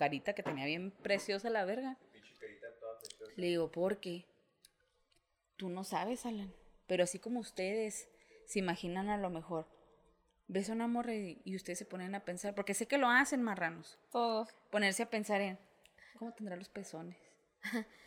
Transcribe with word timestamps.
carita 0.00 0.32
que 0.32 0.42
tenía 0.42 0.64
bien 0.64 0.92
preciosa 1.02 1.50
la 1.50 1.66
verga. 1.66 1.98
Le 3.36 3.48
digo, 3.48 3.70
¿por 3.70 4.00
qué? 4.00 4.24
Tú 5.58 5.68
no 5.68 5.84
sabes, 5.84 6.24
Alan. 6.24 6.50
Pero 6.86 7.04
así 7.04 7.18
como 7.18 7.38
ustedes 7.40 8.08
se 8.46 8.58
imaginan 8.60 9.10
a 9.10 9.18
lo 9.18 9.28
mejor, 9.28 9.66
ves 10.48 10.70
a 10.70 10.72
una 10.72 10.86
morra 10.88 11.14
y, 11.14 11.42
y 11.44 11.54
ustedes 11.54 11.78
se 11.78 11.84
ponen 11.84 12.14
a 12.14 12.24
pensar, 12.24 12.54
porque 12.54 12.72
sé 12.72 12.86
que 12.86 12.96
lo 12.96 13.08
hacen 13.10 13.42
marranos, 13.42 13.98
Todos. 14.10 14.48
ponerse 14.70 15.02
a 15.02 15.10
pensar 15.10 15.42
en, 15.42 15.58
¿cómo 16.18 16.32
tendrá 16.32 16.56
los 16.56 16.70
pezones? 16.70 17.18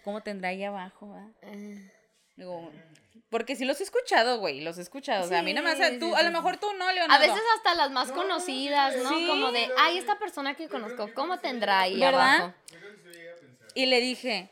¿Cómo 0.04 0.24
tendrá 0.24 0.50
ahí 0.50 0.64
abajo? 0.64 1.10
va?" 1.10 1.32
Digo, 2.36 2.72
porque 3.30 3.56
sí 3.56 3.66
los 3.66 3.80
he 3.80 3.84
escuchado, 3.84 4.40
güey, 4.40 4.62
los 4.62 4.78
he 4.78 4.82
escuchado. 4.82 5.26
o 5.26 5.28
sea, 5.28 5.40
a 5.40 5.44
mí 5.44 5.54
nada 5.54 5.68
más, 5.68 5.78
Sí, 5.78 6.00
tú, 6.00 6.08
sí, 6.08 6.14
a 6.16 6.24
lo 6.24 6.32
mejor 6.32 6.58
tú 6.58 6.68
no, 6.74 6.88
A 6.88 6.94
Leonardo. 6.94 7.20
veces 7.26 7.44
hasta 7.58 7.76
las 7.76 7.92
más 7.92 8.12
conocidas, 8.12 8.96
¿no? 8.98 9.10
Sí. 9.10 9.28
Como 9.28 9.52
de, 9.52 9.70
ay, 9.78 9.98
esta 9.98 10.18
persona 10.20 10.56
que 10.56 10.68
conozco, 10.68 11.10
¿cómo 11.14 11.40
tendrá 11.40 11.82
ahí 11.82 12.00
¿Verdad? 12.00 12.36
abajo? 12.38 12.54
Y 13.76 13.86
le 13.88 14.00
dije, 14.02 14.50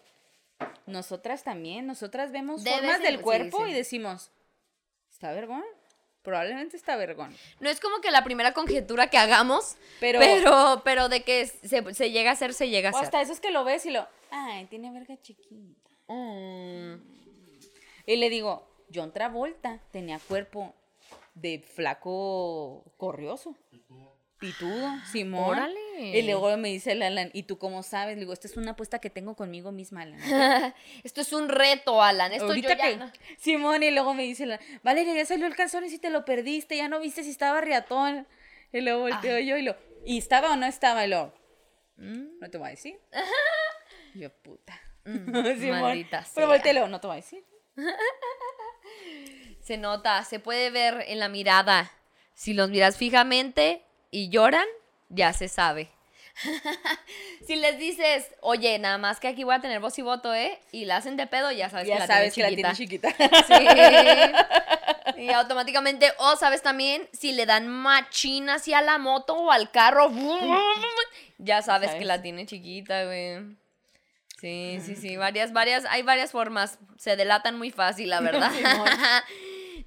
nosotras 0.86 1.44
también, 1.44 1.86
nosotras 1.86 2.32
vemos 2.32 2.64
Debe 2.64 2.78
formas 2.78 2.98
ser- 2.98 3.06
del 3.12 3.22
cuerpo 3.22 3.66
sí. 3.66 3.72
y 3.72 3.74
decimos, 3.74 4.32
¿está 5.12 5.32
vergón? 5.32 5.64
Probablemente 6.24 6.78
está 6.78 6.96
vergón. 6.98 7.36
No 7.60 7.70
es 7.70 7.80
como 7.80 8.00
que 8.00 8.12
la 8.12 8.24
primera 8.24 8.54
conjetura 8.54 9.08
que 9.10 9.18
hagamos, 9.18 9.76
Pero- 10.00 10.20
pero, 10.20 10.82
pero, 10.84 11.10
de 11.10 11.24
que 11.24 11.48
se, 11.48 11.94
se 11.96 12.12
llega 12.12 12.30
a 12.32 12.34
hacer, 12.34 12.54
se 12.54 12.70
llega 12.70 12.90
a 12.90 12.92
O 12.94 12.96
hacer. 12.96 13.06
hasta 13.06 13.22
eso 13.22 13.34
es 13.34 13.40
que 13.40 13.50
lo 13.52 13.64
ves 13.64 13.86
y 13.88 13.92
lo, 13.92 14.08
ay, 14.30 14.66
tiene 14.66 14.92
verga 14.92 15.20
chiquita. 15.22 15.90
Mm. 16.08 16.96
Y 18.12 18.18
le 18.18 18.30
digo, 18.30 18.68
John 18.94 19.14
Travolta 19.14 19.80
tenía 19.92 20.20
cuerpo 20.20 20.74
de 21.34 21.60
flaco 21.60 22.84
corrioso. 22.98 23.56
Pitudo, 24.38 24.90
Simón. 25.12 25.50
Órale. 25.52 26.18
Y 26.18 26.24
luego 26.24 26.58
me 26.58 26.70
dice 26.70 26.94
el 26.94 27.04
Alan, 27.04 27.30
¿y 27.32 27.44
tú 27.44 27.60
cómo 27.60 27.84
sabes? 27.84 28.16
Le 28.16 28.22
digo, 28.22 28.34
esta 28.34 28.48
es 28.48 28.58
una 28.58 28.72
apuesta 28.72 28.98
que 29.00 29.12
tengo 29.12 29.36
conmigo 29.36 29.72
misma, 29.72 30.02
Alan. 30.02 30.20
Esto 31.04 31.22
es 31.22 31.32
un 31.32 31.48
reto, 31.48 32.02
Alan. 32.02 32.32
Esto 32.34 32.48
Ahorita 32.48 32.70
yo 32.70 32.76
ya 32.78 32.84
que- 32.90 32.98
no- 32.98 33.12
Simón, 33.38 33.84
y 33.84 33.92
luego 33.92 34.14
me 34.16 34.24
dice, 34.24 34.48
la, 34.48 34.60
Valeria, 34.84 35.14
ya 35.14 35.26
salió 35.26 35.46
el 35.46 35.56
calzón 35.56 35.86
y 35.86 35.90
si 35.90 36.00
te 36.00 36.10
lo 36.10 36.26
perdiste, 36.26 36.76
ya 36.76 36.88
no 36.90 37.00
viste 37.00 37.24
si 37.24 37.30
estaba 37.30 37.62
riatón. 37.62 38.28
Y 38.74 38.82
luego 38.82 39.02
volteo 39.02 39.38
yo 39.40 39.58
y 39.58 39.62
lo, 39.62 39.76
¿y 40.06 40.18
estaba 40.18 40.54
o 40.54 40.56
no 40.56 40.66
estaba? 40.66 41.06
Y 41.06 41.10
lo, 41.10 41.34
"Mm, 41.98 42.40
no 42.40 42.50
te 42.50 42.58
voy 42.58 42.68
a 42.68 42.72
decir. 42.72 43.00
yo, 44.16 44.32
puta. 44.42 44.74
Simón. 45.06 45.82
maldita 45.82 46.26
Pero 46.34 46.48
volteo 46.48 46.88
no 46.88 47.00
te 47.00 47.08
voy 47.08 47.14
a 47.14 47.18
decir. 47.18 47.46
Se 49.62 49.78
nota, 49.78 50.24
se 50.26 50.40
puede 50.40 50.70
ver 50.70 51.04
en 51.08 51.20
la 51.20 51.30
mirada. 51.30 51.92
Si 52.34 52.54
los 52.54 52.70
miras 52.70 52.98
fijamente 52.98 53.84
y 54.10 54.30
lloran, 54.30 54.66
ya 55.10 55.34
se 55.34 55.48
sabe. 55.48 55.90
si 57.48 57.56
les 57.56 57.78
dices, 57.78 58.32
oye, 58.42 58.80
nada 58.80 58.98
más 58.98 59.20
que 59.20 59.28
aquí 59.28 59.44
voy 59.44 59.56
a 59.56 59.62
tener 59.62 59.80
voz 59.80 59.98
y 60.00 60.02
voto, 60.02 60.34
¿eh? 60.34 60.60
Y 60.72 60.86
la 60.86 60.98
hacen 60.98 61.16
de 61.16 61.28
pedo, 61.28 61.52
ya 61.52 61.70
sabes 61.70 61.86
que 61.86 61.94
Ya 61.94 62.00
la 62.00 62.08
sabes 62.08 62.34
que 62.34 62.42
la 62.42 62.50
tiene 62.50 62.74
chiquita. 62.74 63.14
Sí. 65.16 65.24
Y 65.24 65.30
automáticamente, 65.32 66.12
o 66.18 66.36
sabes 66.36 66.64
también, 66.64 67.08
si 67.12 67.34
le 67.34 67.46
dan 67.46 67.68
machina 67.68 68.56
hacia 68.56 68.82
la 68.82 68.98
moto 68.98 69.36
o 69.36 69.52
al 69.52 69.70
carro, 69.70 70.10
ya 71.38 71.62
sabes, 71.62 71.90
que 71.90 71.94
¿Sabes? 71.94 72.08
la 72.08 72.22
tiene 72.22 72.46
chiquita, 72.46 73.06
güey. 73.06 73.40
Sí, 74.42 74.80
sí, 74.84 74.96
sí, 74.96 75.18
varias, 75.18 75.54
varias, 75.54 75.86
hay 75.86 76.02
varias 76.02 76.32
formas. 76.32 76.80
Se 76.98 77.16
delatan 77.16 77.58
muy 77.58 77.70
fácil, 77.72 78.10
la 78.10 78.20
verdad. 78.22 78.52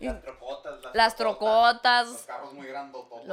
Las 0.01 0.21
trocotas, 0.23 0.83
las, 0.83 0.95
Las 0.95 1.17
trocotas. 1.17 2.09
Los 2.09 2.23
carros 2.23 2.53
muy 2.53 2.67
grandototos. 2.67 3.27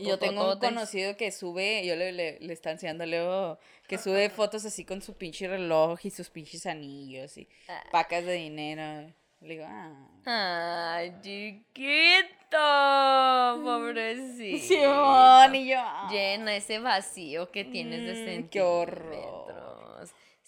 Los 0.00 0.06
yo 0.08 0.18
tengo 0.18 0.52
un 0.52 0.58
conocido 0.60 1.16
que 1.16 1.30
sube, 1.32 1.84
yo 1.84 1.94
le, 1.96 2.12
le, 2.12 2.38
le 2.40 2.52
está 2.52 2.70
enseñando 2.70 3.04
luego, 3.06 3.58
que 3.86 3.98
sube 3.98 4.30
fotos 4.36 4.64
así 4.64 4.84
con 4.84 5.02
su 5.02 5.14
pinche 5.14 5.46
reloj 5.48 5.98
y 6.04 6.10
sus 6.10 6.30
pinches 6.30 6.64
anillos 6.66 7.36
y 7.36 7.48
Ah. 7.68 7.82
pacas 7.90 8.24
de 8.24 8.32
dinero. 8.34 9.12
Le 9.40 9.48
digo, 9.54 9.66
ah. 9.68 10.94
Ay, 10.96 11.12
chiquito, 11.22 12.56
pobrecito. 13.62 14.66
Simón, 14.66 15.54
y 15.54 15.68
yo. 15.70 15.76
ah. 15.80 16.08
Llena 16.10 16.56
ese 16.56 16.78
vacío 16.78 17.50
que 17.50 17.64
tienes 17.64 18.00
de 18.00 18.12
Mm, 18.12 18.14
sentimientos. 18.14 18.50
qué 18.50 18.62
horror. 18.62 19.67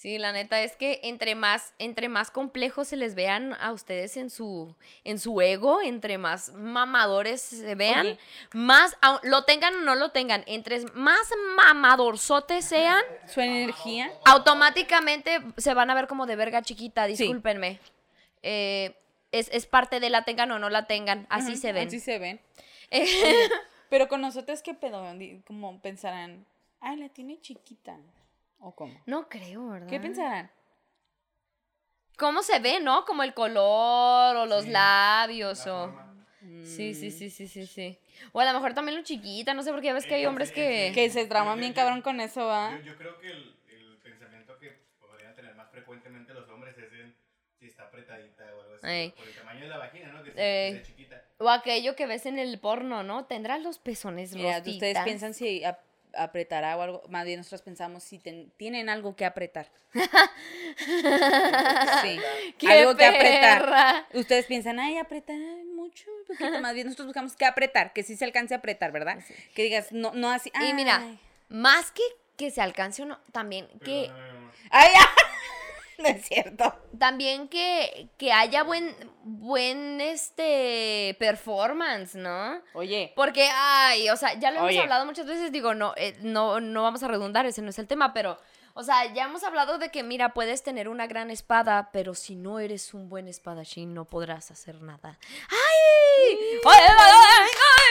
Sí, 0.01 0.17
la 0.17 0.33
neta 0.33 0.63
es 0.63 0.77
que 0.77 0.99
entre 1.03 1.35
más, 1.35 1.75
entre 1.79 2.09
más 2.09 2.31
complejos 2.31 2.89
se 2.89 2.97
les 2.97 3.15
vean 3.15 3.55
a 3.61 3.71
ustedes 3.71 4.17
en 4.17 4.31
su, 4.31 4.75
en 5.05 5.19
su 5.19 5.43
ego, 5.43 5.83
entre 5.83 6.17
más 6.17 6.55
mamadores 6.55 7.43
se 7.43 7.75
vean, 7.75 8.07
Oye. 8.07 8.19
más, 8.55 8.97
lo 9.25 9.45
tengan 9.45 9.75
o 9.75 9.81
no 9.83 9.97
lo 9.97 10.11
tengan, 10.11 10.43
entre 10.47 10.81
más 10.95 11.21
mamadorzotes 11.55 12.65
sean, 12.65 13.03
Su 13.27 13.43
energía. 13.43 14.11
automáticamente 14.25 15.39
se 15.59 15.75
van 15.75 15.91
a 15.91 15.95
ver 15.95 16.07
como 16.07 16.25
de 16.25 16.35
verga 16.37 16.63
chiquita, 16.63 17.05
discúlpenme. 17.05 17.79
Eh, 18.43 18.97
es, 19.33 19.51
es 19.53 19.67
parte 19.67 20.01
de 20.01 20.09
la 20.09 20.25
tengan 20.25 20.51
o 20.53 20.59
no 20.59 20.71
la 20.71 20.87
tengan, 20.87 21.27
así 21.29 21.59
se 21.59 21.75
ven. 21.75 21.89
Así 21.89 22.01
se 22.01 22.19
ven. 22.19 22.41
Eh, 22.91 23.51
Pero 23.91 24.09
con 24.09 24.23
nosotros, 24.23 24.63
¿qué 24.63 24.73
pedo? 24.73 25.05
Como 25.47 25.79
pensarán, 25.83 26.47
ay, 26.81 26.97
la 26.97 27.11
tiene 27.11 27.39
chiquita. 27.43 27.99
¿O 28.61 28.75
cómo? 28.75 29.01
no 29.07 29.29
creo, 29.29 29.69
¿verdad? 29.69 29.89
¿Qué 29.89 29.99
pensarán? 30.01 30.51
¿Cómo 32.17 32.43
se 32.43 32.59
ve, 32.59 32.81
no? 32.81 33.05
Como 33.07 33.23
el 33.23 33.33
color 33.33 34.37
o 34.37 34.47
los 34.47 34.65
Sí, 34.67 34.71
labios 34.71 35.67
La 35.67 35.73
o... 35.73 35.87
forma. 35.87 36.07
Sí, 36.63 36.95
sí, 36.95 37.11
sí, 37.11 37.31
sí, 37.31 37.49
sí, 37.49 37.67
sí. 37.67 37.99
O 38.33 38.41
a 38.41 38.45
lo 38.45 38.53
mejor 38.53 38.75
también 38.75 38.97
lo 38.97 39.03
chiquita, 39.05 39.55
no 39.55 39.63
sé, 39.63 39.71
porque 39.73 39.87
ya 39.87 39.95
ves 39.95 40.07
que 40.07 40.15
hay 40.15 40.23
Eh, 40.25 40.27
hombres 40.29 40.53
que... 40.53 40.93
Que 40.95 41.09
se 41.11 41.27
traman 41.27 41.57
Yo- 41.57 41.61
bien 41.61 41.73
yo- 41.73 41.77
cabrón 41.77 42.03
con 42.03 42.21
eso, 42.21 42.47
¿va? 42.47 42.81
Yo, 42.85 42.93
yo 42.93 42.97
creo 42.99 43.19
que 43.19 43.31
el, 43.31 43.57
el 43.71 43.99
pensamiento 44.05 44.59
que 44.59 44.71
podrían 45.01 45.35
tener 45.35 45.55
más 45.55 45.71
frecuentemente 45.71 46.33
los 46.35 46.49
hombres 46.51 46.77
es 46.79 46.93
en 46.93 47.15
si 47.59 47.67
está 47.67 47.85
apretadita 47.85 48.45
o 48.55 48.61
algo 48.61 48.75
así. 48.75 48.87
Ey. 48.87 49.11
Por 49.13 49.27
el 49.27 49.35
tamaño 49.35 49.63
de 49.63 49.69
la 49.69 49.77
vagina, 49.79 50.11
¿no? 50.13 50.25
Que, 50.25 50.33
sea 50.33 50.83
chiquita. 50.83 51.23
O 51.39 51.49
aquello 51.49 51.97
que 51.97 52.07
ves 52.07 52.27
en 52.27 52.39
el 52.39 52.59
porno, 52.61 53.03
¿no? 53.03 53.25
Tendrá 53.25 53.59
los 53.59 53.79
pezones 53.79 54.35
Mira, 54.35 54.57
rostitas. 54.57 54.75
ustedes 54.75 54.99
piensan 55.05 55.35
si 55.35 55.63
apretará 56.15 56.77
o 56.77 56.83
algo, 56.83 57.03
más 57.09 57.25
bien 57.25 57.39
nosotros 57.39 57.63
pensamos 57.63 58.03
si 58.03 58.19
ten- 58.19 58.51
tienen 58.57 58.89
algo 58.89 59.17
que 59.17 59.25
apretar. 59.25 59.71
sí, 62.03 62.21
¡Qué 62.59 62.69
algo 62.73 62.97
que 62.97 63.05
apretar. 63.07 64.07
Ustedes 64.15 64.47
piensan, 64.47 64.79
ay, 64.79 64.99
apretar 64.99 65.37
ay, 65.37 65.65
mucho, 65.65 66.07
poquito 66.27 66.61
más 66.61 66.75
bien 66.75 66.87
nosotros 66.87 67.07
buscamos 67.07 67.37
que 67.37 67.45
apretar, 67.45 67.93
que 67.93 68.03
sí 68.03 68.17
se 68.17 68.25
alcance 68.25 68.55
a 68.55 68.59
apretar, 68.59 68.93
¿verdad? 68.93 69.19
Que 69.55 69.65
digas, 69.65 69.93
no, 69.93 70.13
no 70.15 70.31
así. 70.31 70.51
Y 70.69 70.75
mira, 70.75 70.99
ay. 71.03 71.19
más 71.49 71.91
que 71.91 72.03
que 72.37 72.51
se 72.51 72.63
alcance 72.63 73.03
uno, 73.03 73.19
también 73.33 73.69
que... 73.85 74.11
Ay, 74.71 74.89
ya. 74.95 75.07
no 76.03 76.09
es 76.09 76.27
cierto. 76.27 76.75
También 76.99 77.49
que, 77.49 78.09
que 78.19 78.33
haya 78.33 78.63
buen, 78.63 78.95
buen, 79.23 80.01
este, 80.01 81.17
performance, 81.19 82.15
¿no? 82.15 82.61
Oye, 82.75 83.13
Porque, 83.17 83.49
ay, 83.53 84.09
o 84.11 84.17
sea, 84.17 84.35
ya 84.39 84.51
lo 84.51 84.59
hemos 84.59 84.71
Oye. 84.71 84.81
hablado 84.81 85.05
muchas 85.07 85.27
veces, 85.27 85.53
digo, 85.53 85.75
no, 85.75 85.95
eh, 85.97 86.17
no, 86.21 86.61
no 86.61 86.83
vamos 86.83 87.03
a 87.03 87.09
redundar, 87.09 87.47
ese 87.47 87.63
no 87.63 87.71
es 87.71 87.79
el 87.79 87.87
tema, 87.87 88.13
pero, 88.13 88.39
o 88.75 88.83
sea, 88.83 89.13
ya 89.13 89.25
hemos 89.25 89.43
hablado 89.45 89.79
de 89.79 89.91
que, 89.91 90.03
mira, 90.03 90.33
puedes 90.35 90.63
tener 90.63 90.89
una 90.89 91.07
gran 91.07 91.31
espada, 91.31 91.91
pero 91.93 92.15
si 92.15 92.37
no 92.37 92.59
eres 92.59 92.95
un 92.95 93.09
buen 93.09 93.29
espadachín, 93.29 93.95
no 93.95 94.05
podrás 94.05 94.51
hacer 94.51 94.81
nada. 94.83 95.19
¡Ay! 95.51 95.59
¡Ay, 96.29 96.61
ay, 96.65 96.85
ay, 96.89 96.99
ay, 96.99 97.51
ay, 97.67 97.91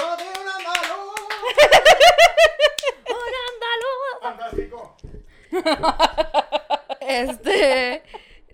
¡No, 0.00 0.16
de 0.16 0.24
un 0.24 0.48
andaluz! 0.48 1.14
ay, 1.30 1.54
un 3.14 3.34
andaluz! 3.48 4.20
¡Fantástico! 4.22 4.93
Este, 7.00 8.02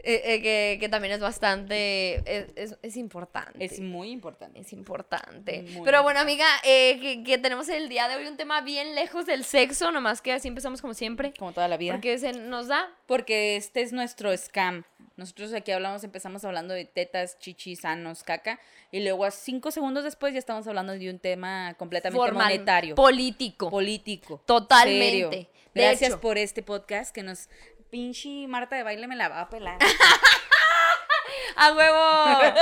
eh, 0.05 0.23
eh, 0.25 0.43
que, 0.43 0.77
que 0.81 0.89
también 0.89 1.15
es 1.15 1.21
bastante, 1.21 2.17
es, 2.27 2.47
es- 2.57 2.79
es 2.83 2.97
importante. 2.97 3.65
es 3.65 3.81
muy 3.81 4.11
importante. 4.11 4.61
Es 4.61 4.73
importante. 4.73 5.63
Muy 5.73 5.83
Pero 5.85 6.03
bueno, 6.03 6.21
amiga, 6.21 6.47
eh, 6.65 6.99
que, 7.01 7.23
que 7.23 7.39
tenemos 7.39 7.69
el 7.69 7.89
día 7.89 8.09
de 8.09 8.17
hoy 8.17 8.27
un 8.27 8.37
tema 8.37 8.61
bien 8.61 8.95
lejos 8.95 9.27
del 9.27 9.45
sexo, 9.45 9.93
nomás 9.93 10.21
que 10.23 10.33
así 10.33 10.49
empezamos 10.49 10.81
como 10.81 10.95
siempre. 10.95 11.33
Como 11.39 11.53
toda 11.53 11.69
la 11.69 11.77
vida. 11.77 11.93
Porque 11.93 12.19
se 12.19 12.33
nos 12.33 12.69
da. 12.69 12.89
Porque 13.07 13.57
este 13.57 13.83
es 13.83 13.93
nuestro 13.93 14.37
scam. 14.37 14.85
Nosotros 15.17 15.53
aquí 15.53 15.71
hablamos, 15.71 16.03
empezamos 16.03 16.45
hablando 16.47 16.73
de 16.73 16.87
tetas, 16.87 17.39
chichis, 17.39 17.81
sanos, 17.81 18.23
caca. 18.23 18.59
Y 18.91 19.01
luego 19.01 19.25
a 19.27 19.31
cinco 19.31 19.71
segundos 19.71 20.03
después 20.03 20.33
ya 20.33 20.39
estamos 20.39 20.67
hablando 20.67 20.95
de 20.95 21.11
un 21.11 21.19
tema 21.19 21.75
completamente 21.79 22.19
formal, 22.19 22.45
monetario. 22.53 22.95
Político. 22.95 23.69
político. 23.71 24.43
Totalmente. 24.47 25.31
serio. 25.31 25.51
Gracias 25.75 26.11
hecho. 26.13 26.21
por 26.21 26.39
este 26.39 26.63
podcast 26.63 27.15
que 27.15 27.23
nos... 27.23 27.49
Pinche 27.91 28.47
Marta 28.49 28.77
de 28.77 28.83
baile 28.83 29.07
me 29.07 29.17
la 29.17 29.29
va 29.29 29.41
a 29.43 29.49
pelar. 29.51 29.79
¡A 31.57 31.73
huevo! 31.75 32.55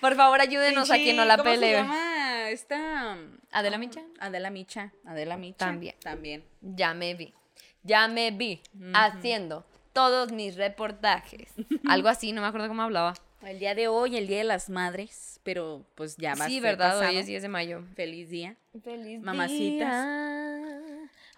Por 0.00 0.14
favor, 0.16 0.40
ayúdenos 0.40 0.90
a 0.90 0.94
quien 0.94 1.16
no 1.16 1.24
la 1.24 1.36
¿cómo 1.36 1.50
pele. 1.50 1.66
se 1.66 1.72
llama? 1.72 2.50
Esta... 2.50 3.16
¿Adela 3.52 3.78
Micha? 3.78 4.02
Adela 4.20 4.50
Micha. 4.50 4.92
Adela 5.04 5.36
Micha. 5.36 5.58
También. 5.58 5.96
También. 6.00 6.44
Ya 6.60 6.94
me 6.94 7.14
vi. 7.14 7.34
Ya 7.82 8.08
me 8.08 8.30
vi 8.30 8.60
haciendo 8.94 9.64
todos 9.92 10.32
mis 10.32 10.56
reportajes. 10.56 11.52
Algo 11.88 12.08
así, 12.08 12.32
no 12.32 12.40
me 12.40 12.46
acuerdo 12.46 12.68
cómo 12.68 12.82
hablaba. 12.82 13.14
El 13.42 13.58
día 13.58 13.74
de 13.74 13.88
hoy, 13.88 14.16
el 14.16 14.26
Día 14.26 14.38
de 14.38 14.44
las 14.44 14.68
Madres, 14.68 15.40
pero 15.44 15.84
pues 15.94 16.16
ya 16.16 16.34
va 16.34 16.46
a 16.46 16.48
sí, 16.48 16.60
¿verdad? 16.60 16.92
pasado. 16.94 17.10
Hoy 17.10 17.18
es 17.18 17.26
10 17.26 17.42
de 17.42 17.48
mayo. 17.48 17.82
Feliz 17.94 18.28
día. 18.30 18.56
Feliz 18.82 19.20
Mamacitas. 19.20 20.06
día 20.06 20.80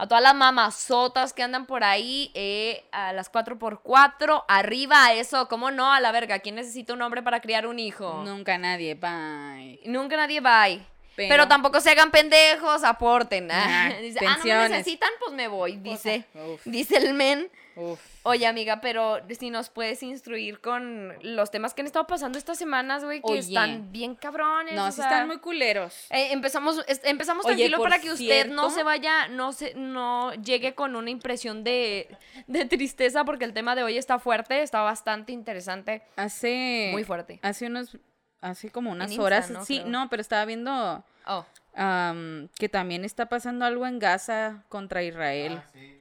A 0.00 0.08
todas 0.08 0.22
las 0.22 0.34
mamazotas 0.34 1.34
que 1.34 1.42
andan 1.42 1.66
por 1.66 1.84
ahí, 1.84 2.30
eh, 2.32 2.84
a 2.90 3.12
las 3.12 3.30
4x4, 3.30 4.46
arriba 4.48 5.04
a 5.04 5.12
eso, 5.12 5.46
¿cómo 5.46 5.70
no? 5.70 5.92
A 5.92 6.00
la 6.00 6.10
verga, 6.10 6.38
¿quién 6.38 6.54
necesita 6.54 6.94
un 6.94 7.02
hombre 7.02 7.22
para 7.22 7.40
criar 7.40 7.66
un 7.66 7.78
hijo? 7.78 8.22
Nunca 8.24 8.56
nadie, 8.56 8.94
bye. 8.94 9.78
Nunca 9.84 10.16
nadie 10.16 10.40
ahí. 10.42 10.86
Pero, 11.16 11.28
Pero- 11.28 11.48
tampoco 11.48 11.82
se 11.82 11.90
hagan 11.90 12.10
pendejos, 12.10 12.82
aporten. 12.82 13.50
Ajá, 13.50 13.94
Dice, 14.00 14.20
ah, 14.26 14.38
no 14.38 14.44
me 14.44 14.68
necesitan, 14.70 15.10
pues 15.20 15.34
me 15.34 15.48
voy, 15.48 15.76
dice. 15.76 16.24
Uf. 16.32 16.62
Dice 16.64 16.96
el 16.96 17.12
men. 17.12 17.50
Uf. 17.76 18.00
Oye, 18.22 18.46
amiga, 18.46 18.80
pero 18.82 19.18
si 19.38 19.48
nos 19.50 19.70
puedes 19.70 20.02
instruir 20.02 20.60
con 20.60 21.14
los 21.22 21.50
temas 21.50 21.72
que 21.72 21.80
han 21.80 21.86
estado 21.86 22.06
pasando 22.06 22.36
estas 22.38 22.58
semanas, 22.58 23.02
güey, 23.04 23.22
que 23.22 23.32
Oye. 23.32 23.38
están 23.40 23.90
bien 23.92 24.14
cabrones. 24.14 24.74
No, 24.74 24.84
o 24.86 24.90
sí 24.90 24.96
sea, 24.96 25.06
están 25.06 25.26
muy 25.26 25.38
culeros. 25.38 26.06
eh, 26.10 26.32
empezamos 26.32 26.84
es- 26.86 27.00
empezamos 27.04 27.46
Oye, 27.46 27.54
tranquilo 27.56 27.78
por 27.78 27.88
para 27.88 28.00
que 28.02 28.10
usted 28.12 28.48
no 28.50 28.68
se 28.70 28.82
vaya, 28.82 29.28
no 29.28 29.52
se, 29.52 29.74
no 29.74 30.34
llegue 30.34 30.74
con 30.74 30.96
una 30.96 31.08
impresión 31.10 31.64
de, 31.64 32.14
de 32.46 32.64
tristeza, 32.66 33.24
porque 33.24 33.44
el 33.46 33.54
tema 33.54 33.74
de 33.74 33.84
hoy 33.84 33.96
está 33.96 34.18
fuerte, 34.18 34.62
está 34.62 34.82
bastante 34.82 35.32
interesante, 35.32 36.02
Hace. 36.16 36.90
muy 36.92 37.04
fuerte. 37.04 37.38
Hace 37.42 37.66
unos. 37.66 37.96
Hace 38.42 38.70
como 38.70 38.90
unas 38.90 39.10
Insta, 39.10 39.22
horas. 39.22 39.50
¿no? 39.50 39.64
Sí, 39.66 39.80
Creo. 39.80 39.90
no, 39.90 40.08
pero 40.08 40.22
estaba 40.22 40.46
viendo 40.46 41.04
Oh, 41.26 41.44
am, 41.74 42.48
que 42.58 42.70
también 42.70 43.04
está 43.04 43.26
pasando 43.28 43.66
algo 43.66 43.86
en 43.86 43.98
Gaza 43.98 44.64
contra 44.70 45.02
Israel. 45.02 45.60
Ah, 45.62 45.68
sí, 45.74 45.99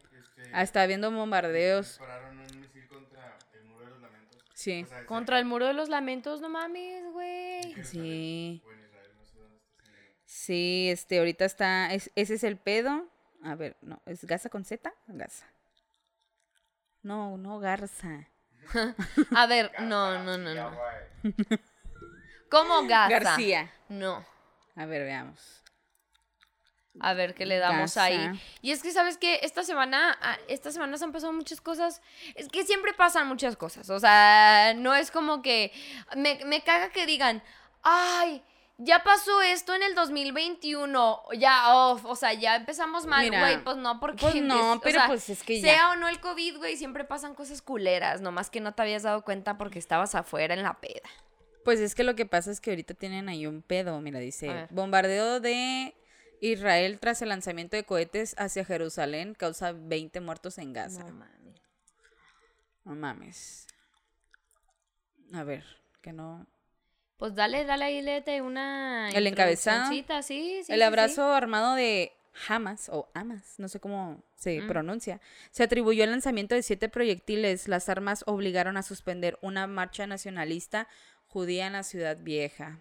este, 0.49 0.57
Ah, 0.57 0.63
estaba 0.63 0.85
viendo 0.87 1.11
bombardeos. 1.11 1.99
un 1.99 2.59
misil 2.61 2.87
contra 2.87 3.37
el 3.53 3.63
muro 3.65 3.85
de 3.85 3.91
los 3.91 4.01
lamentos. 4.01 4.41
Sí. 4.53 4.83
O 4.83 4.87
sea, 4.87 5.05
contra 5.05 5.39
el 5.39 5.45
muro 5.45 5.65
de 5.67 5.73
los 5.73 5.89
lamentos, 5.89 6.41
no 6.41 6.49
mames, 6.49 7.11
güey. 7.13 7.83
Sí. 7.83 8.61
o 8.65 8.71
en 8.71 8.79
Israel, 8.85 9.11
no 9.17 9.25
sé 9.25 9.39
dónde 9.39 9.57
está 9.57 9.83
ese 9.83 9.87
muro. 9.87 10.19
Sí, 10.25 10.89
este, 10.91 11.19
ahorita 11.19 11.45
está. 11.45 11.93
es- 11.93 12.11
ese 12.15 12.33
es 12.35 12.43
el 12.43 12.57
pedo. 12.57 13.07
A 13.43 13.55
ver, 13.55 13.77
no, 13.81 14.01
¿es 14.05 14.25
Gaza 14.25 14.49
con 14.49 14.65
Z? 14.65 14.93
Gaza. 15.07 15.45
No, 17.03 17.37
no, 17.37 17.59
Garza. 17.59 18.27
A 19.35 19.47
ver, 19.47 19.71
no, 19.79 20.21
no, 20.23 20.37
no, 20.37 20.53
no. 20.53 20.77
¿Cómo 22.51 22.85
Gaza? 22.87 23.19
García. 23.19 23.71
No. 23.87 24.25
A 24.75 24.85
ver, 24.85 25.03
veamos. 25.03 25.63
A 27.01 27.13
ver 27.13 27.33
qué 27.35 27.45
le 27.45 27.57
damos 27.57 27.97
ahí. 27.97 28.39
Y 28.61 28.71
es 28.71 28.81
que, 28.83 28.91
¿sabes 28.91 29.17
qué? 29.17 29.39
Esta 29.43 29.63
semana, 29.63 30.17
ah, 30.21 30.37
esta 30.47 30.71
semana 30.71 30.97
se 30.97 31.05
han 31.05 31.11
pasado 31.11 31.33
muchas 31.33 31.61
cosas. 31.61 32.01
Es 32.35 32.47
que 32.49 32.63
siempre 32.63 32.93
pasan 32.93 33.27
muchas 33.27 33.55
cosas. 33.55 33.89
O 33.89 33.99
sea, 33.99 34.73
no 34.75 34.93
es 34.95 35.11
como 35.11 35.41
que. 35.41 35.71
Me, 36.15 36.39
me 36.45 36.61
caga 36.63 36.89
que 36.91 37.05
digan, 37.05 37.41
ay. 37.83 38.43
Ya 38.81 39.03
pasó 39.03 39.41
esto 39.41 39.75
en 39.75 39.83
el 39.83 39.93
2021, 39.93 41.21
ya, 41.37 41.75
oh, 41.75 41.99
o 42.05 42.15
sea, 42.15 42.31
ya 42.33 42.55
empezamos 42.55 43.05
mal, 43.05 43.29
güey, 43.29 43.61
pues 43.61 43.75
no, 43.75 43.99
porque... 43.99 44.21
pues 44.21 44.35
no, 44.41 44.55
es- 44.71 44.77
o 44.77 44.79
pero 44.79 44.99
sea, 44.99 45.07
pues 45.07 45.29
es 45.29 45.43
que 45.43 45.59
ya. 45.59 45.67
Sea 45.73 45.89
o 45.91 45.95
no 45.97 46.07
el 46.07 46.21
COVID, 46.21 46.59
güey, 46.59 46.77
siempre 46.77 47.03
pasan 47.03 47.35
cosas 47.35 47.61
culeras, 47.61 48.21
nomás 48.21 48.49
que 48.49 48.61
no 48.61 48.73
te 48.73 48.81
habías 48.81 49.03
dado 49.03 49.25
cuenta 49.25 49.57
porque 49.57 49.79
estabas 49.79 50.15
afuera 50.15 50.53
en 50.53 50.63
la 50.63 50.79
peda. 50.79 51.09
Pues 51.65 51.81
es 51.81 51.93
que 51.93 52.05
lo 52.05 52.15
que 52.15 52.25
pasa 52.25 52.51
es 52.51 52.61
que 52.61 52.69
ahorita 52.69 52.93
tienen 52.93 53.27
ahí 53.27 53.45
un 53.45 53.61
pedo. 53.61 53.99
Mira, 53.99 54.19
dice: 54.19 54.67
bombardeo 54.69 55.41
de 55.41 55.93
Israel 56.41 56.99
tras 56.99 57.21
el 57.21 57.29
lanzamiento 57.29 57.75
de 57.77 57.83
cohetes 57.83 58.35
hacia 58.37 58.65
Jerusalén 58.65 59.33
causa 59.35 59.71
20 59.73 60.19
muertos 60.21 60.57
en 60.57 60.73
Gaza. 60.73 61.03
No 61.03 61.11
mames. 61.13 61.55
No 62.85 62.95
mames. 62.95 63.67
A 65.33 65.43
ver, 65.43 65.63
que 66.01 66.11
no. 66.13 66.47
Pues 67.17 67.35
dale, 67.35 67.65
dale 67.65 67.85
ahí, 67.85 68.01
léete 68.01 68.41
una. 68.41 69.09
El 69.09 69.27
encabezado. 69.27 69.89
Sí, 69.89 70.05
sí. 70.23 70.61
el 70.69 70.79
sí, 70.79 70.81
abrazo 70.81 71.33
armado 71.33 71.75
de 71.75 72.13
Hamas, 72.47 72.89
o 72.89 73.09
Hamas, 73.13 73.55
no 73.59 73.67
sé 73.67 73.79
cómo 73.79 74.23
se 74.35 74.61
Mm. 74.61 74.67
pronuncia, 74.67 75.19
se 75.51 75.63
atribuyó 75.63 76.05
el 76.05 76.11
lanzamiento 76.11 76.55
de 76.55 76.63
siete 76.63 76.87
proyectiles. 76.87 77.67
Las 77.67 77.89
armas 77.89 78.23
obligaron 78.25 78.77
a 78.77 78.83
suspender 78.83 79.37
una 79.41 79.67
marcha 79.67 80.07
nacionalista 80.07 80.87
judía 81.27 81.67
en 81.67 81.73
la 81.73 81.83
ciudad 81.83 82.17
vieja. 82.17 82.79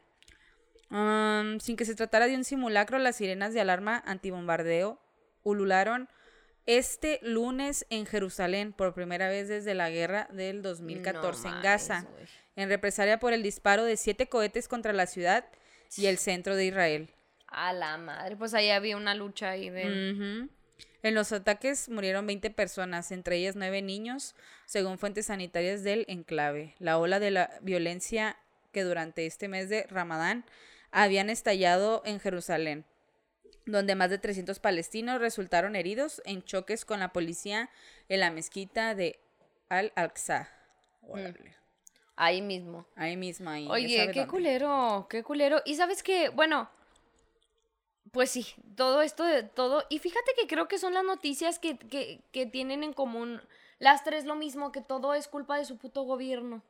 Um, 0.90 1.60
sin 1.60 1.76
que 1.76 1.84
se 1.84 1.94
tratara 1.94 2.26
de 2.26 2.34
un 2.34 2.44
simulacro, 2.44 2.98
las 2.98 3.16
sirenas 3.16 3.52
de 3.52 3.60
alarma 3.60 4.02
antibombardeo 4.06 4.98
ulularon 5.42 6.08
este 6.64 7.18
lunes 7.22 7.86
en 7.90 8.06
Jerusalén 8.06 8.72
por 8.72 8.94
primera 8.94 9.28
vez 9.28 9.48
desde 9.48 9.74
la 9.74 9.90
guerra 9.90 10.28
del 10.32 10.62
2014 10.62 11.48
No 11.48 11.56
en 11.56 11.62
Gaza, 11.62 12.06
en 12.56 12.68
represalia 12.68 13.18
por 13.18 13.32
el 13.32 13.42
disparo 13.42 13.84
de 13.84 13.96
siete 13.96 14.28
cohetes 14.28 14.68
contra 14.68 14.92
la 14.92 15.06
ciudad 15.06 15.46
y 15.96 16.06
el 16.06 16.18
centro 16.18 16.56
de 16.56 16.66
Israel. 16.66 17.10
A 17.46 17.72
la 17.72 17.96
madre, 17.96 18.36
pues 18.36 18.52
ahí 18.52 18.70
había 18.70 18.96
una 18.96 19.14
lucha 19.14 19.50
ahí 19.50 19.70
de. 19.70 20.48
En 21.02 21.14
los 21.14 21.32
ataques 21.32 21.88
murieron 21.88 22.26
20 22.26 22.50
personas, 22.50 23.12
entre 23.12 23.36
ellas 23.36 23.56
nueve 23.56 23.80
niños, 23.82 24.34
según 24.66 24.98
fuentes 24.98 25.26
sanitarias 25.26 25.82
del 25.84 26.04
enclave. 26.08 26.74
La 26.78 26.98
ola 26.98 27.20
de 27.20 27.30
la 27.30 27.50
violencia 27.62 28.36
que 28.72 28.82
durante 28.82 29.24
este 29.24 29.48
mes 29.48 29.68
de 29.68 29.84
Ramadán 29.84 30.44
habían 30.90 31.30
estallado 31.30 32.02
en 32.04 32.20
Jerusalén, 32.20 32.84
donde 33.66 33.94
más 33.94 34.10
de 34.10 34.18
300 34.18 34.58
palestinos 34.60 35.20
resultaron 35.20 35.76
heridos 35.76 36.22
en 36.24 36.42
choques 36.42 36.84
con 36.84 37.00
la 37.00 37.12
policía 37.12 37.70
en 38.08 38.20
la 38.20 38.30
mezquita 38.30 38.94
de 38.94 39.18
Al-Aqsa. 39.68 40.50
Órale. 41.02 41.56
Ahí 42.16 42.42
mismo. 42.42 42.86
Ahí 42.96 43.16
mismo, 43.16 43.48
ahí. 43.50 43.68
Oye, 43.70 43.96
qué 44.12 44.20
dónde. 44.20 44.26
culero, 44.26 45.06
qué 45.08 45.22
culero. 45.22 45.62
Y 45.64 45.76
sabes 45.76 46.02
que, 46.02 46.30
bueno, 46.30 46.68
pues 48.10 48.30
sí, 48.30 48.46
todo 48.76 49.02
esto 49.02 49.24
de 49.24 49.44
todo. 49.44 49.84
Y 49.88 50.00
fíjate 50.00 50.32
que 50.38 50.46
creo 50.46 50.66
que 50.66 50.78
son 50.78 50.94
las 50.94 51.04
noticias 51.04 51.58
que, 51.58 51.78
que, 51.78 52.20
que 52.32 52.46
tienen 52.46 52.82
en 52.82 52.92
común 52.92 53.40
las 53.78 54.02
tres 54.02 54.24
lo 54.24 54.34
mismo, 54.34 54.72
que 54.72 54.80
todo 54.80 55.14
es 55.14 55.28
culpa 55.28 55.58
de 55.58 55.64
su 55.64 55.76
puto 55.76 56.02
gobierno. 56.02 56.62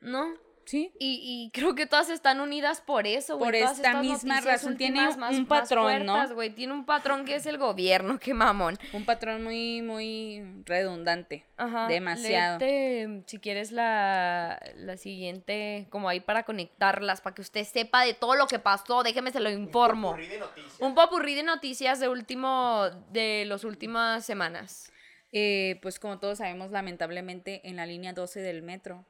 ¿no? 0.00 0.34
Sí, 0.66 0.92
Y, 0.98 1.20
y 1.22 1.50
creo 1.52 1.76
que 1.76 1.86
todas 1.86 2.10
están 2.10 2.40
unidas 2.40 2.80
por 2.80 3.06
eso, 3.06 3.38
güey. 3.38 3.52
Por 3.52 3.60
todas 3.60 3.76
esta 3.76 4.02
misma 4.02 4.40
razón. 4.40 4.76
Tiene 4.76 5.08
un 5.08 5.18
más 5.18 5.40
patrón, 5.46 6.04
¿no? 6.04 6.34
güey. 6.34 6.50
Tiene 6.50 6.72
un 6.72 6.84
patrón 6.84 7.24
que 7.24 7.36
es 7.36 7.46
el 7.46 7.56
gobierno, 7.56 8.18
qué 8.18 8.34
mamón. 8.34 8.76
un 8.92 9.04
patrón 9.04 9.44
muy, 9.44 9.80
muy 9.80 10.42
redundante. 10.64 11.44
Ajá. 11.56 11.86
Demasiado. 11.86 12.58
léete, 12.58 13.22
si 13.26 13.38
quieres 13.38 13.70
la, 13.70 14.60
la 14.74 14.96
siguiente, 14.96 15.86
como 15.88 16.08
ahí 16.08 16.18
para 16.18 16.42
conectarlas, 16.42 17.20
para 17.20 17.34
que 17.34 17.42
usted 17.42 17.62
sepa 17.64 18.02
de 18.04 18.14
todo 18.14 18.34
lo 18.34 18.48
que 18.48 18.58
pasó. 18.58 19.04
Déjeme 19.04 19.30
se 19.30 19.38
lo 19.38 19.50
informo. 19.50 20.10
Popurrí 20.10 20.26
de 20.26 20.38
noticias. 20.38 20.80
Un 20.80 20.94
popurrí 20.96 21.34
de 21.36 21.42
noticias 21.44 22.00
de 22.00 22.08
último, 22.08 22.86
de 23.12 23.44
las 23.46 23.62
últimas 23.62 24.26
semanas. 24.26 24.92
Eh, 25.30 25.78
pues 25.80 26.00
como 26.00 26.18
todos 26.18 26.38
sabemos, 26.38 26.72
lamentablemente 26.72 27.60
en 27.68 27.76
la 27.76 27.86
línea 27.86 28.12
12 28.12 28.40
del 28.40 28.62
metro 28.62 29.04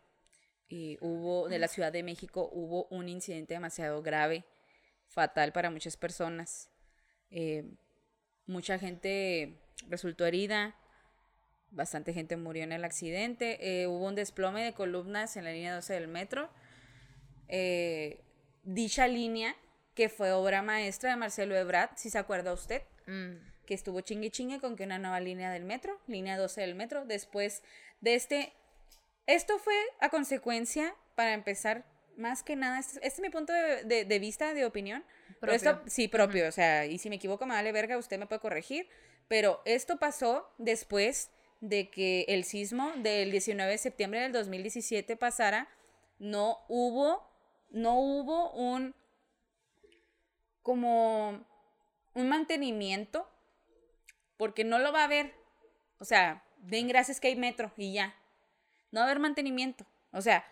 eh, 0.69 0.99
hubo, 1.01 1.49
de 1.49 1.59
la 1.59 1.69
Ciudad 1.69 1.93
de 1.93 2.03
México, 2.03 2.49
hubo 2.53 2.87
un 2.91 3.09
incidente 3.09 3.55
demasiado 3.55 4.03
grave, 4.03 4.45
fatal 5.09 5.53
para 5.53 5.71
muchas 5.71 5.97
personas. 5.97 6.71
Eh, 7.31 7.65
mucha 8.47 8.79
gente 8.79 9.59
resultó 9.89 10.27
herida, 10.27 10.77
bastante 11.71 12.13
gente 12.13 12.37
murió 12.37 12.65
en 12.65 12.73
el 12.73 12.85
accidente, 12.85 13.83
eh, 13.83 13.87
hubo 13.87 14.07
un 14.07 14.15
desplome 14.15 14.65
de 14.65 14.73
columnas 14.73 15.37
en 15.37 15.45
la 15.45 15.53
línea 15.53 15.75
12 15.75 15.95
del 15.95 16.09
metro. 16.09 16.51
Eh, 17.49 18.25
dicha 18.65 19.07
línea, 19.07 19.55
que 19.95 20.09
fue 20.09 20.33
obra 20.33 20.63
maestra 20.63 21.11
de 21.11 21.17
Marcelo 21.17 21.57
Ebrard, 21.57 21.91
si 21.97 22.11
se 22.11 22.19
acuerda 22.19 22.53
usted 22.53 22.83
Mm. 23.07 23.37
que 23.67 23.75
estuvo 23.75 24.01
chingue 24.01 24.31
chingue 24.31 24.59
con 24.61 24.75
que 24.75 24.83
una 24.83 24.99
nueva 24.99 25.21
línea 25.21 25.51
del 25.53 25.65
metro, 25.65 26.01
línea 26.09 26.37
12 26.37 26.61
del 26.61 26.75
metro, 26.75 27.05
después 27.05 27.63
de 28.01 28.15
este... 28.17 28.53
Esto 29.27 29.59
fue 29.59 29.75
a 30.01 30.09
consecuencia, 30.09 30.95
para 31.15 31.33
empezar, 31.33 31.85
más 32.17 32.43
que 32.43 32.57
nada, 32.57 32.79
este, 32.79 32.95
este 32.99 33.07
es 33.09 33.21
mi 33.21 33.31
punto 33.31 33.53
de, 33.53 33.85
de- 33.85 34.05
de 34.05 34.19
vista, 34.19 34.55
de 34.55 34.65
opinión, 34.65 35.05
pero 35.41 35.53
esto, 35.53 35.73
Propio. 35.75 35.91
sí, 35.91 36.09
propio, 36.09 36.49
o 36.49 36.53
sea, 36.53 36.87
y 36.87 36.99
si 36.99 37.11
me 37.11 37.17
equivoco 37.17 37.45
me 37.47 37.55
vale 37.55 37.73
verga, 37.73 37.99
usted 37.99 38.19
me 38.19 38.27
puede 38.27 38.41
corregir, 38.41 38.89
pero 39.29 39.61
esto 39.65 39.99
pasó 39.99 40.49
después 40.59 41.31
de 41.61 41.91
que 41.91 42.25
el 42.29 42.45
sismo 42.45 42.93
del 42.97 43.31
19 43.31 43.71
de 43.73 43.79
septiembre 43.79 44.21
del 44.21 44.33
2017 44.33 45.17
pasara, 45.17 45.69
no 46.19 46.59
hubo, 46.69 47.29
no 47.71 47.99
hubo 47.99 48.53
un, 48.53 48.95
como, 50.63 51.45
un 52.15 52.29
mantenimiento 52.29 53.29
porque 54.37 54.65
no 54.65 54.79
lo 54.79 54.93
va 54.93 55.01
a 55.03 55.05
haber. 55.05 55.35
O 55.99 56.05
sea, 56.05 56.45
den 56.59 56.89
gracias 56.89 57.21
que 57.21 57.29
hay 57.29 57.37
metro 57.37 57.73
y 57.77 57.93
ya. 57.95 58.15
No 58.97 59.01
va 59.03 59.09
a 59.09 59.11
haber 59.11 59.21
mantenimiento. 59.21 59.85
O 60.13 60.23
sea, 60.23 60.43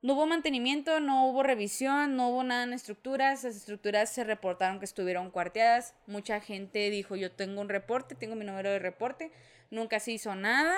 no 0.00 0.14
hubo 0.14 0.26
mantenimiento, 0.26 0.98
no 0.98 1.28
hubo 1.28 1.44
revisión, 1.44 2.16
no 2.16 2.30
hubo 2.30 2.42
nada 2.42 2.64
en 2.64 2.72
estructuras. 2.72 3.44
Las 3.44 3.54
estructuras 3.54 4.10
se 4.10 4.24
reportaron 4.24 4.80
que 4.80 4.84
estuvieron 4.84 5.30
cuarteadas. 5.30 5.94
Mucha 6.08 6.40
gente 6.40 6.90
dijo, 6.90 7.14
yo 7.14 7.30
tengo 7.30 7.60
un 7.60 7.68
reporte, 7.68 8.16
tengo 8.16 8.34
mi 8.34 8.44
número 8.44 8.68
de 8.68 8.80
reporte. 8.80 9.30
Nunca 9.70 10.00
se 10.00 10.10
hizo 10.10 10.34
nada 10.34 10.76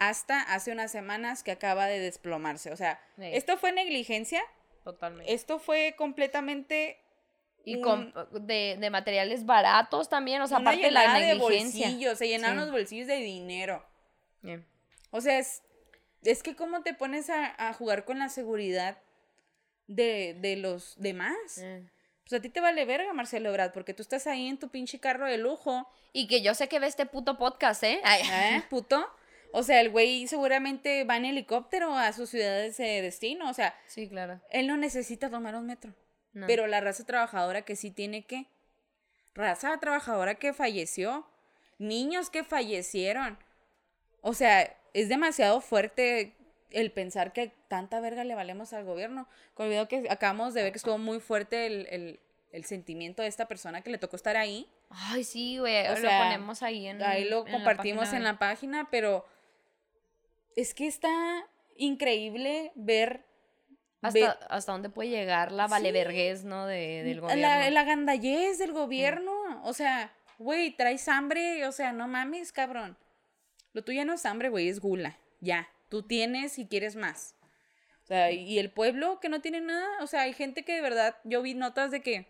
hasta 0.00 0.40
hace 0.40 0.72
unas 0.72 0.90
semanas 0.90 1.44
que 1.44 1.52
acaba 1.52 1.86
de 1.86 2.00
desplomarse. 2.00 2.72
O 2.72 2.76
sea, 2.76 3.00
Sí. 3.16 3.26
esto 3.32 3.56
fue 3.56 3.70
negligencia, 3.70 4.42
Totalmente. 4.82 5.32
esto 5.32 5.60
fue 5.60 5.94
completamente 5.96 6.98
Y 7.64 7.76
un- 7.76 7.82
con, 7.82 8.14
de, 8.48 8.76
de 8.80 8.90
materiales 8.90 9.46
baratos 9.46 10.08
también, 10.08 10.42
o 10.42 10.48
sea, 10.48 10.58
aparte 10.58 10.82
de 10.82 10.90
la 10.90 11.02
llenada 11.02 11.18
de 11.20 11.26
negligencia. 11.36 11.86
bolsillos, 11.86 12.18
se 12.18 12.26
llenaron 12.26 12.56
Sí. 12.58 12.60
los 12.62 12.72
bolsillos 12.72 13.06
de 13.06 13.16
dinero. 13.18 13.86
O 15.12 15.20
sea, 15.20 15.38
es, 15.38 15.62
es 16.24 16.42
que 16.42 16.56
cómo 16.56 16.82
te 16.82 16.92
pones 16.94 17.30
a, 17.30 17.54
a 17.68 17.72
jugar 17.72 18.04
con 18.04 18.18
la 18.18 18.28
seguridad 18.28 18.98
de, 19.86 20.36
de 20.40 20.56
los 20.56 20.94
demás. 20.98 21.36
Eh. 21.58 21.88
Pues 22.24 22.38
a 22.38 22.42
ti 22.42 22.48
te 22.48 22.60
vale 22.60 22.84
verga, 22.84 23.12
Marcelo 23.12 23.50
Ebrard, 23.50 23.72
porque 23.72 23.94
tú 23.94 24.02
estás 24.02 24.26
ahí 24.26 24.48
en 24.48 24.58
tu 24.58 24.68
pinche 24.68 24.98
carro 24.98 25.26
de 25.26 25.38
lujo, 25.38 25.88
Y 26.12 26.26
que 26.28 26.42
yo 26.42 26.54
sé 26.54 26.68
que 26.68 26.78
ve 26.80 26.86
este 26.86 27.06
puto 27.06 27.36
podcast, 27.38 27.82
¿eh? 27.84 28.00
Ay. 28.04 28.22
¿eh, 28.30 28.62
puto? 28.70 29.06
O 29.52 29.62
sea, 29.62 29.80
el 29.80 29.90
güey 29.90 30.26
seguramente 30.28 31.04
va 31.04 31.16
en 31.18 31.26
helicóptero 31.26 31.94
a 31.96 32.12
sus 32.12 32.30
ciudades 32.30 32.78
de 32.78 33.02
destino. 33.02 33.50
O 33.50 33.54
sea, 33.54 33.74
Sí, 33.86 34.08
claro. 34.08 34.40
él 34.50 34.66
no 34.66 34.76
necesita 34.76 35.28
tomar 35.30 35.54
un 35.56 35.66
metro. 35.66 35.94
No. 36.32 36.46
Pero 36.46 36.66
la 36.66 36.80
raza 36.80 37.04
trabajadora 37.04 37.62
que 37.62 37.76
sí 37.76 37.90
tiene 37.90 38.24
que. 38.24 38.46
Raza 39.34 39.78
trabajadora 39.78 40.36
que 40.36 40.54
falleció. 40.54 41.26
Niños 41.78 42.30
que 42.30 42.44
fallecieron. 42.44 43.38
O 44.22 44.32
sea, 44.32 44.74
es 44.92 45.08
demasiado 45.08 45.60
fuerte 45.60 46.34
el 46.70 46.90
pensar 46.90 47.32
que 47.32 47.52
tanta 47.68 48.00
verga 48.00 48.24
le 48.24 48.34
valemos 48.34 48.72
al 48.72 48.84
gobierno. 48.84 49.28
Con 49.54 49.66
el 49.66 49.70
video 49.72 49.88
que 49.88 50.06
acabamos 50.10 50.54
de 50.54 50.62
ver 50.62 50.72
que 50.72 50.78
estuvo 50.78 50.98
muy 50.98 51.20
fuerte 51.20 51.66
el, 51.66 51.86
el- 51.90 52.20
el 52.52 52.64
sentimiento 52.66 53.22
de 53.22 53.28
esta 53.28 53.48
persona 53.48 53.80
que 53.80 53.88
le 53.88 53.96
tocó 53.96 54.14
estar 54.16 54.36
ahí. 54.36 54.68
Ay, 54.90 55.24
sí, 55.24 55.56
güey. 55.58 55.86
O 55.86 55.94
lo 55.94 55.96
sea, 55.96 56.22
ponemos 56.24 56.62
ahí 56.62 56.86
en 56.86 57.02
Ahí 57.02 57.24
lo 57.24 57.46
en 57.46 57.52
compartimos 57.52 58.12
en 58.12 58.24
la 58.24 58.38
página, 58.38 58.88
pero 58.90 59.24
es 60.56 60.74
que 60.74 60.86
está 60.86 61.08
increíble 61.76 62.72
ver. 62.74 63.24
Hasta, 64.02 64.32
hasta 64.50 64.72
dónde 64.72 64.90
puede 64.90 65.10
llegar 65.10 65.52
la 65.52 65.66
Sí. 65.66 65.70
valeverguez, 65.70 66.44
¿no? 66.44 66.66
De, 66.66 67.02
del 67.04 67.20
gobierno. 67.20 67.40
La, 67.40 67.70
la 67.70 67.84
gandallez 67.84 68.58
del 68.58 68.72
gobierno. 68.72 69.32
O 69.64 69.72
sea, 69.72 70.12
güey, 70.38 70.72
traes 70.76 71.08
hambre. 71.08 71.66
O 71.66 71.72
sea, 71.72 71.92
no 71.92 72.06
mames, 72.08 72.52
cabrón. 72.52 72.98
Lo 73.72 73.82
tuyo 73.84 74.04
no 74.04 74.14
es 74.14 74.26
hambre, 74.26 74.48
güey, 74.48 74.68
es 74.68 74.80
gula. 74.80 75.18
Ya. 75.40 75.68
Tú 75.88 76.02
tienes 76.02 76.58
y 76.58 76.66
quieres 76.66 76.96
más. 76.96 77.34
O 78.02 78.06
sea, 78.06 78.30
y 78.32 78.58
el 78.58 78.70
pueblo 78.70 79.20
que 79.20 79.28
no 79.28 79.40
tiene 79.40 79.60
nada. 79.60 79.86
O 80.02 80.06
sea, 80.06 80.22
hay 80.22 80.32
gente 80.32 80.64
que 80.64 80.74
de 80.74 80.80
verdad. 80.80 81.16
Yo 81.24 81.42
vi 81.42 81.54
notas 81.54 81.90
de 81.90 82.00
que 82.02 82.26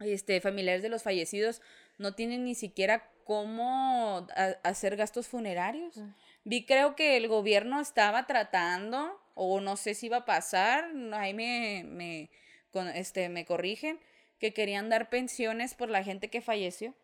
este, 0.00 0.40
familiares 0.40 0.82
de 0.82 0.88
los 0.88 1.02
fallecidos 1.02 1.62
no 1.98 2.14
tienen 2.14 2.44
ni 2.44 2.54
siquiera 2.54 3.10
cómo 3.24 4.26
a- 4.36 4.56
hacer 4.64 4.96
gastos 4.96 5.28
funerarios. 5.28 6.00
Vi, 6.44 6.66
creo 6.66 6.96
que 6.96 7.16
el 7.16 7.28
gobierno 7.28 7.80
estaba 7.80 8.26
tratando, 8.26 9.20
o 9.34 9.60
no 9.60 9.76
sé 9.76 9.94
si 9.94 10.06
iba 10.06 10.18
a 10.18 10.24
pasar, 10.24 10.90
ahí 11.12 11.32
me, 11.34 11.84
me, 11.86 12.30
con, 12.72 12.88
este, 12.88 13.28
me 13.28 13.44
corrigen, 13.46 14.00
que 14.40 14.52
querían 14.52 14.88
dar 14.88 15.08
pensiones 15.08 15.74
por 15.74 15.88
la 15.88 16.02
gente 16.02 16.30
que 16.30 16.40
falleció 16.40 16.94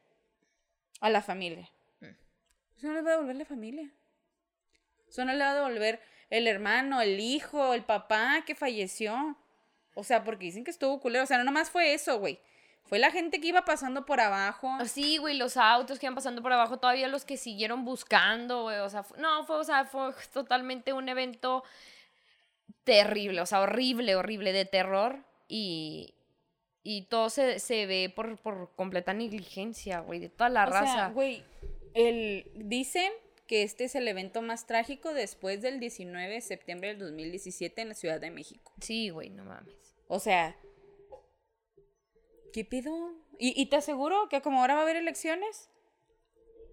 a 1.00 1.08
la 1.08 1.22
familia. 1.22 1.70
Eso 2.78 2.86
no 2.86 2.94
le 2.94 3.02
va 3.02 3.10
a 3.10 3.12
devolver 3.14 3.36
la 3.36 3.44
familia. 3.44 3.90
Eso 5.08 5.24
no 5.24 5.32
le 5.32 5.38
va 5.44 5.50
a 5.50 5.54
devolver 5.54 6.00
el 6.30 6.46
hermano, 6.46 7.00
el 7.00 7.18
hijo, 7.20 7.74
el 7.74 7.82
papá 7.82 8.42
que 8.46 8.54
falleció. 8.54 9.36
O 9.94 10.04
sea, 10.04 10.22
porque 10.24 10.44
dicen 10.46 10.64
que 10.64 10.70
estuvo 10.70 11.00
culero. 11.00 11.24
O 11.24 11.26
sea, 11.26 11.38
no 11.38 11.44
nomás 11.44 11.70
fue 11.70 11.92
eso, 11.92 12.18
güey. 12.20 12.38
Fue 12.84 12.98
la 12.98 13.10
gente 13.10 13.40
que 13.40 13.48
iba 13.48 13.64
pasando 13.64 14.06
por 14.06 14.20
abajo. 14.20 14.70
Ah, 14.80 14.86
Sí, 14.86 15.18
güey, 15.18 15.36
los 15.36 15.56
autos 15.58 15.98
que 15.98 16.06
iban 16.06 16.14
pasando 16.14 16.40
por 16.40 16.52
abajo, 16.52 16.78
todavía 16.78 17.08
los 17.08 17.24
que 17.26 17.36
siguieron 17.36 17.84
buscando, 17.84 18.62
güey, 18.62 18.78
o 18.78 18.88
sea, 18.88 19.04
no, 19.18 19.44
fue, 19.44 19.56
o 19.56 19.64
sea, 19.64 19.84
fue 19.84 20.12
totalmente 20.32 20.94
un 20.94 21.06
evento 21.10 21.64
terrible, 22.84 23.42
o 23.42 23.46
sea, 23.46 23.60
horrible, 23.60 24.16
horrible, 24.16 24.52
de 24.54 24.64
terror, 24.64 25.22
y, 25.48 26.14
y 26.82 27.02
todo 27.08 27.28
se, 27.28 27.58
se 27.58 27.84
ve 27.84 28.10
por, 28.14 28.38
por 28.38 28.74
completa 28.74 29.12
negligencia, 29.12 30.00
güey, 30.00 30.20
de 30.20 30.30
toda 30.30 30.48
la 30.48 30.64
O 30.64 30.70
sea, 30.70 30.80
raza. 30.80 31.08
güey, 31.08 31.44
el, 32.06 32.50
dicen 32.54 33.10
que 33.46 33.62
este 33.62 33.84
es 33.84 33.94
el 33.94 34.06
evento 34.06 34.42
más 34.42 34.66
trágico 34.66 35.14
después 35.14 35.62
del 35.62 35.80
19 35.80 36.34
de 36.34 36.40
septiembre 36.40 36.88
del 36.88 36.98
2017 36.98 37.80
en 37.80 37.88
la 37.88 37.94
Ciudad 37.94 38.20
de 38.20 38.30
México. 38.30 38.72
sí, 38.80 39.10
güey, 39.10 39.30
no 39.30 39.44
mames. 39.44 39.74
O 40.06 40.18
sea, 40.20 40.56
¿qué 42.52 42.64
pido? 42.64 43.14
Y, 43.38 43.60
y 43.60 43.66
te 43.66 43.76
aseguro 43.76 44.28
que 44.28 44.40
como 44.42 44.60
ahora 44.60 44.74
va 44.74 44.80
a 44.80 44.82
haber 44.84 44.96
elecciones, 44.96 45.70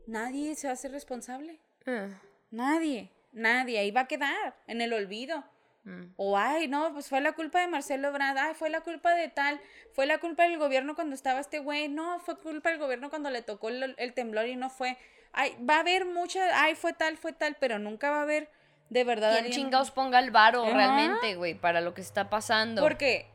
nadie 0.08 0.56
se 0.56 0.68
va 0.68 0.72
a 0.72 0.74
hacer 0.74 0.92
responsable. 0.92 1.60
Ah, 1.86 2.22
Nadie, 2.52 3.12
nadie. 3.32 3.80
Ahí 3.80 3.92
va 3.92 4.02
a 4.02 4.08
quedar 4.08 4.56
en 4.68 4.82
el 4.82 4.94
olvido. 4.94 5.44
Mm. 5.86 6.14
O, 6.18 6.38
ay, 6.38 6.68
no, 6.68 6.92
pues 6.94 7.08
fue 7.08 7.22
la 7.22 7.32
culpa 7.32 7.62
de 7.62 7.68
Marcelo 7.68 8.10
Ebrard, 8.10 8.38
ay, 8.38 8.54
fue 8.54 8.70
la 8.70 8.82
culpa 8.82 9.14
de 9.16 9.30
tal, 9.30 9.60
fue 9.94 10.06
la 10.06 10.18
culpa 10.18 10.44
del 10.44 10.58
gobierno 10.58 10.94
cuando 10.96 11.16
estaba 11.16 11.40
este 11.40 11.60
güey, 11.60 11.88
no, 11.88 12.20
fue 12.20 12.38
culpa 12.38 12.70
del 12.70 12.80
gobierno 12.80 13.10
cuando 13.10 13.30
le 13.30 13.42
tocó 13.42 13.70
el, 13.70 13.96
el 13.98 14.14
temblor 14.14 14.48
y 14.48 14.56
no 14.58 14.70
fue. 14.70 14.98
Ay, 15.32 15.56
va 15.68 15.78
a 15.78 15.80
haber 15.80 16.06
mucha, 16.06 16.62
ay, 16.64 16.76
fue 16.76 16.94
tal, 16.94 17.18
fue 17.18 17.32
tal, 17.34 17.56
pero 17.60 17.80
nunca 17.80 18.10
va 18.12 18.20
a 18.20 18.22
haber 18.24 18.50
de 18.90 19.04
verdad 19.04 19.32
¿Quién 19.34 19.46
alguien- 19.46 19.64
chingados 19.64 19.92
ponga 19.92 20.20
el 20.20 20.30
varo 20.32 20.64
realmente, 20.64 21.36
güey, 21.36 21.56
para 21.56 21.82
lo 21.82 21.94
que 21.94 22.02
está 22.02 22.30
pasando? 22.30 22.82
Porque 22.84 23.26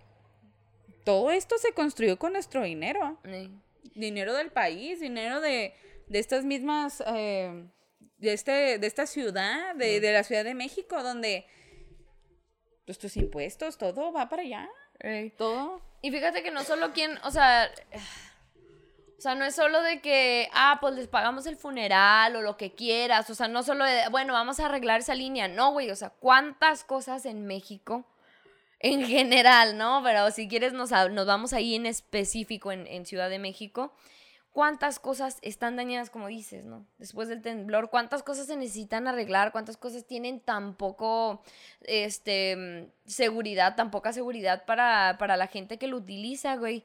todo 1.04 1.30
esto 1.30 1.58
se 1.58 1.72
construyó 1.72 2.18
con 2.18 2.32
nuestro 2.32 2.62
dinero, 2.62 3.18
dinero 3.94 4.34
del 4.34 4.50
país, 4.50 5.00
dinero 5.00 5.40
de, 5.40 5.74
de 6.06 6.18
estas 6.18 6.44
mismas, 6.44 7.02
eh, 7.06 7.64
de, 8.18 8.32
este, 8.32 8.78
de 8.78 8.86
esta 8.86 9.06
ciudad, 9.06 9.74
de, 9.74 10.00
de 10.00 10.12
la 10.12 10.22
Ciudad 10.22 10.44
de 10.44 10.54
México, 10.54 11.02
donde 11.02 11.46
pues, 12.90 12.98
tus 12.98 13.16
impuestos, 13.16 13.78
todo 13.78 14.12
va 14.12 14.28
para 14.28 14.42
allá, 14.42 14.68
todo. 15.36 15.80
Y 16.02 16.10
fíjate 16.10 16.42
que 16.42 16.50
no 16.50 16.64
solo 16.64 16.92
quien, 16.92 17.18
o 17.24 17.30
sea, 17.30 17.70
o 19.18 19.20
sea, 19.20 19.34
no 19.34 19.44
es 19.44 19.54
solo 19.54 19.80
de 19.82 20.00
que, 20.00 20.48
ah, 20.52 20.78
pues 20.80 20.94
les 20.94 21.06
pagamos 21.06 21.46
el 21.46 21.56
funeral 21.56 22.34
o 22.34 22.42
lo 22.42 22.56
que 22.56 22.74
quieras, 22.74 23.30
o 23.30 23.34
sea, 23.34 23.48
no 23.48 23.62
solo 23.62 23.84
de, 23.84 24.08
bueno, 24.10 24.32
vamos 24.32 24.58
a 24.58 24.66
arreglar 24.66 25.00
esa 25.00 25.14
línea, 25.14 25.46
no, 25.46 25.72
güey, 25.72 25.90
o 25.90 25.96
sea, 25.96 26.10
cuántas 26.10 26.84
cosas 26.84 27.26
en 27.26 27.46
México 27.46 28.04
en 28.80 29.06
general, 29.06 29.76
¿no? 29.76 30.00
Pero 30.02 30.30
si 30.30 30.48
quieres 30.48 30.72
nos, 30.72 30.90
nos 30.90 31.26
vamos 31.26 31.52
ahí 31.52 31.74
en 31.74 31.86
específico 31.86 32.72
en, 32.72 32.86
en 32.86 33.06
Ciudad 33.06 33.30
de 33.30 33.38
México. 33.38 33.92
¿Cuántas 34.52 34.98
cosas 34.98 35.38
están 35.42 35.76
dañadas, 35.76 36.10
como 36.10 36.26
dices, 36.26 36.64
¿no? 36.64 36.84
Después 36.98 37.28
del 37.28 37.40
temblor, 37.40 37.88
¿cuántas 37.88 38.24
cosas 38.24 38.48
se 38.48 38.56
necesitan 38.56 39.06
arreglar? 39.06 39.52
¿Cuántas 39.52 39.76
cosas 39.76 40.06
tienen 40.06 40.40
tan 40.40 40.74
poco, 40.74 41.42
este, 41.82 42.90
seguridad, 43.06 43.76
tan 43.76 43.92
poca 43.92 44.12
seguridad 44.12 44.64
para, 44.64 45.16
para 45.18 45.36
la 45.36 45.46
gente 45.46 45.78
que 45.78 45.86
lo 45.86 45.98
utiliza, 45.98 46.56
güey? 46.56 46.84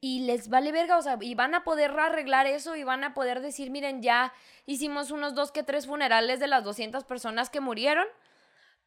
Y 0.00 0.26
les 0.26 0.48
vale 0.48 0.72
verga, 0.72 0.98
o 0.98 1.02
sea, 1.02 1.16
y 1.20 1.36
van 1.36 1.54
a 1.54 1.62
poder 1.62 1.92
arreglar 1.92 2.46
eso 2.46 2.74
y 2.74 2.82
van 2.82 3.04
a 3.04 3.14
poder 3.14 3.40
decir, 3.40 3.70
miren, 3.70 4.02
ya 4.02 4.32
hicimos 4.66 5.12
unos 5.12 5.34
dos 5.34 5.52
que 5.52 5.62
tres 5.62 5.86
funerales 5.86 6.40
de 6.40 6.48
las 6.48 6.64
200 6.64 7.04
personas 7.04 7.50
que 7.50 7.60
murieron, 7.60 8.06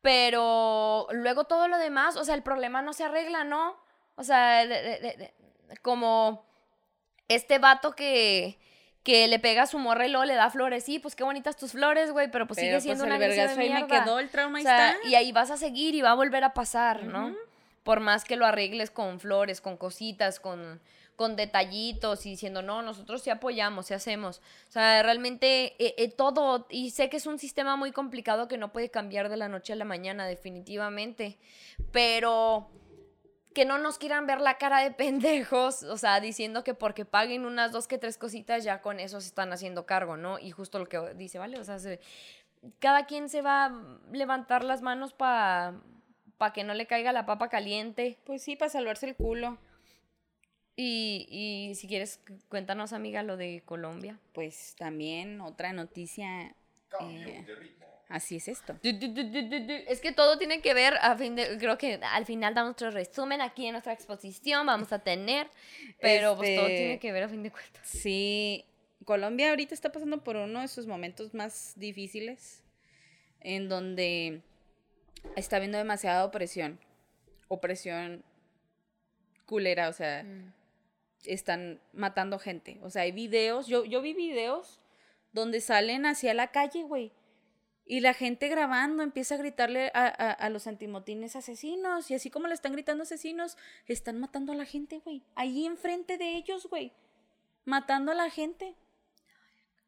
pero 0.01 1.07
luego 1.11 1.45
todo 1.45 1.69
lo 1.69 1.77
demás, 1.77 2.17
o 2.17 2.25
sea, 2.25 2.35
el 2.35 2.43
problema 2.43 2.81
no 2.81 2.91
se 2.91 3.05
arregla, 3.05 3.45
¿no? 3.45 3.77
O 4.15 4.23
sea, 4.23 4.65
como 5.81 6.48
este 7.29 7.59
vato 7.59 7.93
que, 7.95 8.59
que 9.03 9.27
le 9.27 9.39
pega 9.39 9.63
a 9.63 9.67
su 9.67 9.79
morra 9.79 10.05
y 10.05 10.09
luego 10.11 10.25
le 10.25 10.35
da 10.35 10.49
flores. 10.49 10.83
Sí, 10.83 10.99
pues 10.99 11.15
qué 11.15 11.23
bonitas 11.23 11.55
tus 11.55 11.71
flores, 11.71 12.11
güey, 12.11 12.29
pero 12.29 12.45
pues 12.45 12.59
Pero, 12.59 12.79
sigue 12.79 12.81
siendo 12.81 13.05
pues, 13.05 13.15
una 13.15 13.25
el 13.25 13.31
de 13.31 13.41
ahí 13.41 13.57
me 13.57 13.69
mierda. 13.69 14.03
quedó, 14.03 14.19
el 14.19 14.29
trauma 14.29 14.59
O 14.59 14.61
sea, 14.61 14.91
está. 14.91 15.07
y 15.07 15.15
ahí 15.15 15.31
vas 15.31 15.51
a 15.51 15.57
seguir 15.57 15.95
y 15.95 16.01
va 16.01 16.11
a 16.11 16.15
volver 16.15 16.43
a 16.43 16.53
pasar, 16.53 17.05
¿no? 17.05 17.33
Por 17.83 18.01
más 18.01 18.25
que 18.25 18.35
lo 18.35 18.45
arregles 18.45 18.91
con 18.91 19.19
flores, 19.19 19.61
con 19.61 19.77
cositas, 19.77 20.39
con, 20.39 20.81
con 21.15 21.35
detallitos 21.35 22.25
y 22.25 22.31
diciendo, 22.31 22.61
no, 22.61 22.81
nosotros 22.81 23.21
sí 23.21 23.29
apoyamos, 23.29 23.87
sí 23.87 23.93
hacemos. 23.93 24.41
O 24.67 24.71
sea, 24.71 25.01
realmente 25.01 25.75
eh, 25.83 25.95
eh, 25.97 26.09
todo, 26.09 26.67
y 26.69 26.91
sé 26.91 27.09
que 27.09 27.17
es 27.17 27.25
un 27.25 27.39
sistema 27.39 27.75
muy 27.75 27.91
complicado 27.91 28.47
que 28.47 28.57
no 28.57 28.71
puede 28.71 28.89
cambiar 28.89 29.29
de 29.29 29.37
la 29.37 29.49
noche 29.49 29.73
a 29.73 29.75
la 29.75 29.85
mañana, 29.85 30.27
definitivamente, 30.27 31.37
pero 31.91 32.69
que 33.59 33.65
no 33.65 33.77
nos 33.77 33.97
quieran 33.97 34.25
ver 34.25 34.39
la 34.39 34.57
cara 34.57 34.79
de 34.79 34.91
pendejos, 34.91 35.83
o 35.83 35.97
sea, 35.97 36.21
diciendo 36.21 36.63
que 36.63 36.73
porque 36.73 37.03
paguen 37.03 37.43
unas 37.45 37.73
dos 37.73 37.89
que 37.89 37.97
tres 37.97 38.17
cositas 38.17 38.63
ya 38.63 38.81
con 38.81 39.01
eso 39.01 39.19
se 39.19 39.27
están 39.27 39.51
haciendo 39.51 39.85
cargo, 39.85 40.15
¿no? 40.15 40.39
Y 40.39 40.51
justo 40.51 40.79
lo 40.79 40.87
que 40.87 40.97
dice, 41.15 41.39
¿vale? 41.39 41.59
O 41.59 41.63
sea, 41.65 41.77
se- 41.77 41.99
cada 42.79 43.05
quien 43.05 43.27
se 43.27 43.41
va 43.41 43.65
a 43.65 43.71
levantar 44.13 44.63
las 44.63 44.81
manos 44.81 45.11
para 45.11 45.73
pa 46.37 46.53
que 46.53 46.63
no 46.63 46.73
le 46.73 46.85
caiga 46.87 47.11
la 47.11 47.25
papa 47.25 47.49
caliente. 47.49 48.17
Pues 48.23 48.41
sí, 48.43 48.55
para 48.55 48.69
salvarse 48.69 49.07
el 49.07 49.15
culo. 49.17 49.57
Y, 50.77 51.27
y 51.29 51.75
si 51.75 51.87
quieres, 51.89 52.21
cu- 52.25 52.39
cuéntanos, 52.47 52.93
amiga, 52.93 53.23
lo 53.23 53.35
de 53.35 53.61
Colombia. 53.65 54.17
Pues 54.33 54.75
también 54.77 55.41
otra 55.41 55.73
noticia. 55.73 56.55
eh, 57.01 57.45
así 58.09 58.35
es 58.37 58.47
esto. 58.47 58.75
Es 58.83 60.01
que 60.01 60.11
todo 60.11 60.37
tiene 60.37 60.61
que 60.61 60.73
ver, 60.73 60.95
a 61.01 61.15
fin 61.15 61.35
de, 61.35 61.57
creo 61.57 61.77
que 61.77 61.99
al 62.01 62.25
final 62.25 62.53
damos 62.53 62.69
nuestro 62.69 62.91
resumen 62.91 63.39
aquí 63.39 63.65
en 63.67 63.73
nuestra 63.73 63.93
exposición, 63.93 64.65
vamos 64.65 64.91
a 64.91 64.99
tener, 64.99 65.47
pero 66.01 66.35
pues 66.35 66.55
todo 66.55 66.65
Este- 66.67 66.77
tiene 66.77 66.99
que 66.99 67.11
ver 67.11 67.23
a 67.23 67.29
fin 67.29 67.43
de 67.43 67.51
cuentas. 67.51 67.87
Sí, 67.87 68.65
Colombia 69.05 69.49
ahorita 69.51 69.73
está 69.73 69.91
pasando 69.91 70.23
por 70.23 70.35
uno 70.35 70.61
de 70.61 70.67
sus 70.67 70.85
momentos 70.85 71.33
más 71.33 71.73
difíciles, 71.77 72.63
en 73.39 73.69
donde 73.69 74.41
está 75.35 75.55
habiendo 75.55 75.77
demasiada 75.77 76.25
opresión, 76.25 76.79
opresión 77.47 78.23
culera, 79.45 79.89
o 79.89 79.93
sea, 79.93 80.25
están 81.25 81.79
matando 81.93 82.37
gente. 82.39 82.79
O 82.81 82.89
sea, 82.89 83.03
hay 83.03 83.11
videos, 83.11 83.67
yo, 83.67 83.85
yo 83.85 84.01
vi 84.01 84.13
videos 84.13 84.79
donde 85.31 85.61
salen 85.61 86.05
hacia 86.05 86.33
la 86.33 86.51
calle, 86.51 86.83
güey. 86.83 87.11
Y 87.91 88.01
la 88.01 88.13
gente 88.13 88.49
grabando 88.49 89.01
empieza 89.01 89.33
a 89.33 89.39
gritarle 89.39 89.89
a, 89.95 90.05
a, 90.05 90.31
a, 90.31 90.49
los 90.51 90.67
antimotines 90.67 91.35
asesinos. 91.35 92.11
Y 92.11 92.13
así 92.13 92.29
como 92.29 92.47
le 92.47 92.53
están 92.53 92.71
gritando 92.73 93.01
asesinos, 93.01 93.57
están 93.87 94.19
matando 94.19 94.51
a 94.51 94.55
la 94.55 94.65
gente, 94.65 94.99
güey. 94.99 95.23
Ahí 95.33 95.65
enfrente 95.65 96.19
de 96.19 96.35
ellos, 96.35 96.67
güey. 96.67 96.93
Matando 97.65 98.11
a 98.11 98.15
la 98.15 98.29
gente. 98.29 98.75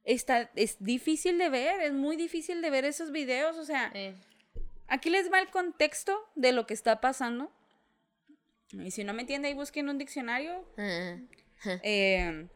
Está, 0.03 0.49
es 0.55 0.83
difícil 0.83 1.37
de 1.37 1.49
ver, 1.49 1.79
es 1.81 1.93
muy 1.93 2.15
difícil 2.15 2.63
de 2.63 2.71
ver 2.71 2.85
esos 2.85 3.11
videos. 3.11 3.55
O 3.59 3.65
sea, 3.65 3.91
Eh, 3.93 4.15
aquí 4.87 5.11
les 5.11 5.31
va 5.31 5.39
el 5.39 5.51
contexto 5.51 6.27
de 6.33 6.53
lo 6.53 6.65
que 6.65 6.73
está 6.73 7.01
pasando. 7.01 7.51
Y 8.71 8.89
si 8.89 9.03
no 9.03 9.13
me 9.13 9.21
entiende, 9.21 9.49
ahí 9.49 9.53
busquen 9.53 9.89
un 9.89 9.99
diccionario. 9.99 10.65
Eh, 11.83 12.47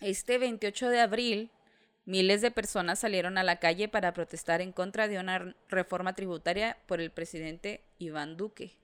este 0.00 0.36
28 0.36 0.90
de 0.90 1.00
abril, 1.00 1.50
miles 2.06 2.40
de 2.40 2.50
personas 2.50 3.00
salieron 3.00 3.36
a 3.36 3.44
la 3.44 3.56
calle 3.56 3.88
para 3.88 4.14
protestar 4.14 4.62
en 4.62 4.72
contra 4.72 5.08
de 5.08 5.18
una 5.18 5.54
reforma 5.68 6.14
tributaria 6.14 6.78
por 6.86 7.00
el 7.00 7.10
presidente 7.10 7.82
Iván 7.98 8.36
Duque. 8.36 8.76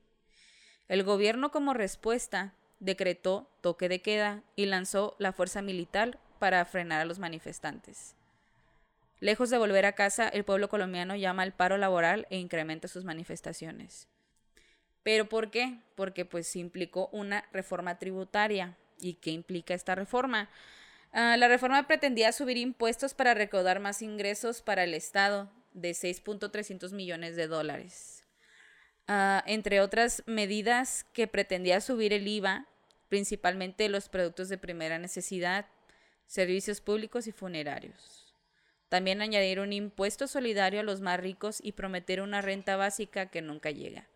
El 0.88 1.04
gobierno 1.04 1.50
como 1.50 1.72
respuesta 1.72 2.52
decretó 2.80 3.48
toque 3.62 3.88
de 3.88 4.02
queda 4.02 4.42
y 4.56 4.66
lanzó 4.66 5.16
la 5.18 5.32
fuerza 5.32 5.62
militar 5.62 6.18
para 6.38 6.64
frenar 6.64 7.00
a 7.00 7.04
los 7.04 7.18
manifestantes. 7.18 8.16
Lejos 9.20 9.50
de 9.50 9.58
volver 9.58 9.86
a 9.86 9.92
casa, 9.92 10.28
el 10.28 10.42
pueblo 10.42 10.68
colombiano 10.68 11.14
llama 11.14 11.44
al 11.44 11.52
paro 11.52 11.78
laboral 11.78 12.26
e 12.28 12.38
incrementa 12.38 12.88
sus 12.88 13.04
manifestaciones. 13.04 14.08
¿Pero 15.04 15.28
por 15.28 15.52
qué? 15.52 15.78
Porque 15.94 16.24
pues 16.24 16.56
implicó 16.56 17.08
una 17.12 17.44
reforma 17.52 17.98
tributaria. 17.98 18.76
¿Y 18.98 19.14
qué 19.14 19.30
implica 19.30 19.74
esta 19.74 19.94
reforma? 19.94 20.48
Ah, 21.12 21.36
la 21.36 21.48
reforma 21.48 21.86
pretendía 21.86 22.32
subir 22.32 22.56
impuestos 22.56 23.12
para 23.12 23.34
recaudar 23.34 23.80
más 23.80 24.00
ingresos 24.00 24.62
para 24.62 24.84
el 24.84 24.94
Estado 24.94 25.50
de 25.74 25.90
6.300 25.90 26.92
millones 26.92 27.36
de 27.36 27.46
dólares. 27.46 28.24
Ah, 29.08 29.42
entre 29.46 29.80
otras 29.80 30.22
medidas 30.26 31.04
que 31.12 31.26
pretendía 31.26 31.82
subir 31.82 32.14
el 32.14 32.26
IVA, 32.26 32.66
principalmente 33.10 33.90
los 33.90 34.08
productos 34.08 34.48
de 34.48 34.56
primera 34.56 34.98
necesidad, 34.98 35.66
servicios 36.26 36.80
públicos 36.80 37.26
y 37.26 37.32
funerarios. 37.32 38.34
También 38.88 39.20
añadir 39.20 39.60
un 39.60 39.74
impuesto 39.74 40.26
solidario 40.26 40.80
a 40.80 40.82
los 40.82 41.02
más 41.02 41.20
ricos 41.20 41.60
y 41.62 41.72
prometer 41.72 42.22
una 42.22 42.40
renta 42.40 42.76
básica 42.76 43.26
que 43.26 43.42
nunca 43.42 43.70
llega. 43.70 44.08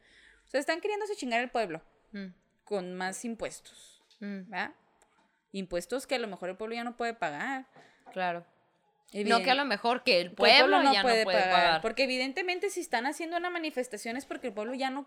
O 0.47 0.49
sea, 0.49 0.61
están 0.61 0.81
queriéndose 0.81 1.17
chingar 1.17 1.41
al 1.41 1.51
pueblo 1.51 1.83
mm, 2.13 2.27
con 2.65 2.95
más 2.95 3.23
impuestos, 3.27 4.03
mm, 4.21 4.51
¿verdad? 4.51 4.75
Impuestos 5.53 6.07
que 6.07 6.17
a 6.17 6.19
lo 6.19 6.29
mejor 6.29 6.51
el 6.51 6.57
pueblo 6.57 6.75
ya 6.75 6.85
no 6.85 6.97
puede 6.97 7.15
pagar. 7.15 7.67
claro. 8.13 8.45
No 9.13 9.43
que 9.43 9.51
a 9.51 9.55
lo 9.55 9.65
mejor 9.65 10.03
que 10.03 10.21
el 10.21 10.33
pueblo, 10.33 10.83
ya 10.83 10.93
no 10.93 11.03
puede 11.03 11.25
pagar. 11.25 11.81
Porque 11.81 12.05
evidentemente 12.05 12.71
si 12.71 12.81
están 12.81 13.07
haciendo 13.07 13.37
una 13.37 13.51
manifestación 13.51 14.17
es 14.17 14.27
porque 14.27 14.49
el 14.49 14.53
pueblo 14.53 14.75
ya 14.75 14.91
no, 14.91 15.07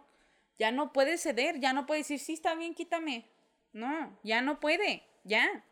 ya 0.57 0.71
no 0.71 0.93
puede 0.93 1.17
ceder, 1.17 1.59
ya 1.59 1.73
no 1.73 1.85
puede 1.85 1.99
decir, 1.99 2.19
sí, 2.19 2.33
está 2.33 2.55
bien, 2.55 2.73
quítame. 2.73 3.25
No, 3.73 4.17
ya 4.23 4.41
no 4.41 4.59
puede, 4.59 5.03
ya. 5.25 5.63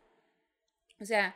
O 0.99 1.05
sea, 1.05 1.35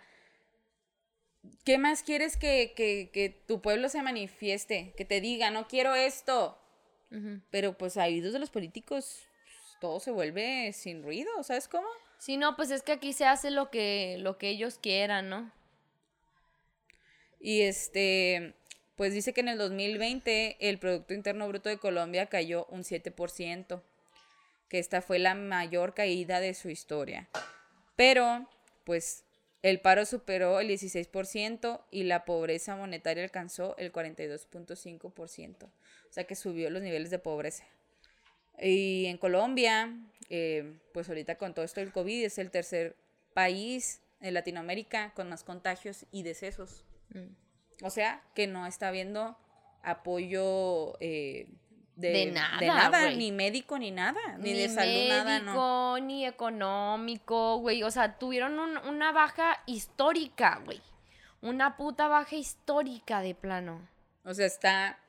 ¿qué 1.63 1.77
más 1.77 2.03
quieres 2.03 2.37
que, 2.37 2.73
que, 2.75 3.09
que 3.11 3.29
tu 3.29 3.61
pueblo 3.61 3.89
se 3.89 4.01
manifieste? 4.03 4.93
Que 4.97 5.05
te 5.05 5.21
diga, 5.21 5.49
no 5.49 5.67
quiero 5.67 5.95
esto. 5.95 6.57
Pero 7.49 7.77
pues 7.77 7.97
a 7.97 8.05
oídos 8.05 8.31
de 8.31 8.39
los 8.39 8.51
políticos 8.51 9.27
pues, 9.39 9.77
todo 9.81 9.99
se 9.99 10.11
vuelve 10.11 10.71
sin 10.71 11.03
ruido, 11.03 11.29
¿sabes 11.43 11.67
cómo? 11.67 11.87
Sí, 12.21 12.37
no, 12.37 12.55
pues 12.55 12.69
es 12.69 12.83
que 12.83 12.91
aquí 12.91 13.13
se 13.13 13.25
hace 13.25 13.49
lo 13.49 13.71
que, 13.71 14.17
lo 14.19 14.37
que 14.37 14.49
ellos 14.49 14.77
quieran, 14.77 15.27
¿no? 15.27 15.51
Y 17.39 17.61
este, 17.61 18.53
pues 18.95 19.15
dice 19.15 19.33
que 19.33 19.41
en 19.41 19.47
el 19.47 19.57
2020 19.57 20.57
el 20.59 20.77
Producto 20.77 21.15
Interno 21.15 21.47
Bruto 21.47 21.69
de 21.69 21.79
Colombia 21.79 22.27
cayó 22.27 22.67
un 22.67 22.83
7%, 22.83 23.81
que 24.69 24.77
esta 24.77 25.01
fue 25.01 25.17
la 25.17 25.33
mayor 25.33 25.95
caída 25.95 26.39
de 26.39 26.53
su 26.53 26.69
historia. 26.69 27.27
Pero, 27.95 28.47
pues, 28.83 29.23
el 29.63 29.81
paro 29.81 30.05
superó 30.05 30.59
el 30.59 30.69
16% 30.69 31.83
y 31.89 32.03
la 32.03 32.23
pobreza 32.25 32.75
monetaria 32.75 33.23
alcanzó 33.23 33.75
el 33.79 33.91
42.5%. 33.91 35.63
O 35.65 35.71
sea 36.13 36.25
que 36.25 36.35
subió 36.35 36.69
los 36.69 36.83
niveles 36.83 37.09
de 37.09 37.17
pobreza. 37.17 37.65
Y 38.59 39.05
en 39.07 39.17
Colombia, 39.17 39.93
eh, 40.29 40.79
pues 40.93 41.09
ahorita 41.09 41.35
con 41.35 41.53
todo 41.53 41.65
esto 41.65 41.79
del 41.79 41.91
COVID, 41.91 42.25
es 42.25 42.37
el 42.37 42.51
tercer 42.51 42.95
país 43.33 44.01
en 44.19 44.33
Latinoamérica 44.33 45.13
con 45.15 45.29
más 45.29 45.43
contagios 45.43 46.05
y 46.11 46.23
decesos. 46.23 46.85
Mm. 47.13 47.33
O 47.85 47.89
sea, 47.89 48.21
que 48.35 48.47
no 48.47 48.65
está 48.67 48.89
habiendo 48.89 49.37
apoyo 49.83 50.95
eh, 50.99 51.47
de, 51.95 52.09
De 52.11 52.25
nada, 52.31 53.09
ni 53.11 53.31
médico, 53.31 53.77
ni 53.77 53.91
nada, 53.91 54.19
ni, 54.37 54.53
de 54.53 54.69
salud, 54.69 55.09
nada, 55.09 55.39
no. 55.39 55.99
ni 55.99 56.25
económico, 56.25 57.57
güey. 57.57 57.83
O 57.83 57.91
sea, 57.91 58.17
tuvieron 58.17 58.59
un- 58.59 58.77
una 58.77 59.11
baja 59.11 59.61
histórica, 59.65 60.61
güey. 60.65 60.81
Una 61.41 61.75
puta 61.77 62.07
baja 62.07 62.35
histórica 62.35 63.21
de 63.21 63.35
plano. 63.35 63.87
O 64.23 64.33
sea, 64.33 64.45
está. 64.45 64.99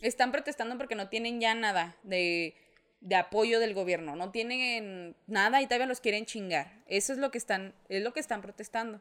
Están 0.00 0.32
protestando 0.32 0.76
porque 0.78 0.94
no 0.94 1.08
tienen 1.08 1.40
ya 1.40 1.54
nada 1.54 1.96
de, 2.02 2.54
de 3.00 3.16
apoyo 3.16 3.60
del 3.60 3.74
gobierno. 3.74 4.16
No 4.16 4.30
tienen 4.30 5.16
nada 5.26 5.60
y 5.62 5.66
todavía 5.66 5.86
los 5.86 6.00
quieren 6.00 6.26
chingar. 6.26 6.82
Eso 6.86 7.12
es 7.12 7.18
lo 7.18 7.30
que 7.30 7.38
están, 7.38 7.74
es 7.88 8.02
lo 8.02 8.12
que 8.12 8.20
están 8.20 8.42
protestando. 8.42 9.00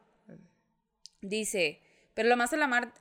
Dice, 1.22 1.82
pero 2.14 2.30
lo 2.30 2.38
más 2.38 2.52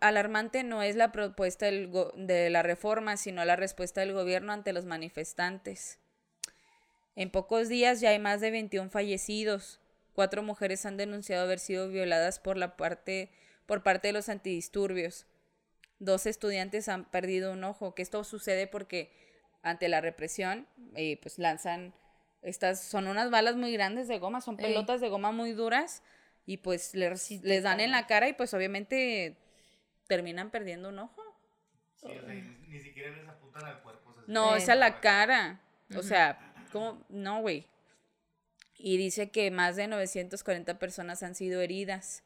alarmante 0.00 0.62
no 0.62 0.82
es 0.82 0.96
la 0.96 1.12
propuesta 1.12 1.66
de 1.66 2.50
la 2.50 2.62
reforma, 2.62 3.16
sino 3.16 3.44
la 3.44 3.56
respuesta 3.56 4.00
del 4.00 4.12
gobierno 4.12 4.52
ante 4.52 4.72
los 4.72 4.85
manifestantes. 4.85 5.98
En 7.14 7.30
pocos 7.30 7.68
días 7.68 8.00
ya 8.00 8.11
hay 8.11 8.18
más 8.18 8.42
de 8.42 8.50
21 8.50 8.90
fallecidos. 8.90 9.80
Cuatro 10.12 10.42
mujeres 10.42 10.85
han 10.85 10.98
denunciado 10.98 11.44
haber 11.44 11.59
sido 11.59 11.88
violadas 11.88 12.38
por, 12.38 12.59
la 12.59 12.76
parte, 12.76 13.30
por 13.64 13.82
parte 13.82 14.09
de 14.09 14.12
los 14.12 14.28
antidisturbios. 14.28 15.26
Dos 15.98 16.26
estudiantes 16.26 16.88
han 16.88 17.04
perdido 17.06 17.52
un 17.52 17.64
ojo, 17.64 17.94
que 17.94 18.02
esto 18.02 18.22
sucede 18.24 18.66
porque 18.66 19.12
ante 19.62 19.88
la 19.88 20.00
represión, 20.00 20.66
eh, 20.94 21.18
pues 21.22 21.38
lanzan 21.38 21.94
estas, 22.42 22.82
son 22.82 23.09
unas 23.09 23.30
balas 23.30 23.56
muy 23.56 23.72
grandes 23.72 24.06
de 24.09 24.18
goma, 24.18 24.40
son 24.40 24.56
pelotas 24.56 25.00
de 25.00 25.09
goma 25.09 25.32
muy 25.32 25.52
duras 25.52 26.02
y 26.44 26.59
pues 26.59 26.94
les, 26.94 27.20
Sí, 27.20 27.40
te 27.40 27.48
les 27.48 27.62
dan 27.64 27.80
en 27.80 27.90
la 27.90 28.06
cara 28.06 28.28
y 28.28 28.35
pues 28.35 28.54
obviamente 28.54 29.37
terminan 30.06 30.50
perdiendo 30.50 30.90
un 30.90 31.00
ojo. 31.00 31.22
Sí, 31.96 32.06
o 32.06 32.24
sea, 32.24 32.35
y 32.35 32.42
ni, 32.42 32.68
ni 32.68 32.80
siquiera 32.80 33.11
les 33.11 33.26
apuntan 33.28 33.64
al 33.64 33.82
cuerpo. 33.82 34.11
o 34.11 34.14
sea, 34.14 34.24
No, 34.28 34.54
es 34.54 34.68
a 34.68 34.76
la 34.76 35.00
cara. 35.00 35.61
O 35.96 36.02
sea, 36.02 36.38
¿cómo? 36.72 37.04
No, 37.09 37.40
güey. 37.40 37.66
Y 38.78 38.96
dice 38.98 39.30
que 39.30 39.50
más 39.50 39.76
de 39.76 39.88
940 39.88 40.78
personas 40.78 41.22
han 41.22 41.35
sido 41.35 41.61
heridas. 41.61 42.22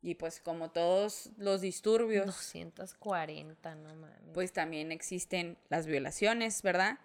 Y 0.00 0.14
pues 0.14 0.40
como 0.40 0.70
todos 0.70 1.30
los 1.38 1.60
disturbios, 1.60 2.26
240, 2.26 3.74
no 3.74 3.94
mames. 3.96 4.18
pues 4.32 4.52
también 4.52 4.92
existen 4.92 5.56
las 5.68 5.86
violaciones, 5.86 6.62
¿verdad? 6.62 6.98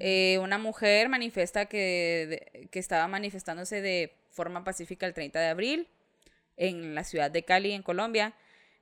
Eh, 0.00 0.38
una 0.42 0.58
mujer 0.58 1.08
manifiesta 1.08 1.66
que, 1.66 2.26
de- 2.52 2.68
que 2.68 2.78
estaba 2.78 3.06
manifestándose 3.06 3.80
de 3.80 4.12
forma 4.30 4.64
pacífica 4.64 5.06
el 5.06 5.14
30 5.14 5.40
de 5.40 5.46
abril 5.46 5.88
en 6.56 6.94
la 6.94 7.04
ciudad 7.04 7.30
de 7.30 7.44
Cali, 7.44 7.72
en 7.72 7.82
Colombia, 7.82 8.34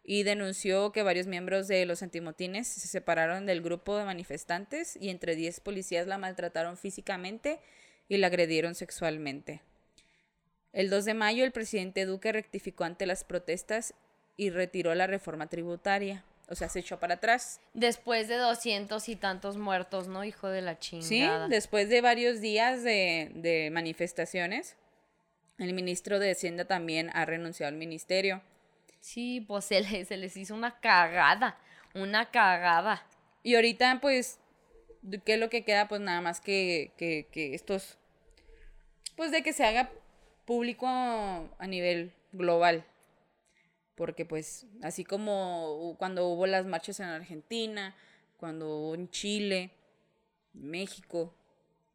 y 0.02 0.22
denunció 0.22 0.92
que 0.92 1.02
varios 1.02 1.26
miembros 1.26 1.68
de 1.68 1.84
los 1.84 2.02
antimotines 2.02 2.66
se 2.68 2.88
separaron 2.88 3.44
del 3.44 3.60
grupo 3.60 3.96
de 3.98 4.04
manifestantes 4.04 4.96
y 5.00 5.10
entre 5.10 5.34
10 5.36 5.60
policías 5.60 6.06
la 6.06 6.16
maltrataron 6.16 6.76
físicamente 6.78 7.58
y 8.08 8.16
la 8.18 8.28
agredieron 8.28 8.74
sexualmente. 8.74 9.60
El 10.76 10.90
2 10.90 11.06
de 11.06 11.14
mayo 11.14 11.42
el 11.42 11.52
presidente 11.52 12.04
Duque 12.04 12.32
rectificó 12.32 12.84
ante 12.84 13.06
las 13.06 13.24
protestas 13.24 13.94
y 14.36 14.50
retiró 14.50 14.94
la 14.94 15.06
reforma 15.06 15.46
tributaria. 15.46 16.22
O 16.50 16.54
sea, 16.54 16.68
se 16.68 16.80
echó 16.80 17.00
para 17.00 17.14
atrás. 17.14 17.62
Después 17.72 18.28
de 18.28 18.36
200 18.36 19.08
y 19.08 19.16
tantos 19.16 19.56
muertos, 19.56 20.06
¿no? 20.06 20.22
Hijo 20.22 20.48
de 20.48 20.60
la 20.60 20.74
Sí, 20.78 21.00
chingada. 21.00 21.48
después 21.48 21.88
de 21.88 22.02
varios 22.02 22.42
días 22.42 22.82
de, 22.84 23.30
de 23.36 23.70
manifestaciones, 23.72 24.76
el 25.58 25.72
ministro 25.72 26.18
de 26.18 26.32
Hacienda 26.32 26.66
también 26.66 27.08
ha 27.14 27.24
renunciado 27.24 27.68
al 27.72 27.78
ministerio. 27.78 28.42
Sí, 29.00 29.40
pues 29.48 29.64
se 29.64 29.80
les, 29.80 30.08
se 30.08 30.18
les 30.18 30.36
hizo 30.36 30.54
una 30.54 30.78
cagada. 30.78 31.58
Una 31.94 32.30
cagada. 32.30 33.06
Y 33.42 33.54
ahorita, 33.54 33.98
pues, 34.02 34.40
¿qué 35.24 35.34
es 35.34 35.40
lo 35.40 35.48
que 35.48 35.64
queda? 35.64 35.88
Pues 35.88 36.02
nada 36.02 36.20
más 36.20 36.42
que, 36.42 36.92
que, 36.98 37.28
que 37.32 37.54
estos, 37.54 37.96
pues 39.16 39.30
de 39.30 39.42
que 39.42 39.54
se 39.54 39.64
haga 39.64 39.90
público 40.46 40.86
a 40.86 41.66
nivel 41.66 42.12
global. 42.32 42.84
Porque 43.94 44.24
pues, 44.24 44.66
así 44.82 45.04
como 45.04 45.96
cuando 45.98 46.26
hubo 46.28 46.46
las 46.46 46.64
marchas 46.66 47.00
en 47.00 47.06
Argentina, 47.06 47.94
cuando 48.38 48.66
hubo 48.68 48.94
en 48.94 49.08
Chile, 49.10 49.70
en 50.54 50.70
México, 50.70 51.34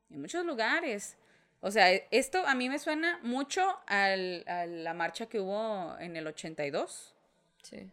en 0.09 0.21
muchos 0.21 0.45
lugares, 0.45 1.17
O 1.63 1.69
sea, 1.69 1.93
e- 1.93 2.07
esto 2.09 2.43
a 2.47 2.55
mí 2.55 2.69
me 2.69 2.79
suena 2.79 3.19
mucho 3.21 3.61
al- 3.85 4.43
a 4.47 4.65
la 4.65 4.95
marcha 4.95 5.27
que 5.27 5.39
hubo 5.39 5.95
en 5.99 6.17
el 6.17 6.25
82 6.25 7.13
Sí. 7.61 7.91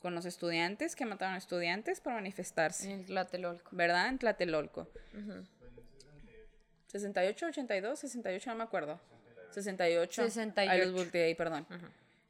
con 0.00 0.14
los 0.14 0.26
estudiantes 0.26 0.94
que 0.94 1.06
mataron 1.06 1.34
a 1.34 1.38
estudiantes 1.38 2.02
por 2.02 2.12
manifestarse, 2.12 2.92
En 2.92 3.06
Tlatelolco. 3.06 3.70
¿verdad? 3.72 4.08
En 4.08 4.18
Tlatelolco. 4.18 4.86
68, 6.88 7.46
82, 7.46 7.98
68, 8.00 8.50
no 8.50 8.56
me 8.56 8.64
acuerdo. 8.64 9.00
68. 9.62 10.22
Ahí 10.22 10.28
68. 10.30 10.84
los 10.84 10.94
volteé 10.94 11.24
ahí, 11.24 11.34
perdón. 11.34 11.66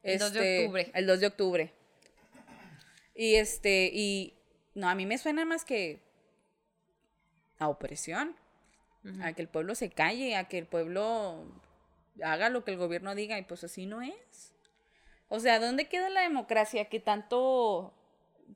El 0.03 0.19
2 0.19 0.33
de 0.33 0.39
Este, 0.39 0.65
octubre. 0.65 0.91
El 0.93 1.07
2 1.07 1.19
de 1.19 1.27
octubre. 1.27 1.73
Y 3.15 3.35
este, 3.35 3.89
y 3.93 4.33
no, 4.75 4.87
a 4.89 4.95
mí 4.95 5.05
me 5.05 5.17
suena 5.17 5.43
más 5.45 5.65
que 5.65 5.99
a 7.59 7.67
opresión. 7.67 8.35
A 9.21 9.31
que 9.31 9.41
el 9.41 9.47
pueblo 9.47 9.73
se 9.73 9.89
calle, 9.89 10.35
a 10.35 10.49
que 10.49 10.57
el 10.57 10.65
pueblo 10.65 11.45
haga 12.21 12.49
lo 12.49 12.65
que 12.65 12.71
el 12.71 12.77
gobierno 12.77 13.15
diga, 13.15 13.39
y 13.39 13.43
pues 13.43 13.63
así 13.63 13.85
no 13.85 14.01
es. 14.01 14.51
O 15.29 15.39
sea, 15.39 15.59
¿dónde 15.59 15.87
queda 15.87 16.09
la 16.09 16.21
democracia 16.21 16.85
que 16.85 16.99
tanto, 16.99 17.93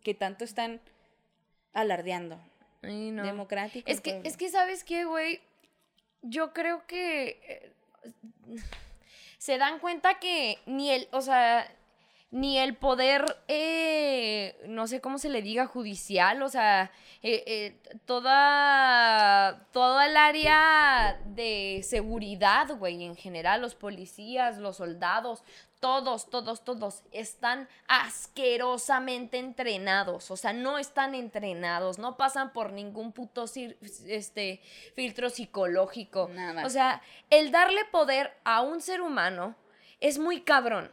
que 0.03 0.13
tanto 0.13 0.43
están 0.43 0.81
alardeando? 1.73 2.37
Ay, 2.81 3.11
no. 3.11 3.23
Democrático. 3.23 3.89
Es 3.89 4.01
que, 4.01 4.11
pueblo. 4.11 4.27
es 4.29 4.35
que, 4.35 4.49
¿sabes 4.49 4.83
qué, 4.83 5.05
güey? 5.05 5.39
Yo 6.21 6.51
creo 6.51 6.85
que 6.85 7.39
eh, 7.47 7.71
se 9.37 9.57
dan 9.57 9.79
cuenta 9.79 10.19
que 10.19 10.59
ni 10.65 10.91
el, 10.91 11.07
o 11.11 11.21
sea, 11.21 11.67
ni 12.31 12.57
el 12.57 12.75
poder, 12.75 13.25
eh, 13.49 14.55
no 14.67 14.87
sé 14.87 15.01
cómo 15.01 15.17
se 15.17 15.29
le 15.29 15.41
diga, 15.41 15.65
judicial, 15.67 16.41
o 16.41 16.49
sea, 16.49 16.91
eh, 17.21 17.43
eh, 17.45 17.97
toda, 18.05 19.67
toda 19.73 20.07
el 20.07 20.15
área 20.15 21.19
de 21.25 21.81
seguridad, 21.83 22.73
güey, 22.77 23.03
en 23.03 23.17
general, 23.17 23.61
los 23.61 23.75
policías, 23.75 24.57
los 24.57 24.77
soldados, 24.77 25.43
todos, 25.81 26.29
todos, 26.29 26.63
todos 26.63 27.03
están 27.11 27.67
asquerosamente 27.87 29.37
entrenados. 29.37 30.31
O 30.31 30.37
sea, 30.37 30.53
no 30.53 30.77
están 30.77 31.15
entrenados, 31.15 31.99
no 31.99 32.15
pasan 32.15 32.53
por 32.53 32.71
ningún 32.71 33.11
puto 33.11 33.45
este, 34.07 34.61
filtro 34.95 35.29
psicológico. 35.29 36.29
Nada. 36.33 36.65
O 36.65 36.69
sea, 36.69 37.01
el 37.29 37.51
darle 37.51 37.83
poder 37.91 38.31
a 38.45 38.61
un 38.61 38.79
ser 38.79 39.01
humano 39.01 39.55
es 39.99 40.17
muy 40.19 40.41
cabrón. 40.41 40.89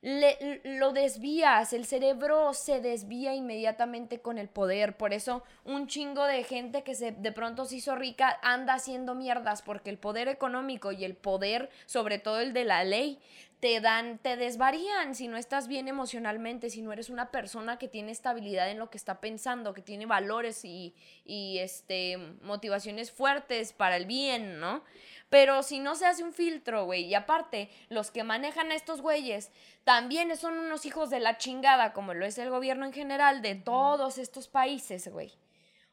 Le- 0.00 0.60
lo 0.62 0.92
desvías, 0.92 1.72
el 1.72 1.84
cerebro 1.84 2.54
se 2.54 2.80
desvía 2.80 3.34
inmediatamente 3.34 4.20
con 4.20 4.38
el 4.38 4.48
poder. 4.48 4.96
Por 4.96 5.12
eso 5.12 5.42
un 5.64 5.88
chingo 5.88 6.24
de 6.24 6.44
gente 6.44 6.84
que 6.84 6.94
se, 6.94 7.10
de 7.10 7.32
pronto 7.32 7.64
se 7.64 7.76
hizo 7.76 7.96
rica 7.96 8.38
anda 8.42 8.74
haciendo 8.74 9.16
mierdas 9.16 9.60
porque 9.60 9.90
el 9.90 9.98
poder 9.98 10.28
económico 10.28 10.92
y 10.92 11.04
el 11.04 11.16
poder, 11.16 11.68
sobre 11.86 12.20
todo 12.20 12.38
el 12.38 12.52
de 12.52 12.64
la 12.64 12.84
ley, 12.84 13.18
te 13.60 13.80
dan, 13.80 14.18
te 14.18 14.36
desvarían 14.36 15.14
si 15.14 15.26
no 15.26 15.36
estás 15.36 15.66
bien 15.66 15.88
emocionalmente, 15.88 16.70
si 16.70 16.80
no 16.80 16.92
eres 16.92 17.10
una 17.10 17.30
persona 17.30 17.78
que 17.78 17.88
tiene 17.88 18.12
estabilidad 18.12 18.70
en 18.70 18.78
lo 18.78 18.88
que 18.88 18.96
está 18.96 19.20
pensando, 19.20 19.74
que 19.74 19.82
tiene 19.82 20.06
valores 20.06 20.64
y, 20.64 20.94
y 21.24 21.58
este, 21.58 22.18
motivaciones 22.42 23.10
fuertes 23.10 23.72
para 23.72 23.96
el 23.96 24.06
bien, 24.06 24.60
¿no? 24.60 24.84
Pero 25.28 25.62
si 25.62 25.80
no 25.80 25.94
se 25.94 26.06
hace 26.06 26.22
un 26.22 26.32
filtro, 26.32 26.84
güey, 26.84 27.04
y 27.04 27.14
aparte, 27.14 27.68
los 27.88 28.10
que 28.10 28.24
manejan 28.24 28.70
a 28.70 28.76
estos 28.76 29.02
güeyes 29.02 29.50
también 29.84 30.34
son 30.36 30.58
unos 30.58 30.86
hijos 30.86 31.10
de 31.10 31.20
la 31.20 31.36
chingada, 31.36 31.92
como 31.92 32.14
lo 32.14 32.24
es 32.24 32.38
el 32.38 32.50
gobierno 32.50 32.86
en 32.86 32.92
general 32.92 33.42
de 33.42 33.56
todos 33.56 34.18
estos 34.18 34.48
países, 34.48 35.08
güey. 35.12 35.32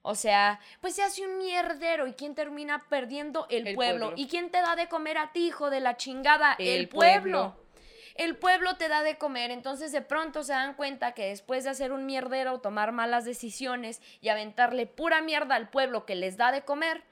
O 0.07 0.13
sea, 0.13 0.59
pues 0.81 0.93
se 0.95 1.01
hace 1.01 1.25
un 1.25 1.39
mierdero 1.39 2.05
y 2.05 2.13
quién 2.13 2.35
termina 2.35 2.85
perdiendo 2.89 3.47
el, 3.49 3.65
El 3.67 3.75
pueblo. 3.75 4.05
pueblo. 4.09 4.21
¿Y 4.21 4.27
quién 4.27 4.51
te 4.51 4.59
da 4.59 4.75
de 4.75 4.87
comer 4.87 5.17
a 5.17 5.31
ti, 5.31 5.47
hijo 5.47 5.71
de 5.71 5.79
la 5.79 5.97
chingada? 5.97 6.55
El, 6.59 6.67
El 6.81 6.89
pueblo. 6.89 7.41
pueblo. 7.55 7.65
El 8.13 8.37
pueblo 8.37 8.77
te 8.77 8.87
da 8.87 9.01
de 9.01 9.17
comer, 9.17 9.49
entonces 9.49 9.91
de 9.91 10.01
pronto 10.01 10.43
se 10.43 10.53
dan 10.53 10.75
cuenta 10.75 11.13
que 11.13 11.29
después 11.29 11.63
de 11.63 11.71
hacer 11.71 11.91
un 11.91 12.05
mierdero, 12.05 12.59
tomar 12.61 12.91
malas 12.91 13.25
decisiones 13.25 13.99
y 14.21 14.29
aventarle 14.29 14.85
pura 14.85 15.21
mierda 15.21 15.55
al 15.55 15.69
pueblo 15.69 16.05
que 16.05 16.13
les 16.15 16.37
da 16.37 16.51
de 16.51 16.61
comer, 16.63 17.03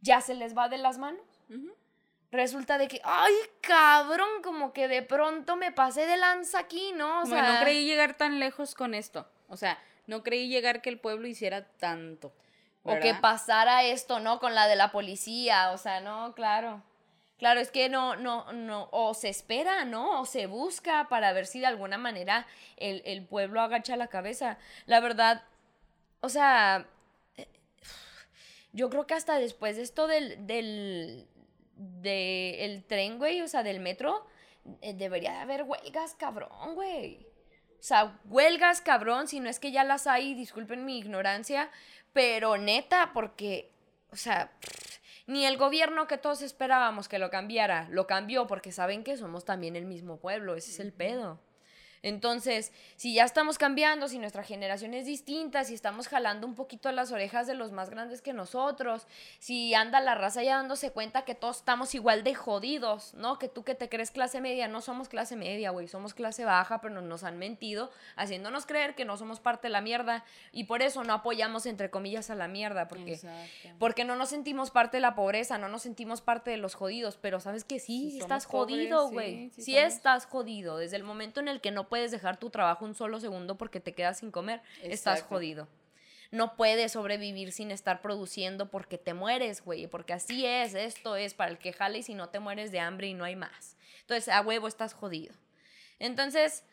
ya 0.00 0.20
se 0.20 0.34
les 0.34 0.54
va 0.56 0.68
de 0.68 0.78
las 0.78 0.98
manos. 0.98 1.22
Resulta 2.32 2.76
de 2.76 2.88
que, 2.88 3.00
ay, 3.04 3.32
cabrón, 3.62 4.42
como 4.42 4.72
que 4.72 4.88
de 4.88 5.00
pronto 5.02 5.54
me 5.56 5.70
pasé 5.72 6.06
de 6.06 6.16
lanza 6.16 6.58
aquí, 6.58 6.92
¿no? 6.92 7.22
O 7.22 7.24
que 7.24 7.30
no 7.40 7.60
creí 7.62 7.86
llegar 7.86 8.14
tan 8.16 8.40
lejos 8.40 8.74
con 8.74 8.94
esto. 8.94 9.26
O 9.48 9.56
sea, 9.56 9.78
no 10.06 10.22
creí 10.22 10.48
llegar 10.48 10.82
que 10.82 10.90
el 10.90 10.98
pueblo 10.98 11.26
hiciera 11.26 11.66
tanto. 11.78 12.32
O 12.82 13.00
que 13.00 13.14
pasara 13.14 13.82
esto, 13.82 14.20
¿no? 14.20 14.38
Con 14.38 14.54
la 14.54 14.68
de 14.68 14.76
la 14.76 14.92
policía, 14.92 15.72
o 15.72 15.78
sea, 15.78 16.00
no, 16.00 16.34
claro. 16.34 16.84
Claro, 17.38 17.60
es 17.60 17.70
que 17.70 17.88
no, 17.88 18.16
no, 18.16 18.50
no, 18.52 18.88
o 18.92 19.12
se 19.12 19.28
espera, 19.28 19.84
¿no? 19.84 20.20
O 20.20 20.24
se 20.24 20.46
busca 20.46 21.08
para 21.08 21.32
ver 21.32 21.46
si 21.46 21.60
de 21.60 21.66
alguna 21.66 21.98
manera 21.98 22.46
el, 22.76 23.02
el 23.04 23.26
pueblo 23.26 23.60
agacha 23.60 23.96
la 23.96 24.06
cabeza. 24.06 24.56
La 24.86 25.00
verdad, 25.00 25.42
o 26.20 26.28
sea, 26.28 26.86
yo 28.72 28.88
creo 28.88 29.06
que 29.06 29.14
hasta 29.14 29.38
después 29.38 29.76
de 29.76 29.82
esto 29.82 30.06
del, 30.06 30.46
del, 30.46 31.28
de 31.74 32.64
el 32.64 32.84
tren, 32.84 33.18
güey, 33.18 33.42
o 33.42 33.48
sea, 33.48 33.62
del 33.62 33.80
metro, 33.80 34.26
eh, 34.80 34.94
debería 34.94 35.32
de 35.32 35.38
haber 35.38 35.64
huelgas, 35.64 36.14
cabrón, 36.14 36.74
güey. 36.74 37.25
O 37.86 37.88
sea, 37.88 38.18
huelgas, 38.24 38.80
cabrón, 38.80 39.28
si 39.28 39.38
no 39.38 39.48
es 39.48 39.60
que 39.60 39.70
ya 39.70 39.84
las 39.84 40.08
hay, 40.08 40.34
disculpen 40.34 40.84
mi 40.84 40.98
ignorancia, 40.98 41.70
pero 42.12 42.56
neta, 42.56 43.12
porque, 43.14 43.70
o 44.10 44.16
sea, 44.16 44.50
ni 45.28 45.46
el 45.46 45.56
gobierno 45.56 46.08
que 46.08 46.18
todos 46.18 46.42
esperábamos 46.42 47.06
que 47.06 47.20
lo 47.20 47.30
cambiara, 47.30 47.86
lo 47.92 48.08
cambió 48.08 48.48
porque 48.48 48.72
saben 48.72 49.04
que 49.04 49.16
somos 49.16 49.44
también 49.44 49.76
el 49.76 49.84
mismo 49.84 50.18
pueblo, 50.18 50.56
ese 50.56 50.72
es 50.72 50.80
el 50.80 50.92
pedo. 50.92 51.38
Entonces, 52.06 52.70
si 52.94 53.14
ya 53.14 53.24
estamos 53.24 53.58
cambiando, 53.58 54.06
si 54.06 54.20
nuestra 54.20 54.44
generación 54.44 54.94
es 54.94 55.06
distinta, 55.06 55.64
si 55.64 55.74
estamos 55.74 56.06
jalando 56.06 56.46
un 56.46 56.54
poquito 56.54 56.92
las 56.92 57.10
orejas 57.10 57.48
de 57.48 57.54
los 57.54 57.72
más 57.72 57.90
grandes 57.90 58.22
que 58.22 58.32
nosotros, 58.32 59.08
si 59.40 59.74
anda 59.74 60.00
la 60.00 60.14
raza 60.14 60.44
ya 60.44 60.54
dándose 60.56 60.92
cuenta 60.92 61.24
que 61.24 61.34
todos 61.34 61.56
estamos 61.56 61.96
igual 61.96 62.22
de 62.22 62.36
jodidos, 62.36 63.12
¿no? 63.14 63.40
Que 63.40 63.48
tú 63.48 63.64
que 63.64 63.74
te 63.74 63.88
crees 63.88 64.12
clase 64.12 64.40
media, 64.40 64.68
no 64.68 64.82
somos 64.82 65.08
clase 65.08 65.34
media, 65.34 65.70
güey, 65.70 65.88
somos 65.88 66.14
clase 66.14 66.44
baja, 66.44 66.80
pero 66.80 67.00
nos 67.00 67.24
han 67.24 67.38
mentido, 67.38 67.90
haciéndonos 68.14 68.66
creer 68.66 68.94
que 68.94 69.04
no 69.04 69.16
somos 69.16 69.40
parte 69.40 69.66
de 69.66 69.72
la 69.72 69.80
mierda 69.80 70.24
y 70.52 70.64
por 70.64 70.82
eso 70.82 71.02
no 71.02 71.12
apoyamos 71.12 71.66
entre 71.66 71.90
comillas 71.90 72.30
a 72.30 72.36
la 72.36 72.46
mierda, 72.46 72.86
porque 72.86 73.14
Exacto. 73.14 73.68
porque 73.80 74.04
no 74.04 74.14
nos 74.14 74.28
sentimos 74.28 74.70
parte 74.70 74.98
de 74.98 75.00
la 75.00 75.16
pobreza, 75.16 75.58
no 75.58 75.68
nos 75.68 75.82
sentimos 75.82 76.20
parte 76.20 76.52
de 76.52 76.56
los 76.56 76.76
jodidos, 76.76 77.16
pero 77.20 77.40
sabes 77.40 77.64
que 77.64 77.80
sí, 77.80 78.12
Sí, 78.12 78.18
estás 78.20 78.46
pobres, 78.46 78.76
jodido, 78.76 79.08
güey. 79.10 79.50
sí 79.50 79.62
Sí, 79.62 79.76
estás 79.76 80.26
jodido. 80.26 80.78
Desde 80.78 80.94
el 80.94 81.02
momento 81.02 81.40
en 81.40 81.48
el 81.48 81.60
que 81.60 81.72
no 81.72 81.88
puedes 81.88 81.95
dejar 82.10 82.38
tu 82.38 82.50
trabajo 82.50 82.84
un 82.84 82.94
solo 82.94 83.20
segundo 83.20 83.56
porque 83.58 83.80
te 83.80 83.92
quedas 83.92 84.18
sin 84.18 84.30
comer, 84.30 84.62
estás 84.82 85.22
jodido. 85.22 85.68
No 86.32 86.56
puedes 86.56 86.92
sobrevivir 86.92 87.52
sin 87.52 87.70
estar 87.70 88.02
produciendo 88.02 88.68
porque 88.68 88.98
te 88.98 89.14
mueres, 89.14 89.62
güey. 89.64 89.86
Porque 89.86 90.12
así 90.12 90.44
es, 90.44 90.74
esto 90.74 91.14
es 91.16 91.34
para 91.34 91.50
el 91.52 91.58
que 91.58 91.72
jale 91.72 91.98
y 91.98 92.02
si 92.02 92.14
no 92.14 92.28
te 92.30 92.40
mueres 92.40 92.72
de 92.72 92.80
hambre 92.80 93.06
y 93.06 93.14
no 93.14 93.24
hay 93.24 93.36
más. 93.36 93.76
Entonces, 94.00 94.28
a 94.28 94.40
huevo 94.40 94.66
estás 94.66 94.92
jodido. 94.92 95.34
Entonces, 96.00 96.64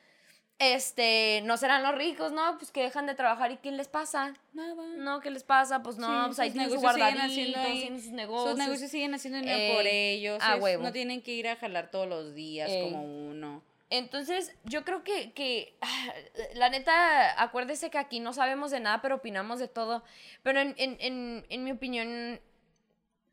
este, 0.59 1.41
no 1.45 1.57
serán 1.57 1.83
los 1.83 1.95
ricos, 1.95 2.31
¿no? 2.31 2.57
Pues 2.57 2.71
que 2.71 2.81
dejan 2.81 3.05
de 3.05 3.15
trabajar 3.15 3.51
y 3.51 3.57
¿qué 3.57 3.71
les 3.71 3.87
pasa? 3.87 4.33
Nada. 4.53 4.81
No, 4.97 5.19
¿qué 5.19 5.29
les 5.29 5.43
pasa? 5.43 5.83
Pues 5.83 5.97
no, 5.97 6.07
Sí, 6.07 6.25
pues 6.27 6.39
ahí 6.39 6.49
sus 6.49 6.55
tienen 6.57 8.01
sus 8.01 8.11
negocios. 8.11 8.49
Sus 8.51 8.57
negocios 8.57 8.91
siguen 8.91 9.13
haciendo 9.13 9.39
dinero 9.39 9.57
Eh, 9.59 9.73
por 9.75 9.85
ellos. 9.87 10.41
es- 10.55 10.61
huevo. 10.61 10.83
No 10.83 10.91
tienen 10.91 11.21
que 11.21 11.31
ir 11.31 11.47
a 11.47 11.55
jalar 11.55 11.91
todos 11.91 12.07
los 12.07 12.33
días 12.33 12.69
como 12.81 13.03
uno. 13.03 13.61
Entonces, 13.95 14.55
yo 14.63 14.83
creo 14.83 15.03
que, 15.03 15.33
que, 15.33 15.77
la 16.55 16.69
neta, 16.69 17.39
acuérdese 17.39 17.91
que 17.91 17.99
aquí 17.99 18.19
no 18.19 18.33
sabemos 18.33 18.71
de 18.71 18.79
nada, 18.79 19.03
pero 19.03 19.17
opinamos 19.17 19.59
de 19.59 19.67
todo. 19.67 20.03
Pero 20.41 20.59
en, 20.61 20.73
en, 20.79 20.97
en, 20.99 21.45
en 21.47 21.63
mi 21.63 21.71
opinión, 21.71 22.41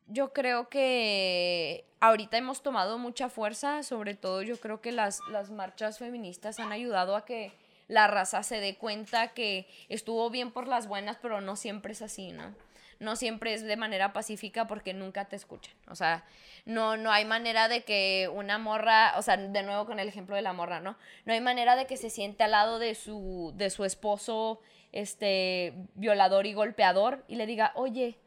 yo 0.06 0.34
creo 0.34 0.68
que 0.68 1.86
ahorita 2.00 2.36
hemos 2.36 2.62
tomado 2.62 2.98
mucha 2.98 3.30
fuerza, 3.30 3.82
sobre 3.82 4.14
todo 4.14 4.42
yo 4.42 4.60
creo 4.60 4.82
que 4.82 4.92
las, 4.92 5.20
las 5.30 5.50
marchas 5.50 5.98
feministas 5.98 6.60
han 6.60 6.72
ayudado 6.72 7.16
a 7.16 7.24
que 7.24 7.52
la 7.88 8.06
raza 8.06 8.42
se 8.42 8.60
dé 8.60 8.76
cuenta 8.76 9.28
que 9.28 9.66
estuvo 9.88 10.28
bien 10.28 10.52
por 10.52 10.68
las 10.68 10.88
buenas, 10.88 11.16
pero 11.22 11.40
no 11.40 11.56
siempre 11.56 11.92
es 11.92 12.02
así, 12.02 12.32
¿no? 12.32 12.54
No 13.00 13.16
siempre 13.16 13.54
es 13.54 13.64
de 13.64 13.76
manera 13.76 14.12
pacífica 14.12 14.66
porque 14.66 14.94
nunca 14.94 15.24
te 15.24 15.34
escuchan. 15.34 15.74
O 15.88 15.96
sea, 15.96 16.24
no, 16.64 16.96
no 16.96 17.10
hay 17.10 17.24
manera 17.24 17.68
de 17.68 17.82
que 17.82 18.30
una 18.32 18.58
morra, 18.58 19.14
o 19.16 19.22
sea, 19.22 19.36
de 19.36 19.62
nuevo 19.62 19.86
con 19.86 19.98
el 19.98 20.08
ejemplo 20.08 20.36
de 20.36 20.42
la 20.42 20.52
morra, 20.52 20.80
¿no? 20.80 20.96
No 21.24 21.32
hay 21.32 21.40
manera 21.40 21.76
de 21.76 21.86
que 21.86 21.96
se 21.96 22.10
siente 22.10 22.44
al 22.44 22.52
lado 22.52 22.78
de 22.78 22.94
su, 22.94 23.52
de 23.56 23.70
su 23.70 23.84
esposo, 23.84 24.60
este, 24.92 25.74
violador 25.94 26.46
y 26.46 26.52
golpeador, 26.52 27.24
y 27.26 27.36
le 27.36 27.46
diga, 27.46 27.72
oye, 27.74 28.18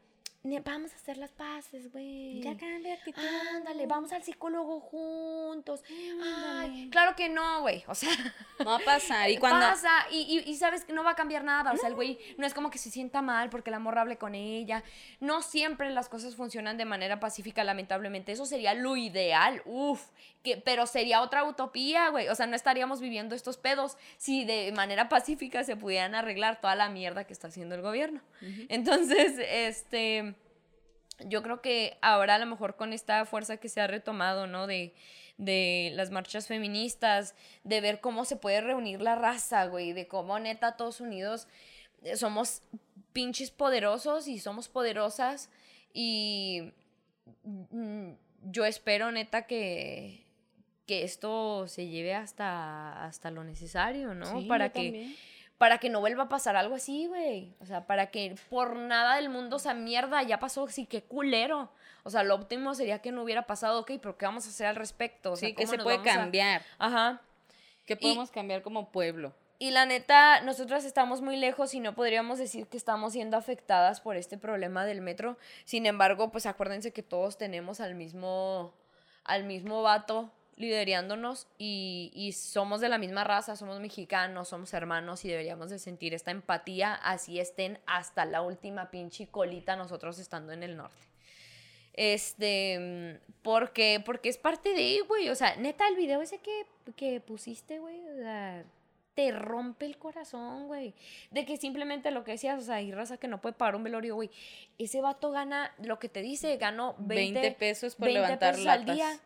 vamos 0.62 0.92
a 0.92 0.96
hacer 0.96 1.16
las 1.16 1.30
paces, 1.32 1.90
güey. 1.90 2.42
Ya 2.42 2.54
cambia 2.56 2.94
actitud. 2.94 3.22
Ándale, 3.56 3.86
vamos 3.86 4.12
al 4.12 4.22
psicólogo 4.22 4.78
juntos. 4.80 5.82
Ay, 6.22 6.88
claro 6.90 7.16
que 7.16 7.28
no, 7.30 7.62
güey. 7.62 7.82
O 7.88 7.94
sea, 7.94 8.10
No 8.58 8.66
va 8.66 8.76
a 8.76 8.80
pasar. 8.80 9.30
Y 9.30 9.38
cuando. 9.38 9.60
pasa 9.66 9.90
y, 10.10 10.20
y- 10.46 10.50
y 10.50 10.56
sabes 10.56 10.84
que 10.84 10.92
no 10.92 11.02
va 11.02 11.12
a 11.12 11.14
cambiar 11.16 11.44
nada. 11.44 11.72
O 11.72 11.76
sea, 11.78 11.88
el 11.88 11.94
güey 11.94 12.18
no 12.36 12.46
es 12.46 12.52
como 12.52 12.70
que 12.70 12.78
se 12.78 12.90
sienta 12.90 13.22
mal 13.22 13.48
porque 13.48 13.70
la 13.70 13.78
morra 13.78 14.02
hable 14.02 14.18
con 14.18 14.34
ella. 14.34 14.84
No 15.18 15.40
siempre 15.42 15.88
las 15.90 16.08
cosas 16.10 16.36
funcionan 16.36 16.76
de 16.76 16.84
manera 16.84 17.20
pacífica, 17.20 17.64
lamentablemente. 17.64 18.32
Eso 18.32 18.44
sería 18.44 18.74
lo 18.74 18.96
ideal. 18.96 19.62
Uf. 19.64 20.02
Que, 20.42 20.58
pero 20.58 20.86
sería 20.86 21.22
otra 21.22 21.44
utopía, 21.44 22.10
güey. 22.10 22.28
O 22.28 22.34
sea, 22.34 22.46
no 22.46 22.54
estaríamos 22.54 23.00
viviendo 23.00 23.34
estos 23.34 23.56
pedos 23.56 23.96
si 24.18 24.44
de 24.44 24.72
manera 24.72 25.08
pacífica 25.08 25.64
se 25.64 25.74
pudieran 25.74 26.14
arreglar 26.14 26.60
toda 26.60 26.74
la 26.74 26.90
mierda 26.90 27.24
que 27.24 27.32
está 27.32 27.48
haciendo 27.48 27.74
el 27.74 27.80
gobierno. 27.80 28.20
Entonces, 28.68 29.38
este 29.38 30.33
yo 31.20 31.42
creo 31.42 31.60
que 31.60 31.98
ahora 32.02 32.36
a 32.36 32.38
lo 32.38 32.46
mejor 32.46 32.76
con 32.76 32.92
esta 32.92 33.24
fuerza 33.24 33.56
que 33.56 33.68
se 33.68 33.80
ha 33.80 33.86
retomado, 33.86 34.46
¿no? 34.46 34.66
De, 34.66 34.94
de 35.38 35.92
las 35.94 36.10
marchas 36.10 36.46
feministas, 36.46 37.34
de 37.64 37.80
ver 37.80 38.00
cómo 38.00 38.24
se 38.24 38.36
puede 38.36 38.60
reunir 38.60 39.00
la 39.00 39.14
raza, 39.14 39.66
güey, 39.66 39.92
de 39.92 40.06
cómo 40.06 40.38
neta 40.38 40.76
todos 40.76 41.00
unidos 41.00 41.48
eh, 42.02 42.16
somos 42.16 42.62
pinches 43.12 43.50
poderosos 43.50 44.28
y 44.28 44.38
somos 44.38 44.68
poderosas 44.68 45.50
y 45.92 46.72
mm, 47.44 48.10
yo 48.42 48.64
espero 48.64 49.10
neta 49.10 49.46
que, 49.46 50.24
que 50.86 51.04
esto 51.04 51.66
se 51.68 51.86
lleve 51.88 52.14
hasta, 52.14 53.04
hasta 53.04 53.30
lo 53.30 53.42
necesario, 53.44 54.14
¿no? 54.14 54.38
Sí, 54.38 54.46
para 54.46 54.70
que 54.70 54.82
también. 54.82 55.16
Para 55.58 55.78
que 55.78 55.88
no 55.88 56.00
vuelva 56.00 56.24
a 56.24 56.28
pasar 56.28 56.56
algo 56.56 56.74
así, 56.74 57.06
güey. 57.06 57.54
O 57.60 57.66
sea, 57.66 57.86
para 57.86 58.06
que 58.10 58.34
por 58.50 58.76
nada 58.76 59.16
del 59.16 59.28
mundo 59.28 59.56
esa 59.56 59.72
mierda 59.74 60.22
ya 60.22 60.38
pasó, 60.38 60.66
sí, 60.68 60.86
qué 60.86 61.02
culero. 61.02 61.70
O 62.02 62.10
sea, 62.10 62.22
lo 62.22 62.34
óptimo 62.34 62.74
sería 62.74 63.00
que 63.00 63.12
no 63.12 63.22
hubiera 63.22 63.42
pasado, 63.46 63.80
ok, 63.80 63.92
pero 64.02 64.16
¿qué 64.18 64.26
vamos 64.26 64.46
a 64.46 64.50
hacer 64.50 64.66
al 64.66 64.76
respecto? 64.76 65.32
O 65.32 65.36
sea, 65.36 65.48
Sí, 65.48 65.54
que 65.54 65.62
¿cómo 65.64 65.70
se 65.70 65.76
nos 65.78 65.84
puede 65.84 65.98
a- 65.98 66.02
cambiar. 66.02 66.62
Ajá. 66.78 67.22
Que 67.86 67.96
podemos 67.96 68.30
cambiar 68.30 68.62
como 68.62 68.90
pueblo. 68.90 69.32
Y 69.58 69.70
la 69.70 69.86
neta, 69.86 70.40
nosotras 70.40 70.84
estamos 70.84 71.20
muy 71.22 71.36
lejos 71.36 71.72
y 71.74 71.80
no 71.80 71.94
podríamos 71.94 72.38
decir 72.38 72.66
que 72.66 72.76
estamos 72.76 73.12
siendo 73.12 73.36
afectadas 73.36 74.00
por 74.00 74.16
este 74.16 74.36
problema 74.36 74.84
del 74.84 75.00
metro. 75.00 75.38
Sin 75.64 75.86
embargo, 75.86 76.30
pues 76.32 76.44
acuérdense 76.46 76.92
que 76.92 77.02
todos 77.04 77.38
tenemos 77.38 77.80
al 77.80 77.94
mismo, 77.94 78.74
al 79.22 79.44
mismo 79.44 79.80
vato 79.82 80.32
liderándonos 80.56 81.46
y, 81.58 82.12
y 82.14 82.32
somos 82.32 82.80
de 82.80 82.88
la 82.88 82.98
misma 82.98 83.24
raza, 83.24 83.56
somos 83.56 83.80
mexicanos, 83.80 84.48
somos 84.48 84.72
hermanos 84.72 85.24
y 85.24 85.28
deberíamos 85.28 85.70
de 85.70 85.78
sentir 85.78 86.14
esta 86.14 86.30
empatía, 86.30 86.94
así 86.94 87.40
estén 87.40 87.78
hasta 87.86 88.24
la 88.24 88.42
última 88.42 88.90
pinche 88.90 89.26
colita 89.26 89.76
nosotros 89.76 90.18
estando 90.18 90.52
en 90.52 90.62
el 90.62 90.76
norte. 90.76 91.06
Este, 91.94 93.20
porque, 93.42 94.02
porque 94.04 94.28
es 94.28 94.36
parte 94.36 94.74
de, 94.74 95.00
güey, 95.06 95.28
o 95.28 95.34
sea, 95.34 95.56
neta, 95.56 95.86
el 95.86 95.94
video 95.96 96.20
ese 96.20 96.38
que, 96.38 96.66
que 96.96 97.20
pusiste, 97.20 97.78
güey, 97.78 98.00
o 98.08 98.16
sea, 98.16 98.64
te 99.14 99.30
rompe 99.30 99.86
el 99.86 99.96
corazón, 99.96 100.66
güey. 100.66 100.94
De 101.30 101.44
que 101.44 101.56
simplemente 101.56 102.10
lo 102.10 102.24
que 102.24 102.32
decías, 102.32 102.60
o 102.60 102.64
sea, 102.64 102.76
hay 102.76 102.92
raza 102.92 103.16
que 103.16 103.28
no 103.28 103.40
puede 103.40 103.54
pagar 103.54 103.76
un 103.76 103.84
velorio, 103.84 104.16
güey. 104.16 104.30
Ese 104.76 105.00
vato 105.00 105.30
gana, 105.30 105.72
lo 105.82 106.00
que 106.00 106.08
te 106.08 106.20
dice, 106.20 106.56
ganó 106.56 106.96
20, 106.98 107.40
20 107.40 107.58
pesos 107.58 107.94
por 107.94 108.06
20 108.06 108.20
levantar 108.20 108.54
pesos 108.54 108.66
al 108.66 108.80
latas. 108.80 108.96
día. 108.96 109.20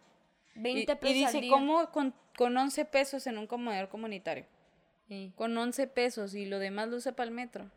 20 0.55 0.81
y, 0.93 0.97
pesos 0.97 1.17
y 1.17 1.25
al 1.25 1.33
dice, 1.33 1.41
día. 1.43 1.51
¿cómo 1.51 1.91
con, 1.91 2.15
con 2.37 2.57
11 2.57 2.85
pesos 2.87 3.27
en 3.27 3.39
un 3.39 3.47
comedor 3.47 3.89
comunitario? 3.89 4.47
Sí, 5.09 5.33
Con 5.37 5.57
11 5.57 5.87
pesos 5.87 6.35
y 6.35 6.47
lo 6.47 6.59
demás 6.59 6.89
lo 6.89 6.97
usa 6.97 7.13
para 7.13 7.29
el 7.29 7.35
metro. 7.35 7.71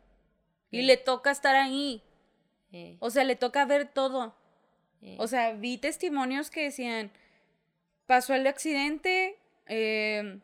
Y 0.70 0.82
le 0.82 0.96
toca 0.96 1.30
estar 1.30 1.54
ahí. 1.54 2.02
sí, 2.70 2.96
O 3.00 3.10
sea, 3.10 3.24
le 3.24 3.36
toca 3.36 3.64
ver 3.64 3.86
todo. 3.92 4.34
O 5.18 5.26
sea, 5.26 5.52
vi 5.52 5.78
testimonios 5.78 6.50
que 6.50 6.62
decían, 6.62 7.10
pasó 8.06 8.34
el 8.34 8.46
accidente, 8.46 9.36
eh, 9.66 10.38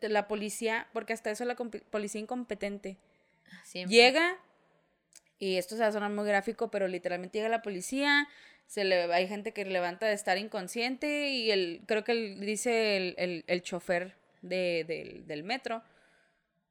de 0.00 0.08
la 0.08 0.26
policía, 0.28 0.88
porque 0.92 1.12
hasta 1.12 1.30
eso 1.30 1.44
la 1.44 1.54
policía 1.54 2.20
incompetente. 2.20 2.96
Siempre. 3.64 3.94
Llega, 3.94 4.38
y 5.38 5.56
esto 5.56 5.76
se 5.76 5.82
va 5.82 5.88
a 5.88 5.92
sonar 5.92 6.10
muy 6.10 6.26
gráfico, 6.26 6.70
pero 6.70 6.88
literalmente 6.88 7.38
llega 7.38 7.48
la 7.48 7.62
policía, 7.62 8.28
se 8.70 8.84
le, 8.84 9.12
hay 9.12 9.26
gente 9.26 9.52
que 9.52 9.64
levanta 9.64 10.06
de 10.06 10.12
estar 10.12 10.38
inconsciente 10.38 11.28
y 11.30 11.50
el, 11.50 11.82
creo 11.88 12.04
que 12.04 12.12
el- 12.12 12.38
dice 12.40 12.96
el, 12.96 13.14
el, 13.18 13.44
el 13.48 13.62
chofer 13.62 14.14
de, 14.42 14.84
del, 14.86 15.26
del 15.26 15.42
metro, 15.42 15.82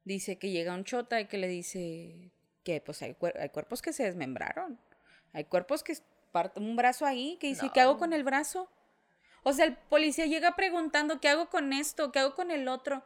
dice 0.04 0.38
que 0.38 0.48
llega 0.50 0.72
un 0.74 0.84
chota 0.84 1.20
y 1.20 1.26
que 1.26 1.36
le 1.36 1.46
dice 1.46 2.30
que 2.64 2.80
pues 2.80 3.02
hay, 3.02 3.12
cuer- 3.12 3.38
hay 3.38 3.50
cuerpos 3.50 3.82
que 3.82 3.92
se 3.92 4.04
desmembraron, 4.04 4.80
hay 5.34 5.44
cuerpos 5.44 5.82
que 5.82 5.92
parte 6.32 6.58
un 6.58 6.74
brazo 6.74 7.04
ahí, 7.04 7.36
que 7.38 7.48
dice, 7.48 7.66
¿qué 7.74 7.80
hago 7.82 7.98
con 7.98 8.14
el 8.14 8.24
brazo? 8.24 8.70
O 9.42 9.52
sea, 9.52 9.66
el 9.66 9.76
policía 9.76 10.24
llega 10.24 10.56
preguntando, 10.56 11.20
¿qué 11.20 11.28
hago 11.28 11.50
con 11.50 11.74
esto? 11.74 12.12
¿Qué 12.12 12.18
hago 12.20 12.34
con 12.34 12.50
el 12.50 12.66
otro? 12.66 13.04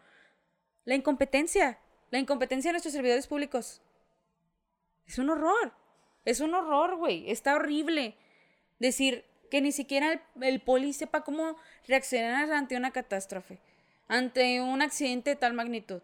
La 0.84 0.94
incompetencia, 0.94 1.80
la 2.10 2.20
incompetencia 2.20 2.68
de 2.68 2.74
nuestros 2.74 2.94
servidores 2.94 3.26
públicos. 3.26 3.82
Es 5.04 5.18
un 5.18 5.30
horror. 5.30 5.72
Es 6.24 6.38
un 6.40 6.54
horror, 6.54 6.94
güey. 6.96 7.28
Está 7.30 7.56
horrible. 7.56 8.16
Decir 8.78 9.24
que 9.50 9.60
ni 9.60 9.72
siquiera 9.72 10.12
el, 10.12 10.20
el 10.42 10.60
poli 10.60 10.92
sepa 10.92 11.22
cómo 11.22 11.56
reaccionar 11.86 12.50
ante 12.52 12.76
una 12.76 12.90
catástrofe. 12.90 13.58
Ante 14.08 14.60
un 14.60 14.82
accidente 14.82 15.30
de 15.30 15.36
tal 15.36 15.54
magnitud. 15.54 16.02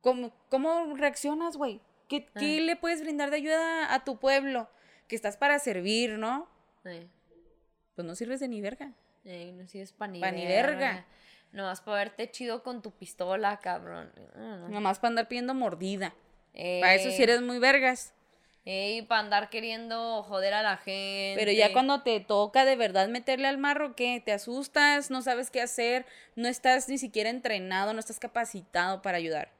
¿Cómo, 0.00 0.32
cómo 0.50 0.94
reaccionas, 0.96 1.56
güey? 1.56 1.80
¿Qué, 2.08 2.26
qué 2.38 2.60
le 2.60 2.76
puedes 2.76 3.00
brindar 3.00 3.30
de 3.30 3.36
ayuda 3.36 3.94
a 3.94 4.04
tu 4.04 4.18
pueblo? 4.18 4.68
Que 5.08 5.16
estás 5.16 5.36
para 5.36 5.58
servir, 5.58 6.18
¿no? 6.18 6.48
Pues 7.94 8.06
no 8.06 8.14
sirves 8.14 8.40
de 8.40 8.48
ni 8.48 8.60
verga. 8.60 8.92
No 9.24 9.66
sirves 9.68 9.92
pa' 9.92 10.06
ni 10.06 10.20
Pa' 10.20 10.30
ni 10.30 10.46
verga. 10.46 10.76
verga. 10.76 11.06
Nomás 11.52 11.80
para 11.80 11.98
verte 11.98 12.30
chido 12.30 12.62
con 12.62 12.82
tu 12.82 12.90
pistola, 12.90 13.58
cabrón. 13.60 14.12
Ah, 14.34 14.66
Nomás 14.68 14.98
para 14.98 15.10
andar 15.10 15.28
pidiendo 15.28 15.54
mordida. 15.54 16.12
Para 16.52 16.94
eso 16.94 17.10
sí 17.10 17.22
eres 17.22 17.40
muy 17.40 17.58
vergas. 17.58 18.12
Ey, 18.66 19.02
para 19.02 19.20
andar 19.20 19.50
queriendo 19.50 20.22
joder 20.22 20.54
a 20.54 20.62
la 20.62 20.78
gente. 20.78 21.34
Pero 21.36 21.52
ya 21.52 21.72
cuando 21.74 22.02
te 22.02 22.18
toca 22.20 22.64
de 22.64 22.76
verdad 22.76 23.08
meterle 23.08 23.46
al 23.46 23.58
marro, 23.58 23.94
¿qué? 23.94 24.22
Te 24.24 24.32
asustas, 24.32 25.10
no 25.10 25.20
sabes 25.20 25.50
qué 25.50 25.60
hacer, 25.60 26.06
no 26.34 26.48
estás 26.48 26.88
ni 26.88 26.96
siquiera 26.96 27.28
entrenado, 27.28 27.92
no 27.92 28.00
estás 28.00 28.18
capacitado 28.18 29.02
para 29.02 29.18
ayudar. 29.18 29.50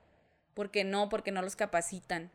¿Por 0.54 0.70
qué 0.70 0.84
no? 0.84 1.10
Porque 1.10 1.32
no 1.32 1.42
los 1.42 1.54
capacitan. 1.54 2.30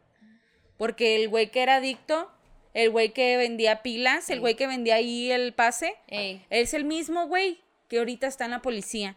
Porque 0.78 1.16
el 1.16 1.28
güey 1.28 1.50
que 1.50 1.64
era 1.64 1.78
adicto, 1.78 2.32
el 2.76 2.92
güey 2.92 3.14
que 3.14 3.36
vendía 3.38 3.82
pilas, 3.82 4.30
el 4.30 4.40
güey 4.40 4.56
que 4.56 4.68
vendía 4.68 4.96
ahí 4.96 5.32
el 5.32 5.54
pase, 5.54 5.96
Ey, 6.08 6.46
es 6.52 6.76
el 6.76 6.86
mismo 6.86 7.26
güey 7.28 7.62
que 7.88 7.98
ahorita 7.98 8.28
está 8.28 8.46
en 8.46 8.52
la 8.52 8.62
policía. 8.62 9.16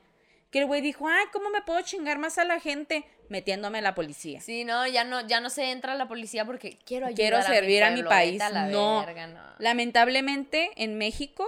Que 0.51 0.61
el 0.61 0.67
güey 0.67 0.81
dijo, 0.81 1.07
ay, 1.07 1.27
¿cómo 1.33 1.51
me 1.51 1.63
puedo 1.63 1.81
chingar 1.83 2.19
más 2.19 2.39
a 2.39 2.45
la 2.45 2.61
gente? 2.61 3.05
Metiéndome 3.33 3.79
a 3.79 3.81
la 3.83 3.95
policía. 3.95 4.43
sí, 4.43 4.63
no, 4.65 4.87
ya 4.87 5.05
no, 5.05 5.27
ya 5.27 5.41
no 5.41 5.49
se 5.49 5.71
entra 5.71 5.95
a 5.95 5.97
la 5.97 6.07
policía 6.07 6.45
porque 6.45 6.79
quiero 6.85 7.07
ayudar 7.07 7.17
Quiero 7.17 7.43
servir 7.43 7.83
a 7.83 7.89
mi 7.89 7.95
pueblo, 7.97 8.11
país. 8.11 8.41
a 8.43 8.51
la 8.51 8.67
No. 8.67 9.01
verga, 9.07 9.27
no. 9.27 9.41
Lamentablemente, 9.59 10.71
en 10.77 10.99
México, 10.99 11.47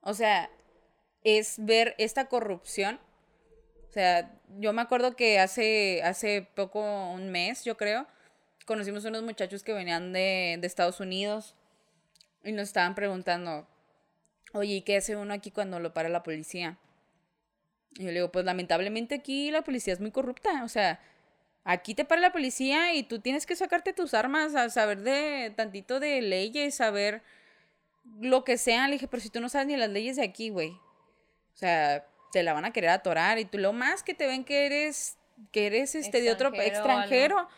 o 0.00 0.14
sea, 0.14 0.48
es 1.22 1.56
ver 1.58 1.94
esta 1.98 2.24
corrupción. 2.28 2.98
O 3.90 3.92
sea, 3.92 4.32
yo 4.58 4.72
me 4.72 4.80
acuerdo 4.80 5.14
que 5.14 5.38
hace, 5.38 6.02
hace 6.02 6.48
poco, 6.54 6.80
un 7.10 7.30
mes, 7.30 7.62
yo 7.64 7.76
creo, 7.76 8.06
conocimos 8.64 9.04
unos 9.04 9.22
muchachos 9.22 9.62
que 9.62 9.74
venían 9.74 10.14
de, 10.14 10.56
de 10.58 10.66
Estados 10.66 10.98
Unidos 10.98 11.54
y 12.42 12.52
nos 12.52 12.68
estaban 12.68 12.94
preguntando, 12.94 13.68
oye, 14.54 14.76
¿y 14.76 14.80
qué 14.80 14.96
hace 14.96 15.14
uno 15.14 15.34
aquí 15.34 15.50
cuando 15.50 15.78
lo 15.78 15.92
para 15.92 16.08
la 16.08 16.22
policía? 16.22 16.78
Y 17.96 18.04
yo 18.04 18.08
le 18.08 18.14
digo, 18.14 18.32
pues 18.32 18.44
lamentablemente 18.44 19.16
aquí 19.16 19.50
la 19.50 19.62
policía 19.62 19.92
es 19.92 20.00
muy 20.00 20.10
corrupta, 20.10 20.64
o 20.64 20.68
sea, 20.68 21.00
aquí 21.64 21.94
te 21.94 22.04
para 22.04 22.20
la 22.20 22.32
policía 22.32 22.94
y 22.94 23.02
tú 23.02 23.20
tienes 23.20 23.46
que 23.46 23.56
sacarte 23.56 23.92
tus 23.92 24.14
armas, 24.14 24.54
a 24.54 24.70
saber 24.70 25.00
de 25.02 25.52
tantito 25.56 26.00
de 26.00 26.20
leyes, 26.22 26.74
saber 26.74 27.22
lo 28.20 28.44
que 28.44 28.58
sea. 28.58 28.86
Le 28.88 28.94
dije, 28.94 29.08
pero 29.08 29.22
si 29.22 29.30
tú 29.30 29.40
no 29.40 29.48
sabes 29.48 29.66
ni 29.66 29.76
las 29.76 29.90
leyes 29.90 30.16
de 30.16 30.24
aquí, 30.24 30.50
güey. 30.50 30.70
O 30.70 31.56
sea, 31.56 32.06
te 32.32 32.42
la 32.42 32.52
van 32.52 32.64
a 32.64 32.72
querer 32.72 32.90
atorar 32.90 33.38
y 33.38 33.44
tú 33.44 33.58
lo 33.58 33.72
más 33.72 34.02
que 34.02 34.14
te 34.14 34.26
ven 34.26 34.44
que 34.44 34.66
eres, 34.66 35.18
que 35.50 35.66
eres 35.66 35.94
este 35.94 36.20
de 36.20 36.32
otro 36.32 36.52
Extranjero 36.54 37.38
algo. 37.38 37.50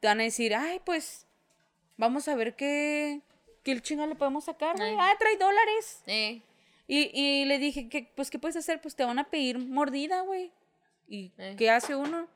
te 0.00 0.08
van 0.08 0.20
a 0.20 0.24
decir, 0.24 0.54
ay, 0.54 0.80
pues, 0.84 1.26
vamos 1.96 2.28
a 2.28 2.34
ver 2.34 2.54
qué, 2.54 3.22
qué 3.64 3.80
chingo 3.80 4.06
le 4.06 4.14
podemos 4.14 4.44
sacar, 4.44 4.76
güey. 4.76 4.94
Ah, 4.98 5.14
trae 5.18 5.36
dólares. 5.36 6.02
Ey, 6.06 6.42
Y, 6.88 7.10
y 7.12 7.44
le 7.44 7.58
dije, 7.58 7.88
que, 7.88 8.10
pues, 8.16 8.30
¿qué 8.30 8.38
puedes 8.40 8.56
hacer? 8.56 8.80
Pues 8.80 8.96
te 8.96 9.04
van 9.04 9.18
a 9.20 9.24
pedir 9.30 9.58
mordida, 9.58 10.22
güey. 10.22 10.50
¿Y 11.06 11.30
Eh. 11.38 11.54
qué 11.56 11.70
hace 11.70 11.94
uno? 11.94 12.26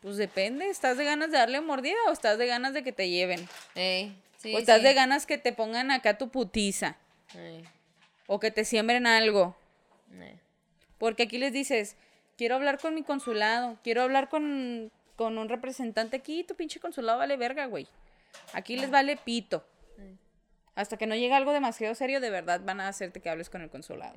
Pues 0.00 0.16
depende, 0.16 0.68
¿estás 0.70 0.96
de 0.96 1.04
ganas 1.04 1.30
de 1.32 1.38
darle 1.38 1.60
mordida 1.60 1.96
o 2.08 2.12
estás 2.12 2.38
de 2.38 2.46
ganas 2.46 2.72
de 2.72 2.82
que 2.84 2.92
te 2.92 3.08
lleven? 3.10 3.46
ey, 3.74 4.14
sí, 4.38 4.54
o 4.54 4.58
estás 4.58 4.78
sí. 4.78 4.84
de 4.84 4.94
ganas 4.94 5.26
que 5.26 5.36
te 5.38 5.52
pongan 5.52 5.90
acá 5.90 6.16
tu 6.18 6.28
putiza 6.28 6.96
Ey, 7.34 7.64
o 8.28 8.38
que 8.38 8.50
te 8.52 8.64
siembren 8.64 9.06
algo. 9.06 9.56
ey. 10.20 10.38
Porque 10.98 11.24
aquí 11.24 11.38
les 11.38 11.52
dices, 11.52 11.96
quiero 12.36 12.54
hablar 12.54 12.78
con 12.78 12.94
mi 12.94 13.02
consulado, 13.02 13.78
quiero 13.82 14.02
hablar 14.02 14.28
con, 14.28 14.92
con 15.16 15.38
un 15.38 15.48
representante 15.48 16.16
aquí, 16.18 16.44
tu 16.44 16.54
pinche 16.54 16.78
consulado 16.78 17.18
vale 17.18 17.36
verga, 17.36 17.66
güey. 17.66 17.88
Aquí 18.52 18.76
les 18.76 18.90
vale 18.90 19.16
pito. 19.16 19.64
Hasta 20.76 20.96
que 20.96 21.06
no 21.08 21.16
llegue 21.16 21.34
algo 21.34 21.52
demasiado 21.52 21.94
serio, 21.96 22.20
de 22.20 22.30
verdad 22.30 22.60
van 22.64 22.80
a 22.80 22.86
hacerte 22.88 23.20
que 23.20 23.28
hables 23.30 23.50
con 23.50 23.62
el 23.62 23.70
consulado. 23.70 24.14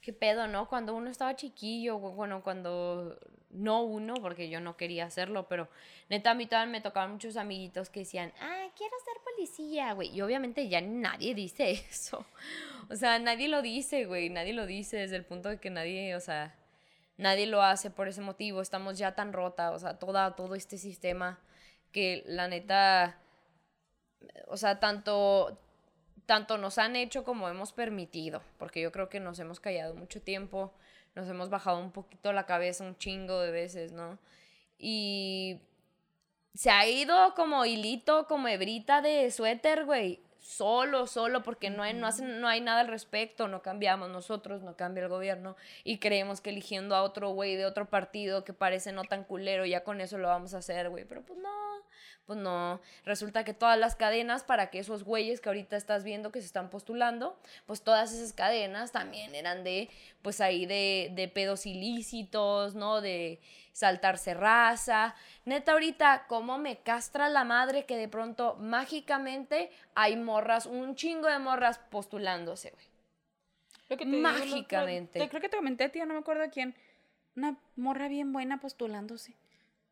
Qué 0.00 0.12
pedo, 0.12 0.46
¿no? 0.46 0.68
Cuando 0.68 0.94
uno 0.94 1.10
estaba 1.10 1.36
chiquillo, 1.36 1.98
bu- 2.00 2.14
bueno, 2.14 2.42
cuando 2.42 3.18
no 3.50 3.82
uno, 3.82 4.14
porque 4.14 4.48
yo 4.48 4.60
no 4.60 4.76
quería 4.76 5.04
hacerlo, 5.06 5.48
pero 5.48 5.68
neta 6.08 6.30
a 6.30 6.34
mí 6.34 6.46
todavía 6.46 6.70
me 6.72 6.80
tocaban 6.80 7.12
muchos 7.12 7.36
amiguitos 7.36 7.90
que 7.90 8.00
decían, 8.00 8.32
ah, 8.40 8.68
quiero 8.76 8.94
ser 9.04 9.14
policía, 9.34 9.92
güey. 9.94 10.08
Y 10.14 10.20
obviamente 10.22 10.68
ya 10.68 10.80
nadie 10.80 11.34
dice 11.34 11.70
eso. 11.90 12.24
O 12.88 12.96
sea, 12.96 13.18
nadie 13.18 13.48
lo 13.48 13.60
dice, 13.60 14.06
güey, 14.06 14.30
nadie 14.30 14.52
lo 14.54 14.66
dice 14.66 14.96
desde 14.96 15.16
el 15.16 15.24
punto 15.24 15.48
de 15.50 15.58
que 15.58 15.68
nadie, 15.68 16.14
o 16.16 16.20
sea, 16.20 16.54
nadie 17.18 17.46
lo 17.46 17.60
hace 17.62 17.90
por 17.90 18.08
ese 18.08 18.20
motivo. 18.22 18.62
Estamos 18.62 18.96
ya 18.98 19.14
tan 19.14 19.32
rota, 19.32 19.72
o 19.72 19.78
sea, 19.78 19.98
toda, 19.98 20.36
todo 20.36 20.54
este 20.54 20.78
sistema 20.78 21.38
que 21.92 22.22
la 22.26 22.48
neta, 22.48 23.18
o 24.46 24.56
sea, 24.56 24.80
tanto, 24.80 25.58
tanto 26.26 26.58
nos 26.58 26.78
han 26.78 26.96
hecho 26.96 27.24
como 27.24 27.48
hemos 27.48 27.72
permitido, 27.72 28.42
porque 28.58 28.80
yo 28.80 28.92
creo 28.92 29.08
que 29.08 29.20
nos 29.20 29.38
hemos 29.38 29.60
callado 29.60 29.94
mucho 29.94 30.22
tiempo, 30.22 30.72
nos 31.14 31.28
hemos 31.28 31.50
bajado 31.50 31.78
un 31.80 31.90
poquito 31.90 32.32
la 32.32 32.46
cabeza 32.46 32.84
un 32.84 32.96
chingo 32.96 33.40
de 33.40 33.50
veces, 33.50 33.92
¿no? 33.92 34.18
Y 34.78 35.60
se 36.54 36.70
ha 36.70 36.86
ido 36.86 37.34
como 37.34 37.64
hilito, 37.64 38.26
como 38.26 38.48
hebrita 38.48 39.00
de 39.00 39.30
suéter, 39.30 39.84
güey. 39.84 40.20
Solo, 40.40 41.06
solo, 41.06 41.42
porque 41.42 41.68
no 41.68 41.82
hay, 41.82 41.94
no, 41.94 42.06
hacen, 42.06 42.40
no 42.40 42.48
hay 42.48 42.60
nada 42.60 42.80
al 42.80 42.88
respecto, 42.88 43.48
no 43.48 43.60
cambiamos 43.60 44.08
nosotros, 44.08 44.62
no 44.62 44.76
cambia 44.76 45.02
el 45.02 45.08
gobierno 45.08 45.56
y 45.84 45.98
creemos 45.98 46.40
que 46.40 46.50
eligiendo 46.50 46.94
a 46.96 47.02
otro 47.02 47.30
güey 47.30 47.56
de 47.56 47.66
otro 47.66 47.90
partido 47.90 48.44
que 48.44 48.52
parece 48.52 48.92
no 48.92 49.04
tan 49.04 49.24
culero, 49.24 49.66
ya 49.66 49.84
con 49.84 50.00
eso 50.00 50.16
lo 50.16 50.28
vamos 50.28 50.54
a 50.54 50.58
hacer, 50.58 50.88
güey. 50.88 51.04
Pero 51.04 51.22
pues 51.22 51.38
no, 51.38 51.50
pues 52.28 52.38
no. 52.38 52.78
Resulta 53.06 53.42
que 53.42 53.54
todas 53.54 53.78
las 53.78 53.96
cadenas 53.96 54.44
para 54.44 54.68
que 54.70 54.78
esos 54.80 55.02
güeyes 55.02 55.40
que 55.40 55.48
ahorita 55.48 55.78
estás 55.78 56.04
viendo 56.04 56.30
que 56.30 56.40
se 56.40 56.46
están 56.46 56.68
postulando, 56.68 57.38
pues 57.64 57.80
todas 57.80 58.12
esas 58.12 58.34
cadenas 58.34 58.92
también 58.92 59.34
eran 59.34 59.64
de, 59.64 59.88
pues 60.20 60.42
ahí 60.42 60.66
de, 60.66 61.10
de 61.14 61.26
pedos 61.28 61.64
ilícitos, 61.64 62.74
¿no? 62.74 63.00
De 63.00 63.40
saltarse 63.72 64.34
raza. 64.34 65.14
Neta, 65.46 65.72
ahorita, 65.72 66.26
cómo 66.28 66.58
me 66.58 66.76
castra 66.82 67.30
la 67.30 67.44
madre 67.44 67.86
que 67.86 67.96
de 67.96 68.08
pronto 68.08 68.56
mágicamente 68.56 69.70
hay 69.94 70.16
morras, 70.16 70.66
un 70.66 70.96
chingo 70.96 71.28
de 71.28 71.38
morras 71.38 71.78
postulándose, 71.78 72.72
güey. 72.72 72.84
Lo 73.88 73.96
que 73.96 74.04
te 74.04 74.10
digo, 74.10 74.22
lo- 74.28 74.32
lo- 74.34 74.38
Mágicamente. 74.44 75.18
te- 75.18 75.28
creo 75.30 75.40
que 75.40 75.48
te 75.48 75.56
comenté 75.56 75.84
a 75.84 75.88
ti, 75.88 75.98
no 76.00 76.06
me 76.12 76.18
acuerdo 76.18 76.42
a 76.44 76.48
quién. 76.50 76.74
Una 77.36 77.56
morra 77.74 78.08
bien 78.08 78.34
buena 78.34 78.60
postulándose. 78.60 79.34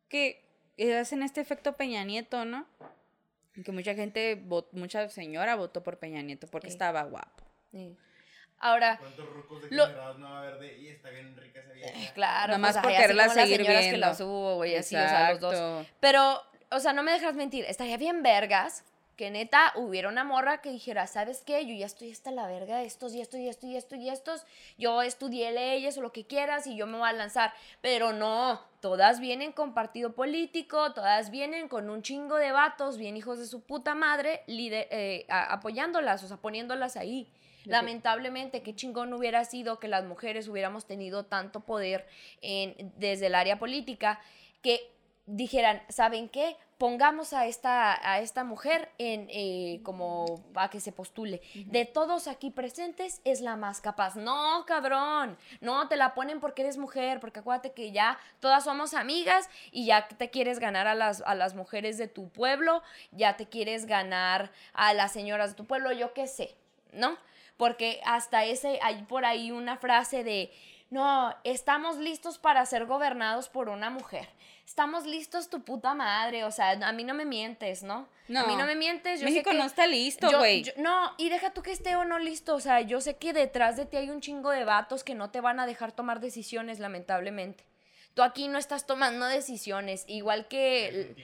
Que 0.07 0.46
hacen 0.93 1.23
este 1.23 1.41
efecto 1.41 1.73
Peña 1.73 2.03
Nieto, 2.03 2.45
¿no? 2.45 2.65
Que 3.63 3.71
mucha 3.71 3.95
gente, 3.95 4.39
vot- 4.45 4.67
mucha 4.71 5.09
señora 5.09 5.55
votó 5.55 5.83
por 5.83 5.97
Peña 5.97 6.21
Nieto 6.21 6.47
porque 6.47 6.67
Sí. 6.67 6.73
estaba 6.73 7.03
guapo. 7.03 7.43
Sí. 7.71 7.95
Ahora, 8.59 8.97
¿Cuántos 8.99 9.27
rucos 9.29 9.63
Lo- 9.71 9.83
degenerados 9.87 10.19
no 10.19 10.29
va 10.29 10.37
a 10.37 10.41
haber 10.41 10.59
de, 10.59 10.77
y 10.79 10.87
está 10.87 11.09
bien 11.11 11.35
rica 11.37 11.59
esa 11.59 11.73
vieja? 11.73 12.13
claro, 12.13 12.47
Nada 12.47 12.57
más 12.59 12.73
pues, 12.73 12.83
por 12.83 12.91
quererla 12.91 13.23
como 13.27 13.35
las 13.35 13.43
seguir 13.43 13.57
señoras 13.57 13.81
que 13.83 13.89
viendo. 13.89 14.07
las 14.07 14.21
hubo, 14.21 14.55
güey, 14.55 14.75
así, 14.75 14.95
o 14.95 14.99
sea, 14.99 15.31
los 15.31 15.39
dos. 15.39 15.53
Exacto. 15.53 15.85
Pero, 15.99 16.41
o 16.71 16.79
sea, 16.79 16.93
no 16.93 17.03
me 17.03 17.11
dejas 17.11 17.35
mentir, 17.35 17.65
estaría 17.65 17.97
bien 17.97 18.23
vergas 18.23 18.83
que 19.17 19.31
neta 19.31 19.73
hubiera 19.75 20.07
una 20.09 20.23
morra 20.23 20.61
que 20.61 20.69
dijera, 20.69 21.07
¿sabes 21.07 21.41
qué? 21.43 21.65
Yo 21.65 21.73
ya 21.73 21.87
estoy 21.87 22.11
hasta 22.11 22.31
la 22.31 22.47
verga 22.47 22.77
de 22.77 22.85
estos 22.85 23.13
y 23.15 23.19
esto 23.19 23.35
y 23.35 23.49
esto 23.49 23.65
y 23.65 23.75
esto 23.75 23.95
y 23.95 24.09
estos. 24.09 24.45
Yo 24.77 25.01
estudié 25.01 25.51
leyes 25.51 25.97
o 25.97 26.01
lo 26.01 26.13
que 26.13 26.25
quieras 26.27 26.67
y 26.67 26.77
yo 26.77 26.85
me 26.87 26.99
voy 26.99 27.09
a 27.09 27.13
lanzar. 27.13 27.51
Pero 27.81 28.13
no, 28.13 28.61
todas 28.79 29.19
vienen 29.19 29.51
con 29.51 29.73
partido 29.73 30.13
político, 30.13 30.93
todas 30.93 31.31
vienen 31.31 31.67
con 31.67 31.89
un 31.89 32.03
chingo 32.03 32.35
de 32.37 32.51
vatos, 32.51 32.97
bien 32.97 33.17
hijos 33.17 33.39
de 33.39 33.47
su 33.47 33.61
puta 33.61 33.95
madre, 33.95 34.43
lider- 34.47 34.87
eh, 34.91 35.25
a- 35.29 35.51
apoyándolas, 35.51 36.23
o 36.23 36.27
sea, 36.27 36.37
poniéndolas 36.37 36.95
ahí. 36.95 37.27
Lamentablemente, 37.65 38.61
qué 38.61 38.75
chingón 38.75 39.11
hubiera 39.13 39.43
sido 39.43 39.79
que 39.79 39.87
las 39.87 40.05
mujeres 40.05 40.47
hubiéramos 40.47 40.85
tenido 40.85 41.25
tanto 41.25 41.61
poder 41.61 42.07
en, 42.41 42.93
desde 42.97 43.25
el 43.25 43.35
área 43.35 43.59
política 43.59 44.21
que 44.61 44.89
dijeran, 45.25 45.81
¿saben 45.89 46.29
qué? 46.29 46.55
Pongamos 46.77 47.33
a 47.33 47.47
esta, 47.47 47.97
a 48.07 48.19
esta 48.19 48.43
mujer 48.43 48.91
en 48.99 49.27
eh, 49.31 49.79
como 49.83 50.43
a 50.53 50.69
que 50.69 50.79
se 50.79 50.91
postule. 50.91 51.41
De 51.55 51.85
todos 51.85 52.27
aquí 52.27 52.51
presentes 52.51 53.19
es 53.23 53.41
la 53.41 53.55
más 53.55 53.81
capaz. 53.81 54.15
No, 54.15 54.63
cabrón. 54.67 55.37
No, 55.59 55.87
te 55.87 55.95
la 55.95 56.13
ponen 56.13 56.39
porque 56.39 56.61
eres 56.61 56.77
mujer, 56.77 57.19
porque 57.19 57.39
acuérdate 57.39 57.71
que 57.71 57.91
ya 57.91 58.19
todas 58.39 58.63
somos 58.63 58.93
amigas 58.93 59.49
y 59.71 59.87
ya 59.87 60.07
te 60.07 60.29
quieres 60.29 60.59
ganar 60.59 60.87
a 60.87 60.93
las, 60.93 61.21
a 61.21 61.33
las 61.33 61.55
mujeres 61.55 61.97
de 61.97 62.07
tu 62.07 62.29
pueblo, 62.29 62.83
ya 63.11 63.37
te 63.37 63.47
quieres 63.47 63.87
ganar 63.87 64.51
a 64.73 64.93
las 64.93 65.11
señoras 65.11 65.51
de 65.51 65.55
tu 65.55 65.65
pueblo, 65.65 65.91
yo 65.91 66.13
qué 66.13 66.27
sé, 66.27 66.55
¿no? 66.93 67.17
Porque 67.57 68.01
hasta 68.05 68.45
ese, 68.45 68.79
hay 68.83 69.01
por 69.03 69.25
ahí 69.25 69.49
una 69.49 69.77
frase 69.77 70.23
de, 70.23 70.51
no, 70.89 71.35
estamos 71.43 71.97
listos 71.97 72.37
para 72.37 72.65
ser 72.65 72.85
gobernados 72.85 73.49
por 73.49 73.69
una 73.69 73.89
mujer. 73.89 74.27
Estamos 74.65 75.05
listos 75.05 75.49
tu 75.49 75.63
puta 75.63 75.93
madre, 75.93 76.43
o 76.43 76.51
sea, 76.51 76.71
a 76.71 76.91
mí 76.91 77.03
no 77.03 77.13
me 77.13 77.25
mientes, 77.25 77.83
¿no? 77.83 78.07
No. 78.27 78.41
A 78.41 78.47
mí 78.47 78.55
no 78.57 78.65
me 78.65 78.75
mientes, 78.75 79.21
yo 79.21 79.27
sé 79.27 79.31
México 79.31 79.51
que- 79.51 79.57
no 79.57 79.63
está 79.65 79.87
listo, 79.87 80.27
güey. 80.37 80.65
No, 80.75 81.13
y 81.17 81.29
deja 81.29 81.51
tú 81.51 81.61
que 81.61 81.71
esté 81.71 81.95
o 81.95 82.03
no 82.03 82.19
listo, 82.19 82.55
o 82.55 82.59
sea, 82.59 82.81
yo 82.81 82.99
sé 82.99 83.15
que 83.15 83.31
detrás 83.31 83.77
de 83.77 83.85
ti 83.85 83.95
hay 83.97 84.09
un 84.09 84.19
chingo 84.19 84.49
de 84.51 84.65
vatos 84.65 85.03
que 85.05 85.15
no 85.15 85.29
te 85.29 85.39
van 85.39 85.59
a 85.61 85.65
dejar 85.65 85.93
tomar 85.93 86.19
decisiones, 86.19 86.79
lamentablemente. 86.79 87.63
Tú 88.13 88.23
aquí 88.23 88.47
no 88.49 88.57
estás 88.57 88.85
tomando 88.85 89.25
decisiones, 89.25 90.03
igual 90.07 90.47
que... 90.47 91.15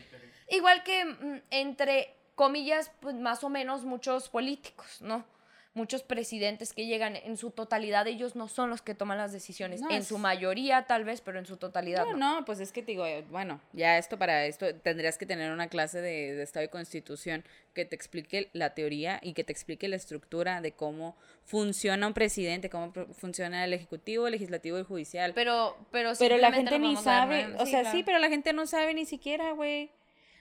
Igual 0.50 0.84
que 0.84 1.06
mm, 1.06 1.42
entre 1.52 2.14
comillas, 2.36 2.92
pues 3.00 3.16
más 3.16 3.44
o 3.44 3.50
menos 3.50 3.84
muchos 3.86 4.30
políticos, 4.30 5.02
¿no? 5.02 5.26
Muchos 5.76 6.04
presidentes 6.04 6.72
que 6.72 6.86
llegan 6.86 7.16
en 7.16 7.36
su 7.36 7.50
totalidad, 7.50 8.06
ellos 8.06 8.36
no 8.36 8.48
son 8.48 8.70
los 8.70 8.84
que 8.84 8.94
toman 8.94 9.18
las 9.18 9.32
decisiones. 9.34 9.82
No, 9.82 9.90
en 9.90 9.98
es- 9.98 10.08
su 10.08 10.20
mayoría, 10.20 10.86
tal 10.86 11.04
vez, 11.04 11.22
pero 11.22 11.40
en 11.40 11.48
su 11.48 11.58
totalidad. 11.58 12.06
No, 12.06 12.12
No, 12.16 12.36
no, 12.42 12.46
pues 12.46 12.60
es 12.60 12.72
que 12.72 12.82
te 12.84 12.92
digo, 12.92 13.08
eh, 13.08 13.26
bueno, 13.32 13.60
ya 13.74 13.98
esto 13.98 14.20
para 14.20 14.46
esto 14.46 14.76
tendrías 14.76 15.18
que 15.18 15.26
tener 15.26 15.52
una 15.52 15.70
clase 15.70 16.00
de, 16.00 16.36
de 16.36 16.44
Estado 16.44 16.66
y 16.66 16.70
Constitución 16.70 17.44
que 17.74 17.86
te 17.86 17.96
explique 17.96 18.50
la 18.54 18.76
teoría 18.76 19.20
y 19.24 19.34
que 19.34 19.44
te 19.44 19.52
explique 19.52 19.88
la 19.88 19.96
estructura 19.96 20.62
de 20.62 20.74
cómo 20.74 21.16
funciona 21.44 22.06
un 22.06 22.14
presidente, 22.14 22.70
cómo 22.70 22.94
funciona 23.14 23.66
el 23.66 23.74
Ejecutivo, 23.74 24.28
el 24.28 24.34
Legislativo 24.34 24.78
y 24.78 24.82
el 24.82 24.86
Judicial. 24.86 25.34
Pero, 25.34 25.76
pero, 25.92 26.12
Pero 26.20 26.38
la 26.38 26.52
gente 26.52 26.78
ni 26.78 26.96
sabe, 26.98 27.48
o 27.58 27.66
sea, 27.66 27.82
claro. 27.82 27.98
sí, 27.98 28.04
pero 28.04 28.20
la 28.20 28.30
gente 28.30 28.54
no 28.54 28.68
sabe 28.68 28.94
ni 28.94 29.06
siquiera, 29.06 29.54
güey. 29.54 29.90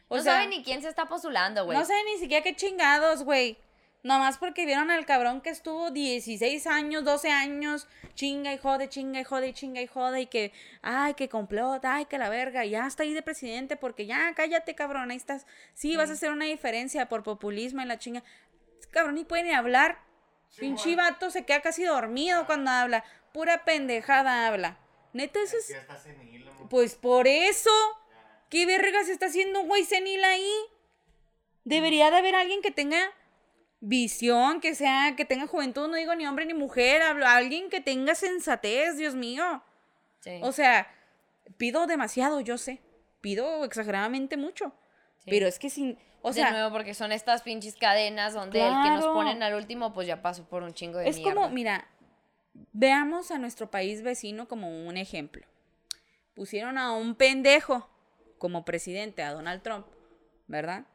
O 0.08 0.16
no 0.18 0.22
sea, 0.22 0.34
sabe 0.34 0.48
ni 0.48 0.62
quién 0.62 0.82
se 0.82 0.88
está 0.90 1.06
postulando, 1.06 1.64
güey. 1.64 1.78
No 1.78 1.86
sabe 1.86 2.00
ni 2.12 2.18
siquiera 2.20 2.42
qué 2.44 2.54
chingados, 2.54 3.24
güey. 3.24 3.56
Nomás 4.02 4.36
porque 4.36 4.66
vieron 4.66 4.90
al 4.90 5.06
cabrón 5.06 5.40
que 5.40 5.50
estuvo 5.50 5.92
16 5.92 6.66
años, 6.66 7.04
12 7.04 7.30
años, 7.30 7.86
chinga 8.14 8.52
y 8.52 8.58
jode, 8.58 8.88
chinga 8.88 9.20
y 9.20 9.24
jode, 9.24 9.54
chinga 9.54 9.80
y 9.80 9.86
jode, 9.86 10.22
y 10.22 10.26
que, 10.26 10.52
ay, 10.82 11.14
que 11.14 11.28
complota, 11.28 11.94
ay, 11.94 12.06
que 12.06 12.18
la 12.18 12.28
verga, 12.28 12.64
ya 12.64 12.86
está 12.86 13.04
ahí 13.04 13.14
de 13.14 13.22
presidente, 13.22 13.76
porque 13.76 14.06
ya, 14.06 14.34
cállate, 14.34 14.74
cabrón, 14.74 15.12
ahí 15.12 15.16
estás. 15.16 15.46
Sí, 15.74 15.96
vas 15.96 16.10
a 16.10 16.14
hacer 16.14 16.32
una 16.32 16.46
diferencia 16.46 17.08
por 17.08 17.22
populismo 17.22 17.80
y 17.80 17.84
la 17.84 17.98
chinga. 17.98 18.24
Cabrón, 18.90 19.14
ni 19.14 19.24
puede 19.24 19.44
ni 19.44 19.52
hablar. 19.52 19.98
Pinche 20.58 20.96
vato 20.96 21.30
se 21.30 21.44
queda 21.44 21.62
casi 21.62 21.84
dormido 21.84 22.44
cuando 22.46 22.70
habla. 22.72 23.04
Pura 23.32 23.64
pendejada 23.64 24.46
habla. 24.46 24.78
Neta, 25.12 25.40
eso 25.42 25.56
es. 25.56 25.68
Ya 25.68 25.78
está 25.78 25.96
senil, 25.96 26.46
amor. 26.48 26.68
Pues 26.68 26.94
por 26.96 27.26
eso. 27.26 27.70
¿Qué 28.50 28.66
verga 28.66 29.02
se 29.04 29.12
está 29.12 29.26
haciendo 29.26 29.62
un 29.62 29.68
güey 29.68 29.84
senil 29.84 30.22
ahí? 30.24 30.52
Debería 31.64 32.10
de 32.10 32.18
haber 32.18 32.34
alguien 32.34 32.60
que 32.60 32.70
tenga 32.70 33.10
visión, 33.82 34.60
que 34.60 34.76
sea, 34.76 35.16
que 35.16 35.24
tenga 35.24 35.48
juventud, 35.48 35.88
no 35.88 35.96
digo 35.96 36.14
ni 36.14 36.24
hombre 36.24 36.46
ni 36.46 36.54
mujer, 36.54 37.02
hablo 37.02 37.26
alguien 37.26 37.68
que 37.68 37.80
tenga 37.80 38.14
sensatez, 38.14 38.96
Dios 38.96 39.16
mío. 39.16 39.62
Sí. 40.20 40.38
O 40.42 40.52
sea, 40.52 40.88
pido 41.56 41.86
demasiado, 41.88 42.40
yo 42.40 42.58
sé. 42.58 42.80
Pido 43.20 43.64
exageradamente 43.64 44.36
mucho. 44.36 44.72
Sí. 45.18 45.30
Pero 45.30 45.48
es 45.48 45.58
que 45.58 45.68
sin, 45.68 45.98
o 46.22 46.28
de 46.28 46.34
sea, 46.34 46.52
nuevo, 46.52 46.70
porque 46.70 46.94
son 46.94 47.10
estas 47.10 47.42
pinches 47.42 47.74
cadenas 47.74 48.34
donde 48.34 48.60
el 48.64 48.72
que 48.84 48.90
nos 48.90 49.04
ponen 49.06 49.42
al 49.42 49.54
último, 49.54 49.92
pues 49.92 50.06
ya 50.06 50.22
pasó 50.22 50.44
por 50.48 50.62
un 50.62 50.74
chingo 50.74 50.98
de 50.98 51.08
es 51.08 51.16
mierda. 51.16 51.34
como, 51.34 51.50
mira, 51.50 51.88
veamos 52.72 53.32
a 53.32 53.38
nuestro 53.38 53.68
país 53.68 54.02
vecino 54.02 54.46
como 54.46 54.86
un 54.86 54.96
ejemplo. 54.96 55.44
Pusieron 56.34 56.78
a 56.78 56.92
un 56.92 57.16
pendejo 57.16 57.90
como 58.38 58.64
presidente, 58.64 59.24
a 59.24 59.32
Donald 59.32 59.62
Trump, 59.62 59.86
¿verdad? 60.46 60.86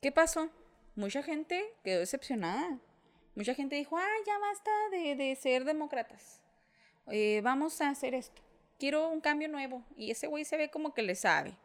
¿Qué 0.00 0.12
pasó? 0.12 0.50
Mucha 0.98 1.22
gente 1.22 1.64
quedó 1.84 2.00
decepcionada. 2.00 2.76
Mucha 3.36 3.54
gente 3.54 3.76
dijo, 3.76 3.96
ah, 3.96 4.16
ya 4.26 4.36
basta 4.36 4.70
de, 4.90 5.14
de 5.14 5.36
ser 5.36 5.64
demócratas. 5.64 6.40
Eh, 7.06 7.40
vamos 7.44 7.80
a 7.80 7.90
hacer 7.90 8.14
esto. 8.14 8.42
Quiero 8.80 9.08
un 9.08 9.20
cambio 9.20 9.46
nuevo. 9.46 9.84
Y 9.96 10.10
ese 10.10 10.26
güey 10.26 10.44
se 10.44 10.56
ve 10.56 10.72
como 10.72 10.94
que 10.94 11.02
le 11.02 11.14
sabe. 11.14 11.56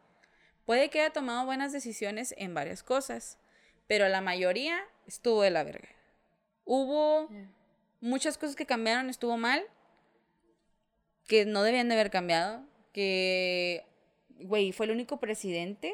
Puede 0.66 0.88
que 0.88 1.00
haya 1.00 1.12
tomado 1.12 1.44
buenas 1.46 1.72
decisiones 1.72 2.32
en 2.38 2.54
varias 2.54 2.84
cosas, 2.84 3.36
pero 3.88 4.08
la 4.08 4.20
mayoría 4.20 4.78
estuvo 5.04 5.42
de 5.42 5.50
la 5.50 5.64
verga. 5.64 5.88
Hubo 6.64 7.28
muchas 8.00 8.38
cosas 8.38 8.54
que 8.54 8.66
cambiaron, 8.66 9.10
estuvo 9.10 9.36
mal, 9.36 9.64
que 11.26 11.44
no 11.44 11.64
debían 11.64 11.88
de 11.88 11.94
haber 11.94 12.10
cambiado, 12.12 12.64
que, 12.92 13.84
güey, 14.28 14.70
fue 14.70 14.86
el 14.86 14.92
único 14.92 15.18
presidente 15.18 15.92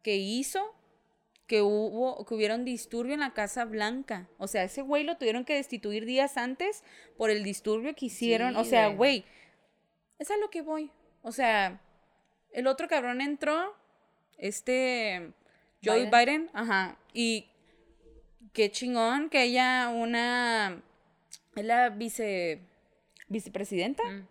que 0.00 0.16
hizo 0.16 0.74
que 1.50 1.62
hubo, 1.62 2.24
que 2.26 2.34
hubiera 2.34 2.54
un 2.54 2.64
disturbio 2.64 3.12
en 3.12 3.18
la 3.18 3.34
Casa 3.34 3.64
Blanca. 3.64 4.28
O 4.38 4.46
sea, 4.46 4.62
ese 4.62 4.82
güey 4.82 5.02
lo 5.02 5.16
tuvieron 5.16 5.44
que 5.44 5.56
destituir 5.56 6.04
días 6.04 6.36
antes 6.36 6.84
por 7.18 7.28
el 7.28 7.42
disturbio 7.42 7.92
que 7.96 8.06
hicieron. 8.06 8.54
Sí, 8.54 8.60
o 8.60 8.64
sea, 8.64 8.86
güey. 8.90 9.24
es 10.20 10.30
a 10.30 10.36
lo 10.36 10.48
que 10.48 10.62
voy. 10.62 10.92
O 11.22 11.32
sea, 11.32 11.80
el 12.52 12.68
otro 12.68 12.86
cabrón 12.86 13.20
entró, 13.20 13.76
este, 14.38 15.32
Joe 15.82 16.04
Biden. 16.04 16.10
Biden, 16.12 16.50
ajá, 16.52 16.96
y 17.12 17.50
qué 18.52 18.70
chingón 18.70 19.28
que 19.28 19.38
haya 19.38 19.88
una, 19.88 20.80
es 21.56 21.64
la 21.64 21.88
vice, 21.88 22.60
vicepresidenta. 23.26 24.04
Mm. 24.04 24.28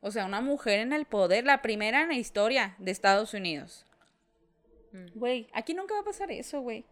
O 0.00 0.10
sea, 0.10 0.26
una 0.26 0.42
mujer 0.42 0.80
en 0.80 0.92
el 0.92 1.06
poder, 1.06 1.46
la 1.46 1.62
primera 1.62 2.02
en 2.02 2.08
la 2.08 2.16
historia 2.16 2.76
de 2.78 2.90
Estados 2.90 3.32
Unidos. 3.32 3.86
Mm. 4.92 5.06
Güey, 5.18 5.48
aquí 5.52 5.74
nunca 5.74 5.94
va 5.94 6.00
a 6.00 6.04
pasar 6.04 6.30
eso, 6.30 6.60
güey. 6.60 6.84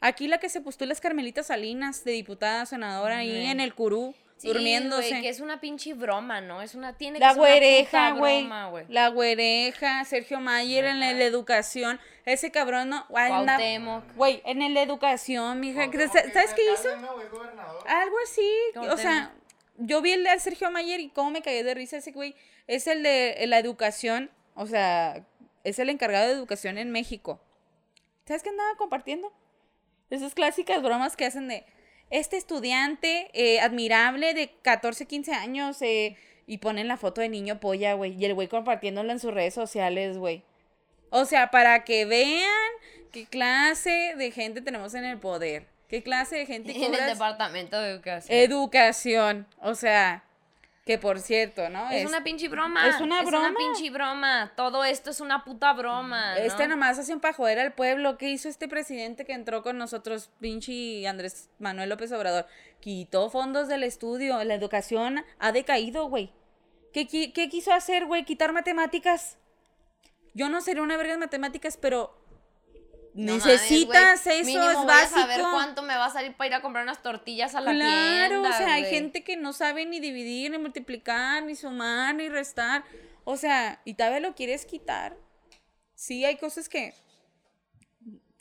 Aquí 0.00 0.26
la 0.26 0.38
que 0.38 0.48
se 0.48 0.60
postula 0.60 0.92
es 0.92 1.00
Carmelita 1.00 1.42
Salinas, 1.42 2.04
de 2.04 2.12
diputada 2.12 2.66
senadora, 2.66 3.18
ahí 3.18 3.46
en 3.46 3.60
el 3.60 3.72
curú, 3.74 4.14
Sí, 4.36 4.48
durmiéndose. 4.48 5.08
güey, 5.10 5.22
que 5.22 5.28
es 5.28 5.38
una 5.38 5.60
pinche 5.60 5.94
broma, 5.94 6.40
¿no? 6.40 6.60
Es 6.60 6.74
una 6.74 6.96
tiene 6.96 7.18
que 7.18 7.24
La 7.24 7.30
ser 7.34 7.38
una 7.40 7.48
güereja, 7.48 8.08
puta 8.10 8.18
güey. 8.18 8.40
broma, 8.40 8.68
güey. 8.70 8.84
La 8.88 9.08
güereja, 9.08 10.04
Sergio 10.04 10.40
Mayer 10.40 10.86
en 10.86 10.98
la, 10.98 11.12
la 11.12 11.24
educación. 11.24 12.00
Ese 12.24 12.50
cabrón 12.50 12.88
no. 12.88 13.06
Güey, 14.16 14.42
en 14.44 14.74
la 14.74 14.82
educación, 14.82 15.60
mija. 15.60 15.88
Cuauhtémoc, 15.88 16.32
¿Sabes 16.32 16.54
qué 16.54 16.72
hizo? 16.72 16.88
Algo 17.86 18.16
así. 18.24 18.50
O 18.90 18.96
sea, 18.96 19.32
yo 19.76 20.02
vi 20.02 20.12
el 20.12 20.24
de 20.24 20.38
Sergio 20.40 20.70
Mayer 20.72 20.98
y 20.98 21.10
cómo 21.10 21.30
me 21.30 21.42
caí 21.42 21.62
de 21.62 21.74
risa 21.74 21.98
ese 21.98 22.10
güey. 22.10 22.34
Es 22.66 22.88
el 22.88 23.04
de 23.04 23.44
la 23.46 23.58
educación. 23.58 24.30
O 24.54 24.66
sea, 24.66 25.24
es 25.64 25.78
el 25.78 25.88
encargado 25.90 26.26
de 26.28 26.34
educación 26.34 26.78
en 26.78 26.90
México. 26.90 27.40
¿Sabes 28.26 28.42
qué 28.42 28.50
andaba 28.50 28.76
compartiendo? 28.76 29.32
Esas 30.10 30.34
clásicas 30.34 30.82
bromas 30.82 31.16
que 31.16 31.24
hacen 31.24 31.48
de 31.48 31.64
este 32.10 32.36
estudiante 32.36 33.30
eh, 33.32 33.60
admirable 33.60 34.34
de 34.34 34.52
14, 34.62 35.06
15 35.06 35.32
años 35.32 35.80
eh, 35.80 36.16
y 36.46 36.58
ponen 36.58 36.88
la 36.88 36.96
foto 36.96 37.20
de 37.20 37.28
niño 37.28 37.60
polla, 37.60 37.94
güey. 37.94 38.14
Y 38.18 38.26
el 38.26 38.34
güey 38.34 38.48
compartiéndola 38.48 39.12
en 39.12 39.20
sus 39.20 39.32
redes 39.32 39.54
sociales, 39.54 40.18
güey. 40.18 40.42
O 41.10 41.24
sea, 41.24 41.50
para 41.50 41.84
que 41.84 42.04
vean 42.04 42.70
qué 43.12 43.26
clase 43.26 44.14
de 44.16 44.30
gente 44.30 44.60
tenemos 44.60 44.94
en 44.94 45.04
el 45.04 45.18
poder. 45.18 45.66
Qué 45.88 46.02
clase 46.02 46.36
de 46.36 46.46
gente 46.46 46.72
En 46.76 46.94
el 46.94 47.06
departamento 47.06 47.80
de 47.80 47.90
educación. 47.90 48.38
educación. 48.38 49.46
O 49.60 49.74
sea, 49.74 50.24
que 50.84 50.98
por 50.98 51.20
cierto, 51.20 51.68
¿no? 51.68 51.90
es, 51.90 52.02
Es- 52.02 52.08
una 52.08 52.24
pinche 52.24 52.48
broma. 52.48 52.88
es 52.88 53.00
una 53.00 53.20
Es 53.20 53.26
broma. 53.26 53.48
una 53.50 53.56
pinche 53.56 53.90
broma. 53.90 54.52
Todo 54.56 54.84
esto 54.84 55.10
es 55.10 55.20
una 55.20 55.44
puta 55.44 55.72
broma. 55.74 56.34
¿no? 56.34 56.40
Este 56.40 56.66
nomás 56.66 56.98
hacen 56.98 57.20
para 57.20 57.34
joder 57.34 57.60
al 57.60 57.72
pueblo. 57.72 58.18
¿Qué 58.18 58.30
hizo 58.30 58.48
este 58.48 58.66
presidente 58.68 59.24
que 59.24 59.32
entró 59.32 59.62
con 59.62 59.78
nosotros, 59.78 60.30
pinche 60.40 61.06
Andrés 61.06 61.50
Manuel 61.60 61.88
López 61.88 62.10
Obrador? 62.12 62.46
Quitó 62.80 63.30
fondos 63.30 63.68
del 63.68 63.84
estudio. 63.84 64.42
La 64.42 64.54
educación 64.54 65.24
ha 65.38 65.52
decaído, 65.52 66.06
güey. 66.08 66.32
¿Qué, 66.92 67.06
qui- 67.08 67.32
qué 67.32 67.48
quiso 67.48 67.72
hacer, 67.72 68.06
güey? 68.06 68.24
Quitar 68.24 68.52
matemáticas. 68.52 69.38
Yo 70.34 70.48
no 70.48 70.60
seré 70.62 70.80
una 70.80 70.96
verga 70.96 71.14
en 71.14 71.20
matemáticas, 71.20 71.76
pero 71.76 72.18
No 73.14 73.34
necesitas 73.34 74.26
eso, 74.26 74.46
Mínimo 74.46 74.70
es 74.70 74.76
voy 74.78 74.90
a 74.90 75.06
saber 75.06 75.40
cuánto 75.40 75.82
me 75.82 75.94
va 75.96 76.06
a 76.06 76.10
salir 76.10 76.34
para 76.34 76.48
ir 76.48 76.54
a 76.54 76.62
comprar 76.62 76.82
unas 76.84 77.02
tortillas 77.02 77.54
a 77.54 77.60
la 77.60 77.72
Claro, 77.72 78.40
tienda. 78.40 78.48
o 78.50 78.52
sea, 78.58 78.74
hay 78.74 78.84
gente 78.86 79.22
que 79.22 79.36
no 79.36 79.52
sabe 79.52 79.84
ni 79.84 80.00
dividir, 80.00 80.50
ni 80.50 80.56
multiplicar, 80.58 81.42
ni 81.42 81.54
sumar, 81.54 82.14
ni 82.14 82.28
restar. 82.30 82.84
O 83.24 83.36
sea, 83.36 83.80
y 83.84 83.94
todavía 83.94 84.20
lo 84.20 84.34
quieres 84.34 84.64
quitar. 84.64 85.16
Sí, 85.94 86.24
hay 86.24 86.36
cosas 86.38 86.68
que. 86.70 86.94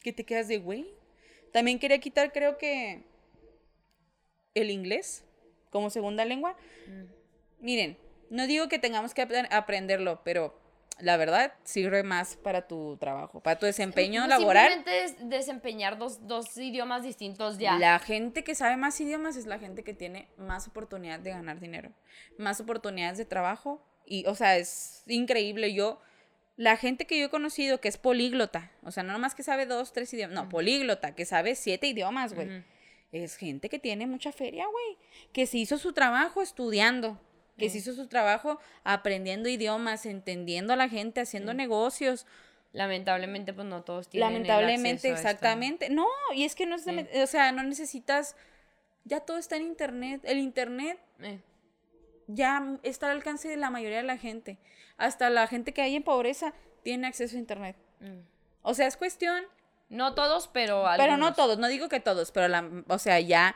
que 0.04 0.14
te 0.14 0.26
quedas 0.26 0.48
de 0.48 0.58
güey. 0.60 0.88
También 1.52 1.78
quería 1.78 2.00
quitar, 2.00 2.32
creo 2.32 2.58
que. 2.58 3.04
el 4.54 4.70
inglés 4.70 5.26
como 5.70 5.90
segunda 5.90 6.24
lengua. 6.26 6.56
Mm. 6.88 7.04
Miren, 7.60 7.98
no 8.30 8.48
digo 8.48 8.70
que 8.70 8.80
tengamos 8.80 9.14
que 9.14 9.28
apre- 9.28 9.48
aprenderlo, 9.52 10.22
pero 10.24 10.60
la 11.00 11.18
verdad 11.18 11.54
sirve 11.64 12.04
más 12.04 12.36
para 12.38 12.68
tu 12.68 12.98
trabajo, 12.98 13.42
para 13.42 13.58
tu 13.58 13.66
desempeño 13.66 14.28
laboral. 14.28 14.72
Simplemente 14.72 15.04
es 15.04 15.30
desempeñar 15.30 15.98
dos, 15.98 16.28
dos 16.28 16.56
idiomas 16.58 17.04
distintos 17.04 17.58
ya. 17.58 17.78
La 17.78 18.00
gente 18.00 18.44
que 18.44 18.56
sabe 18.56 18.78
más 18.78 19.00
idiomas 19.02 19.36
es 19.36 19.46
la 19.46 19.60
gente 19.60 19.84
que 19.84 19.94
tiene 19.94 20.28
más 20.38 20.68
oportunidad 20.68 21.20
de 21.20 21.32
ganar 21.32 21.60
dinero, 21.60 21.92
más 22.38 22.60
oportunidades 22.60 23.18
de 23.18 23.26
trabajo 23.26 23.84
y, 24.06 24.26
o 24.28 24.36
sea, 24.36 24.58
es 24.58 25.04
increíble. 25.08 25.74
Yo, 25.74 26.00
la 26.56 26.78
gente 26.78 27.06
que 27.06 27.20
yo 27.20 27.26
he 27.26 27.30
conocido 27.30 27.82
que 27.82 27.88
es 27.88 27.98
políglota, 27.98 28.72
o 28.84 28.92
sea, 28.92 29.04
no 29.04 29.14
nomás 29.14 29.36
que 29.36 29.44
sabe 29.44 29.66
dos, 29.66 29.94
tres 29.94 30.14
idiomas, 30.14 30.36
no, 30.36 30.50
políglota, 30.50 31.16
que 31.16 31.26
sabe 31.26 31.56
siete 31.56 31.88
idiomas, 31.88 32.34
güey. 32.34 32.64
Es 33.12 33.36
gente 33.36 33.68
que 33.68 33.80
tiene 33.80 34.08
mucha 34.08 34.32
feria, 34.32 34.66
güey, 34.68 34.98
que 35.34 35.46
se 35.46 35.58
hizo 35.58 35.78
su 35.78 35.92
trabajo 35.92 36.42
estudiando, 36.42 37.20
que 37.62 37.70
se 37.70 37.78
hizo 37.78 37.94
su 37.94 38.08
trabajo 38.08 38.60
aprendiendo 38.84 39.48
idiomas, 39.48 40.06
entendiendo 40.06 40.74
a 40.74 40.76
la 40.76 40.90
gente, 40.90 41.22
haciendo 41.22 41.54
negocios. 41.54 42.26
Lamentablemente, 42.74 43.54
pues 43.54 43.68
no 43.68 43.84
todos 43.84 44.08
tienen. 44.10 44.28
el 44.30 44.34
Lamentablemente, 44.34 44.92
acceso 45.10 45.14
a 45.14 45.18
esto. 45.18 45.28
exactamente. 45.28 45.90
No, 45.90 46.06
y 46.34 46.46
es 46.46 46.56
que 46.56 46.66
no 46.66 46.76
es, 46.76 46.84
Sí. 46.84 47.06
o 47.22 47.28
sea, 47.28 47.52
no 47.52 47.64
necesitas, 47.64 48.36
ya 49.04 49.20
todo 49.22 49.38
está 49.38 49.56
en 49.58 49.64
internet. 49.64 50.22
El 50.24 50.40
internet 50.40 50.98
Eh, 51.20 51.40
ya 52.28 52.78
está 52.84 53.08
al 53.12 53.18
alcance 53.18 53.48
de 53.50 53.58
la 53.58 53.70
mayoría 53.70 53.98
de 53.98 54.04
la 54.04 54.18
gente. 54.18 54.58
Hasta 54.98 55.30
la 55.30 55.48
gente 55.48 55.74
que 55.74 55.82
hay 55.82 55.96
en 55.96 56.04
pobreza 56.04 56.54
tiene 56.84 57.08
acceso 57.08 57.36
a 57.36 57.40
internet. 57.40 57.76
mm. 58.00 58.20
O 58.64 58.74
sea, 58.74 58.88
es 58.88 58.96
cuestión, 58.96 59.44
No 59.90 60.14
todos, 60.14 60.48
pero 60.48 60.86
pero 60.96 61.18
no 61.18 61.26
algunos. 61.28 61.36
todos, 61.36 61.58
no 61.60 61.68
digo 61.68 61.90
que 61.90 62.00
todos, 62.00 62.32
pero 62.32 62.48
la, 62.48 62.64
o 62.88 62.98
sea, 63.00 63.20
ya 63.20 63.56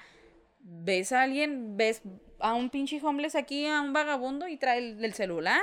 ves 0.59 1.11
a 1.13 1.21
alguien, 1.21 1.77
ves 1.77 2.01
a 2.39 2.53
un 2.53 2.69
pinche 2.69 2.99
homeless 3.01 3.35
aquí, 3.35 3.65
a 3.65 3.81
un 3.81 3.93
vagabundo 3.93 4.47
y 4.47 4.57
trae 4.57 4.79
el, 4.79 5.03
el 5.03 5.13
celular. 5.13 5.61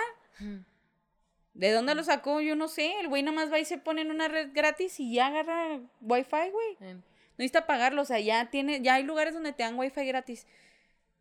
¿De 1.54 1.72
dónde 1.72 1.94
lo 1.94 2.02
sacó? 2.02 2.40
Yo 2.40 2.56
no 2.56 2.68
sé. 2.68 2.98
El 3.00 3.08
güey 3.08 3.22
nomás 3.22 3.52
va 3.52 3.58
y 3.58 3.64
se 3.64 3.78
pone 3.78 4.02
en 4.02 4.10
una 4.10 4.28
red 4.28 4.50
gratis 4.52 4.98
y 5.00 5.14
ya 5.14 5.26
agarra 5.26 5.80
wifi, 6.00 6.50
güey. 6.50 6.76
No 6.80 7.02
necesita 7.38 7.66
pagarlo, 7.66 8.02
o 8.02 8.04
sea, 8.04 8.20
ya 8.20 8.50
tiene, 8.50 8.82
ya 8.82 8.94
hay 8.94 9.04
lugares 9.04 9.34
donde 9.34 9.52
te 9.52 9.62
dan 9.62 9.78
wifi 9.78 10.04
gratis. 10.04 10.46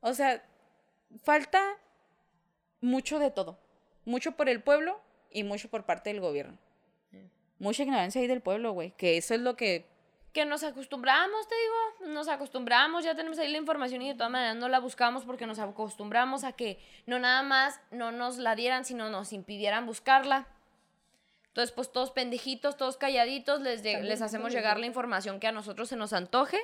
O 0.01 0.13
sea, 0.13 0.43
falta 1.23 1.61
mucho 2.79 3.19
de 3.19 3.31
todo. 3.31 3.59
Mucho 4.05 4.33
por 4.33 4.49
el 4.49 4.61
pueblo 4.61 5.01
y 5.31 5.43
mucho 5.43 5.69
por 5.69 5.85
parte 5.85 6.09
del 6.11 6.21
gobierno. 6.21 6.57
Mucha 7.59 7.83
ignorancia 7.83 8.19
ahí 8.19 8.27
del 8.27 8.41
pueblo, 8.41 8.71
güey. 8.71 8.91
Que 8.97 9.17
eso 9.17 9.35
es 9.35 9.41
lo 9.41 9.55
que. 9.55 9.85
Que 10.33 10.45
nos 10.45 10.63
acostumbramos, 10.63 11.47
te 11.49 11.55
digo, 11.55 12.13
nos 12.13 12.29
acostumbramos, 12.29 13.03
ya 13.03 13.15
tenemos 13.15 13.37
ahí 13.37 13.51
la 13.51 13.57
información 13.57 14.01
y 14.01 14.07
de 14.09 14.15
todas 14.15 14.31
maneras 14.31 14.55
no 14.55 14.69
la 14.69 14.79
buscamos 14.79 15.25
porque 15.25 15.45
nos 15.45 15.59
acostumbramos 15.59 16.45
a 16.45 16.53
que 16.53 16.79
no 17.05 17.19
nada 17.19 17.43
más 17.43 17.81
no 17.91 18.11
nos 18.13 18.37
la 18.37 18.55
dieran, 18.55 18.85
sino 18.85 19.09
nos 19.09 19.33
impidieran 19.33 19.85
buscarla. 19.85 20.47
Entonces, 21.47 21.73
pues 21.73 21.91
todos 21.91 22.11
pendejitos, 22.11 22.77
todos 22.77 22.95
calladitos, 22.95 23.59
les, 23.59 23.83
de- 23.83 24.01
les 24.03 24.21
hacemos 24.21 24.53
llegar 24.53 24.79
la 24.79 24.85
información 24.85 25.39
que 25.41 25.47
a 25.47 25.51
nosotros 25.51 25.89
se 25.89 25.97
nos 25.97 26.13
antoje 26.13 26.57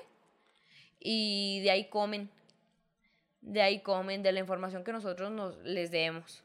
y 0.99 1.59
de 1.61 1.71
ahí 1.71 1.89
comen. 1.89 2.29
De 3.41 3.61
ahí 3.61 3.81
comen, 3.81 4.23
de 4.23 4.31
la 4.31 4.39
información 4.39 4.85
que 4.85 4.93
nosotros 4.93 5.29
nos, 5.29 5.57
les 5.57 5.91
demos. 5.91 6.41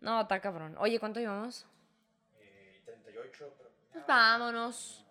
No, 0.00 0.20
está 0.22 0.40
cabrón. 0.40 0.74
Oye, 0.78 0.98
¿cuánto 0.98 1.20
llevamos? 1.20 1.64
Eh, 2.40 2.82
38, 2.84 3.54
pero... 3.56 3.70
Pues 3.92 4.06
vámonos. 4.06 5.04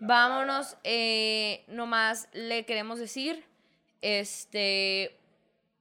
Vámonos. 0.00 0.76
Eh, 0.82 1.64
nomás 1.68 2.28
le 2.32 2.64
queremos 2.64 2.98
decir, 2.98 3.44
este, 4.00 5.18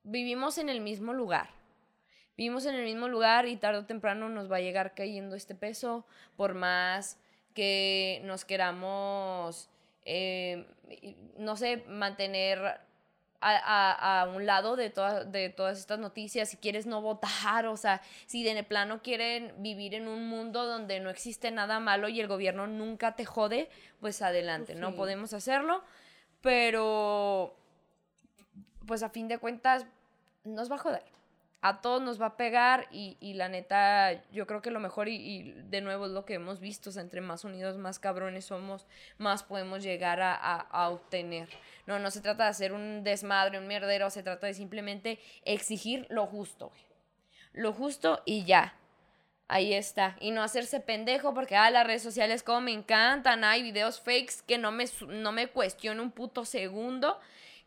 vivimos 0.04 0.58
en 0.58 0.70
el 0.70 0.82
mismo 0.82 1.14
lugar. 1.14 1.50
Vivimos 2.38 2.66
en 2.66 2.76
el 2.76 2.86
mismo 2.86 3.08
lugar 3.08 3.48
y 3.48 3.56
tarde 3.56 3.80
o 3.80 3.86
temprano 3.86 4.30
nos 4.30 4.52
va 4.52 4.58
a 4.58 4.62
llegar 4.62 4.94
cayendo 4.94 5.36
este 5.36 5.56
peso, 5.56 6.06
por 6.38 6.54
más 6.54 7.18
que 7.54 8.22
nos 8.24 8.46
queramos, 8.46 9.70
eh, 10.06 10.66
no 11.38 11.58
sé, 11.58 11.84
mantener 11.88 12.80
a, 13.42 13.56
a- 13.58 14.22
a 14.22 14.28
un 14.30 14.46
lado 14.46 14.76
de, 14.76 14.90
toda- 14.90 15.24
de 15.24 15.50
todas 15.50 15.80
estas 15.80 15.98
noticias, 16.00 16.50
si 16.50 16.58
quieres 16.58 16.86
no 16.86 17.02
votar, 17.02 17.66
o 17.68 17.78
sea, 17.78 18.02
si 18.26 18.44
de 18.44 18.64
plano 18.64 19.02
quieren 19.02 19.54
vivir 19.58 19.94
en 19.96 20.08
un 20.08 20.28
mundo 20.28 20.66
donde 20.66 21.00
no 21.00 21.10
existe 21.10 21.50
nada 21.52 21.80
malo 21.80 22.10
y 22.10 22.20
el 22.20 22.28
gobierno 22.28 22.68
nunca 22.68 23.16
te 23.16 23.26
jode, 23.26 23.70
pues 24.02 24.22
adelante, 24.22 24.76
no 24.76 24.96
podemos 24.96 25.34
hacerlo, 25.34 25.84
pero 26.42 27.56
pues 28.86 29.04
a 29.04 29.10
fin 29.10 29.28
de 29.28 29.38
cuentas 29.38 29.86
nos 30.44 30.72
va 30.72 30.76
a 30.76 30.80
joder. 30.80 31.04
A 31.62 31.82
todos 31.82 32.02
nos 32.02 32.22
va 32.22 32.28
a 32.28 32.38
pegar 32.38 32.88
y, 32.90 33.18
y 33.20 33.34
la 33.34 33.50
neta, 33.50 34.24
yo 34.32 34.48
creo 34.48 34.62
que 34.62 34.72
lo 34.72 34.80
mejor 34.80 35.10
y, 35.10 35.16
y 35.16 35.52
de 35.70 35.82
nuevo 35.82 36.06
es 36.06 36.12
lo 36.14 36.24
que 36.26 36.36
hemos 36.36 36.62
visto, 36.62 36.90
entre 36.98 37.20
más 37.20 37.44
unidos, 37.44 37.78
más 37.78 38.00
cabrones 38.00 38.46
somos, 38.46 38.88
más 39.18 39.44
podemos 39.44 39.84
llegar 39.84 40.22
a, 40.22 40.34
a- 40.36 40.90
obtener. 40.90 41.50
No, 41.86 42.00
no 42.00 42.12
se 42.12 42.22
trata 42.22 42.46
de 42.46 42.50
hacer 42.52 42.72
un 42.72 43.04
desmadre, 43.04 43.60
un 43.60 43.68
mierdero, 43.68 44.10
se 44.10 44.24
trata 44.24 44.48
de 44.48 44.54
simplemente 44.54 45.20
exigir 45.44 46.08
lo 46.10 46.26
justo. 46.28 46.72
Lo 47.52 47.74
justo 47.74 48.22
y 48.26 48.46
ya. 48.46 48.76
Ahí 49.48 49.74
está. 49.74 50.16
Y 50.20 50.32
no 50.32 50.44
hacerse 50.44 50.80
pendejo 50.80 51.34
porque, 51.34 51.56
ah, 51.56 51.72
las 51.72 51.86
redes 51.86 52.04
sociales 52.04 52.44
como 52.44 52.62
me 52.62 52.72
encantan. 52.72 53.44
Hay 53.44 53.64
videos 53.64 54.00
fakes 54.00 54.36
que 54.48 54.58
no 54.60 54.72
me, 54.72 54.86
no 55.08 55.32
me 55.32 55.48
cuestiono 55.48 56.04
un 56.04 56.12
puto 56.12 56.46
segundo. 56.46 57.20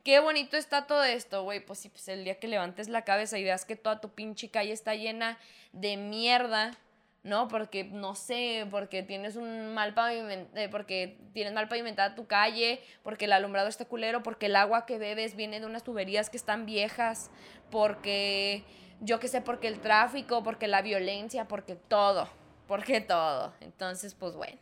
Qué 0.04 0.18
bonito 0.20 0.56
está 0.56 0.86
todo 0.86 1.04
esto, 1.04 1.44
güey. 1.44 1.60
Pues 1.64 1.78
sí, 1.78 1.88
pues 1.88 2.08
el 2.08 2.24
día 2.24 2.38
que 2.40 2.48
levantes 2.48 2.88
la 2.88 3.02
cabeza 3.02 3.38
y 3.38 3.44
veas 3.44 3.64
que 3.64 3.76
toda 3.76 4.00
tu 4.00 4.10
pinche 4.10 4.48
calle 4.50 4.72
está 4.72 4.94
llena 4.96 5.38
de 5.72 5.96
mierda, 5.96 6.76
¿no? 7.22 7.46
Porque, 7.46 7.84
no 7.84 8.16
sé, 8.16 8.66
porque 8.70 9.04
tienes 9.04 9.36
un 9.36 9.72
mal 9.74 9.94
paviment- 9.94 10.48
eh, 10.56 10.68
porque 10.68 11.18
tienes 11.34 11.52
mal 11.52 11.68
pavimentada 11.68 12.16
tu 12.16 12.26
calle, 12.26 12.82
porque 13.04 13.26
el 13.26 13.32
alumbrado 13.32 13.68
está 13.68 13.84
culero, 13.84 14.24
porque 14.24 14.46
el 14.46 14.56
agua 14.56 14.86
que 14.86 14.98
bebes 14.98 15.36
viene 15.36 15.60
de 15.60 15.66
unas 15.66 15.84
tuberías 15.84 16.30
que 16.30 16.36
están 16.36 16.66
viejas, 16.66 17.30
porque, 17.70 18.64
yo 19.00 19.20
qué 19.20 19.28
sé, 19.28 19.40
porque 19.40 19.68
el 19.68 19.80
tráfico, 19.80 20.42
porque 20.42 20.66
la 20.66 20.82
violencia, 20.82 21.46
porque 21.46 21.76
todo, 21.76 22.28
porque 22.66 23.00
todo. 23.00 23.54
Entonces, 23.60 24.14
pues 24.16 24.34
bueno, 24.34 24.58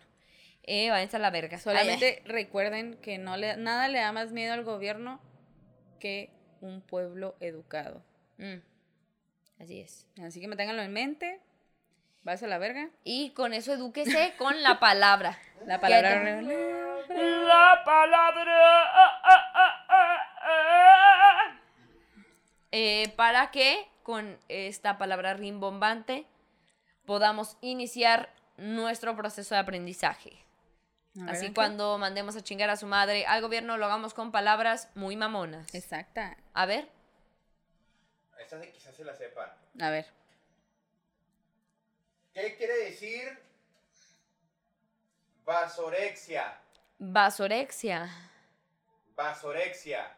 eh, 0.64 0.90
váyanse 0.90 1.16
a 1.16 1.20
la 1.20 1.30
verga. 1.30 1.58
Solamente 1.58 2.22
recuerden 2.26 2.98
que 3.00 3.16
no 3.16 3.38
le, 3.38 3.56
nada 3.56 3.88
le 3.88 4.00
da 4.00 4.12
más 4.12 4.32
miedo 4.32 4.52
al 4.52 4.64
gobierno 4.64 5.18
que 6.00 6.30
un 6.60 6.80
pueblo 6.80 7.36
educado. 7.38 8.02
Mm, 8.38 8.56
así 9.62 9.80
es. 9.80 10.06
Así 10.20 10.40
que 10.40 10.48
me 10.48 10.56
tenganlo 10.56 10.82
en 10.82 10.92
mente. 10.92 11.40
Vas 12.24 12.42
a 12.42 12.48
la 12.48 12.58
verga. 12.58 12.90
Y 13.04 13.30
con 13.30 13.54
eso 13.54 13.72
edúquese 13.72 14.34
con 14.36 14.62
la 14.62 14.80
palabra. 14.80 15.38
La 15.66 15.78
palabra. 15.80 16.22
te- 17.06 17.14
La 17.14 17.82
palabra. 17.84 18.82
ah, 18.82 19.20
ah, 19.24 19.52
ah, 19.54 19.86
ah. 20.40 21.60
Eh, 22.72 23.12
para 23.16 23.50
que 23.50 23.86
con 24.02 24.38
esta 24.48 24.96
palabra 24.96 25.34
rimbombante 25.34 26.24
podamos 27.04 27.56
iniciar 27.60 28.32
nuestro 28.56 29.14
proceso 29.16 29.54
de 29.54 29.60
aprendizaje. 29.60 30.32
A 31.18 31.24
ver, 31.24 31.30
Así 31.34 31.46
¿qué? 31.48 31.54
cuando 31.54 31.98
mandemos 31.98 32.36
a 32.36 32.42
chingar 32.42 32.70
a 32.70 32.76
su 32.76 32.86
madre 32.86 33.26
al 33.26 33.42
gobierno 33.42 33.76
lo 33.76 33.84
hagamos 33.86 34.14
con 34.14 34.30
palabras 34.30 34.88
muy 34.94 35.16
mamonas. 35.16 35.74
Exacta. 35.74 36.36
A 36.54 36.66
ver, 36.66 36.88
Esta 38.38 38.60
quizás 38.70 38.94
se 38.94 39.04
la 39.04 39.14
sepan. 39.14 39.50
A 39.80 39.90
ver. 39.90 40.06
¿Qué 42.32 42.56
quiere 42.56 42.76
decir 42.84 43.38
vasorexia? 45.44 46.58
vasorexia. 46.98 48.08
Vasorexia. 49.16 50.16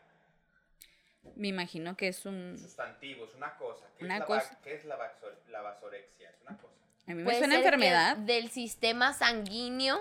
Me 1.36 1.48
imagino 1.48 1.96
que 1.96 2.08
es 2.08 2.26
un. 2.26 2.58
Sustantivo, 2.58 3.24
es 3.24 3.34
una 3.34 3.56
cosa. 3.56 3.86
¿Qué 3.96 4.04
Una 4.04 4.14
es 4.14 4.20
la, 4.20 4.26
cosa. 4.26 4.50
va- 4.54 4.60
¿qué 4.62 4.74
es 4.74 4.84
la, 4.84 4.96
vasor- 4.98 5.38
la 5.48 5.60
vasorexia? 5.62 6.30
Es 6.30 6.40
una 6.42 6.56
cosa. 6.58 6.74
A 7.06 7.10
mí 7.10 7.14
me 7.16 7.24
Puede 7.24 7.38
suena 7.38 7.54
ser 7.54 7.62
que 7.62 7.68
enfermedad. 7.68 8.16
del 8.18 8.50
sistema 8.50 9.12
sanguíneo 9.14 9.98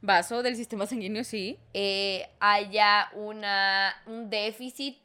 Vaso 0.00 0.42
del 0.42 0.56
sistema 0.56 0.86
sanguíneo, 0.86 1.24
sí. 1.24 1.58
eh, 1.74 2.28
haya 2.40 3.10
una, 3.14 3.94
un 4.06 4.30
déficit 4.30 4.96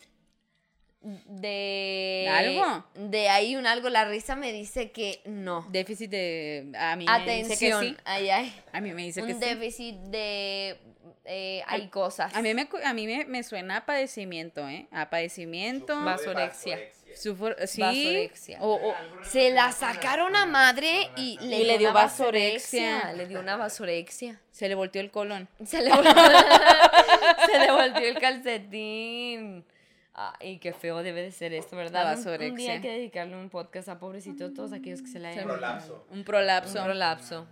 de... 1.01 2.27
¿Algo? 2.29 2.85
De 2.95 3.29
ahí 3.29 3.55
un 3.55 3.65
algo. 3.65 3.89
La 3.89 4.05
risa 4.05 4.35
me 4.35 4.51
dice 4.53 4.91
que 4.91 5.21
no. 5.25 5.65
Déficit 5.71 6.11
de. 6.11 6.71
A 6.77 6.95
mí 6.95 7.05
me 7.05 7.37
dice 7.37 7.57
que 7.57 7.71
Atención. 7.73 7.83
sí. 7.83 7.97
Ay, 8.05 8.29
ay. 8.29 8.61
A 8.71 8.81
mí 8.81 8.91
me 8.93 9.01
dice 9.03 9.21
que 9.25 9.33
Un 9.33 9.41
sí. 9.41 9.45
déficit 9.47 9.95
de... 9.95 10.77
eh, 11.25 11.63
hay 11.65 11.87
cosas. 11.87 12.35
A 12.35 12.41
mí 12.43 12.53
me, 12.53 12.69
a 12.83 12.93
mí 12.93 13.07
me, 13.07 13.25
me 13.25 13.41
suena 13.43 13.77
a 13.77 13.85
padecimiento, 13.85 14.67
¿eh? 14.69 14.87
A 14.91 15.09
padecimiento. 15.09 15.97
De 15.97 16.05
Vasorexia. 16.05 16.79
Sufor- 17.15 17.55
sí. 17.67 17.81
Vasorexia. 17.81 18.57
O, 18.61 18.73
o- 18.89 18.95
Se 19.23 19.51
la 19.51 19.71
sacaron 19.71 20.35
a 20.35 20.45
madre 20.45 21.09
y 21.17 21.37
le, 21.39 21.59
Y 21.59 21.63
le 21.65 21.77
dio 21.77 21.89
una 21.91 22.01
vasorexia. 22.01 23.13
Le 23.13 23.27
dio 23.27 23.39
una 23.39 23.57
vasorexia. 23.57 24.39
se 24.51 24.67
le 24.69 24.75
volteó 24.75 25.01
el 25.01 25.11
colon. 25.11 25.47
Se 25.65 25.81
le 25.81 25.89
volteó, 25.91 26.13
se 27.51 27.59
le 27.59 27.71
volteó 27.71 28.07
el 28.07 28.19
calcetín. 28.19 29.65
Ay, 30.13 30.59
qué 30.59 30.73
feo 30.73 31.01
debe 31.03 31.21
de 31.23 31.31
ser 31.31 31.53
esto, 31.53 31.75
¿verdad? 31.75 32.03
La 32.03 32.11
Un- 32.13 32.17
Un, 32.17 32.23
día 32.23 32.31
vasorexia. 32.33 32.73
hay 32.73 32.81
que 32.81 32.91
dedicarle 32.91 33.35
un 33.37 33.49
podcast 33.49 33.87
a 33.89 33.97
pobrecitos 33.99 34.53
todos 34.53 34.73
aquellos 34.73 35.01
que 35.01 35.07
se 35.07 35.19
le 35.19 35.29
hayan 35.29 35.45
Prolapso. 35.45 36.05
Un 36.09 36.23
prolapso. 36.23 36.77
un 36.79 36.85
prolapso. 36.85 37.47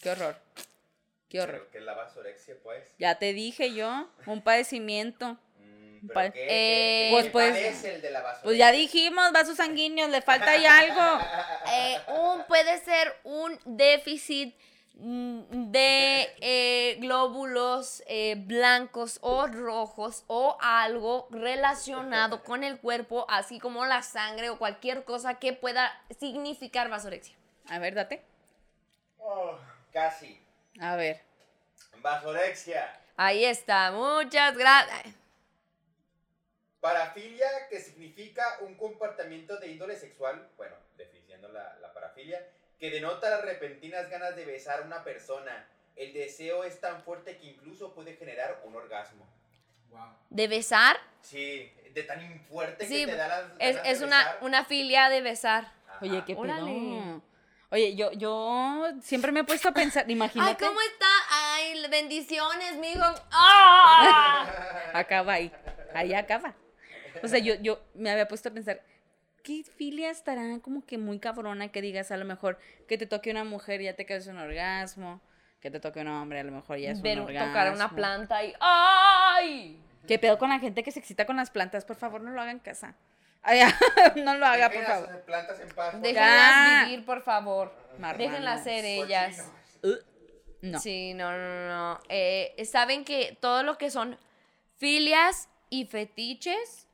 Qué 0.00 0.10
horror. 0.10 0.36
Qué 1.28 1.40
horror. 1.40 1.54
¿Pero 1.60 1.70
¿Qué 1.70 1.78
es 1.78 1.84
la 1.84 1.94
vasorexia, 1.94 2.56
pues? 2.62 2.82
Ya 2.98 3.18
te 3.20 3.32
dije 3.32 3.72
yo, 3.72 4.08
un 4.26 4.42
padecimiento. 4.42 5.38
¿Pero 6.02 6.14
Pa- 6.14 6.30
qué, 6.30 6.46
Eh, 6.48 7.08
qué- 7.08 7.10
pues, 7.12 7.24
qué 7.26 7.30
pues, 7.30 7.84
el 7.84 8.00
de 8.02 8.10
la? 8.10 8.40
Pues 8.42 8.56
ya 8.58 8.70
dijimos, 8.72 9.32
vasos 9.32 9.56
sanguíneos, 9.56 10.10
le 10.10 10.22
falta 10.22 10.50
ahí 10.52 10.64
algo. 10.66 11.00
Eh, 11.72 11.98
un, 12.08 12.44
puede 12.44 12.78
ser 12.84 13.14
un 13.24 13.58
déficit 13.64 14.54
mm, 14.94 15.70
de 15.70 16.28
eh, 16.40 16.96
glóbulos 17.00 18.02
eh, 18.06 18.34
blancos 18.38 19.18
o 19.22 19.46
rojos 19.46 20.24
o 20.26 20.56
algo 20.60 21.28
relacionado 21.30 22.42
con 22.44 22.64
el 22.64 22.78
cuerpo, 22.80 23.26
así 23.28 23.58
como 23.60 23.84
la 23.86 24.02
sangre 24.02 24.50
o 24.50 24.58
cualquier 24.58 25.04
cosa 25.04 25.34
que 25.34 25.52
pueda 25.52 25.92
significar 26.18 26.88
vasorexia. 26.88 27.34
A 27.68 27.78
ver, 27.78 27.94
date. 27.94 28.22
Oh, 29.18 29.56
casi. 29.92 30.40
A 30.80 30.96
ver. 30.96 31.20
Vasorexia. 31.98 32.98
Ahí 33.16 33.44
está, 33.44 33.92
muchas 33.92 34.56
gracias. 34.56 35.14
Parafilia, 36.80 37.46
que 37.68 37.78
significa 37.80 38.58
un 38.60 38.74
comportamiento 38.74 39.56
de 39.58 39.68
índole 39.68 39.96
sexual, 39.96 40.48
bueno, 40.56 40.76
definiendo 40.96 41.48
la, 41.48 41.76
la 41.80 41.92
parafilia, 41.92 42.46
que 42.78 42.90
denota 42.90 43.28
las 43.30 43.42
repentinas 43.44 44.08
ganas 44.08 44.34
de 44.36 44.44
besar 44.46 44.80
a 44.82 44.86
una 44.86 45.04
persona. 45.04 45.68
El 45.96 46.14
deseo 46.14 46.64
es 46.64 46.80
tan 46.80 47.02
fuerte 47.02 47.36
que 47.36 47.46
incluso 47.48 47.94
puede 47.94 48.16
generar 48.16 48.62
un 48.64 48.74
orgasmo. 48.74 49.26
¿De 50.30 50.48
besar? 50.48 50.96
Sí, 51.20 51.70
de 51.92 52.02
tan 52.04 52.40
fuerte 52.48 52.86
Sí, 52.86 53.04
que 53.04 53.10
te 53.12 53.16
da 53.16 53.28
las 53.28 53.44
Es, 53.58 53.76
ganas 53.76 53.92
es 53.92 53.98
de 54.00 54.06
una, 54.06 54.18
besar. 54.18 54.38
una 54.42 54.64
filia 54.64 55.08
de 55.10 55.20
besar. 55.20 55.64
Ajá. 55.88 55.98
Oye, 56.00 56.22
qué 56.24 56.34
pedo. 56.36 57.22
Oye, 57.72 57.94
yo, 57.94 58.10
yo 58.12 58.86
siempre 59.02 59.30
me 59.32 59.40
he 59.40 59.44
puesto 59.44 59.68
a 59.68 59.72
pensar, 59.72 60.04
Ay, 60.06 60.12
imagínate. 60.12 60.64
¿cómo 60.64 60.80
está? 60.80 61.06
Ay, 61.30 61.84
bendiciones, 61.90 62.76
mijo. 62.76 63.04
¡Ah! 63.32 64.90
Acaba 64.94 65.34
ahí. 65.34 65.52
Ahí 65.94 66.14
acaba. 66.14 66.54
O 67.22 67.28
sea, 67.28 67.38
yo, 67.38 67.54
yo 67.56 67.80
me 67.94 68.10
había 68.10 68.26
puesto 68.28 68.48
a 68.48 68.52
pensar, 68.52 68.82
¿qué 69.42 69.62
filia 69.76 70.10
estará 70.10 70.58
como 70.60 70.84
que 70.84 70.98
muy 70.98 71.18
cabrona 71.18 71.68
que 71.72 71.80
digas 71.82 72.10
a 72.10 72.16
lo 72.16 72.24
mejor 72.24 72.58
que 72.88 72.98
te 72.98 73.06
toque 73.06 73.30
una 73.30 73.44
mujer 73.44 73.80
y 73.80 73.84
ya 73.84 73.94
te 73.94 74.06
quedas 74.06 74.26
un 74.26 74.38
orgasmo? 74.38 75.20
Que 75.60 75.70
te 75.70 75.78
toque 75.80 76.00
un 76.00 76.08
hombre, 76.08 76.40
a 76.40 76.44
lo 76.44 76.52
mejor 76.52 76.78
ya 76.78 76.90
es 76.90 77.02
Ver- 77.02 77.20
un 77.20 77.26
orgasmo. 77.26 77.48
tocar 77.48 77.72
una 77.74 77.90
planta 77.90 78.42
y 78.44 78.54
¡ay! 78.60 79.78
¿Qué 80.08 80.18
pedo 80.18 80.38
con 80.38 80.48
la 80.48 80.58
gente 80.58 80.82
que 80.82 80.90
se 80.90 80.98
excita 80.98 81.26
con 81.26 81.36
las 81.36 81.50
plantas? 81.50 81.84
Por 81.84 81.96
favor, 81.96 82.20
no 82.22 82.30
lo 82.30 82.40
hagan 82.40 82.56
en 82.56 82.58
casa. 82.60 82.94
Ay, 83.42 83.60
no 84.24 84.36
lo 84.36 84.46
haga, 84.46 84.70
por 84.70 84.82
favor. 84.84 85.20
plantas 85.22 85.60
en 85.60 85.68
paz. 85.68 85.92
por 85.92 86.00
Déjenlas 86.00 86.50
Ya. 86.50 86.84
vivir, 86.86 87.04
por 87.04 87.22
favor. 87.22 87.72
Marranos. 87.98 88.18
Déjenlas 88.18 88.64
ser 88.64 88.84
ellas. 88.84 89.50
Cochinos. 89.82 90.04
No. 90.62 90.78
Sí, 90.78 91.14
no, 91.14 91.30
no, 91.32 91.68
no. 91.68 92.00
Eh, 92.10 92.54
Saben 92.70 93.04
que 93.04 93.36
todo 93.40 93.62
lo 93.62 93.78
que 93.78 93.90
son 93.90 94.18
filias 94.76 95.48
y 95.70 95.86
fetiches 95.86 96.86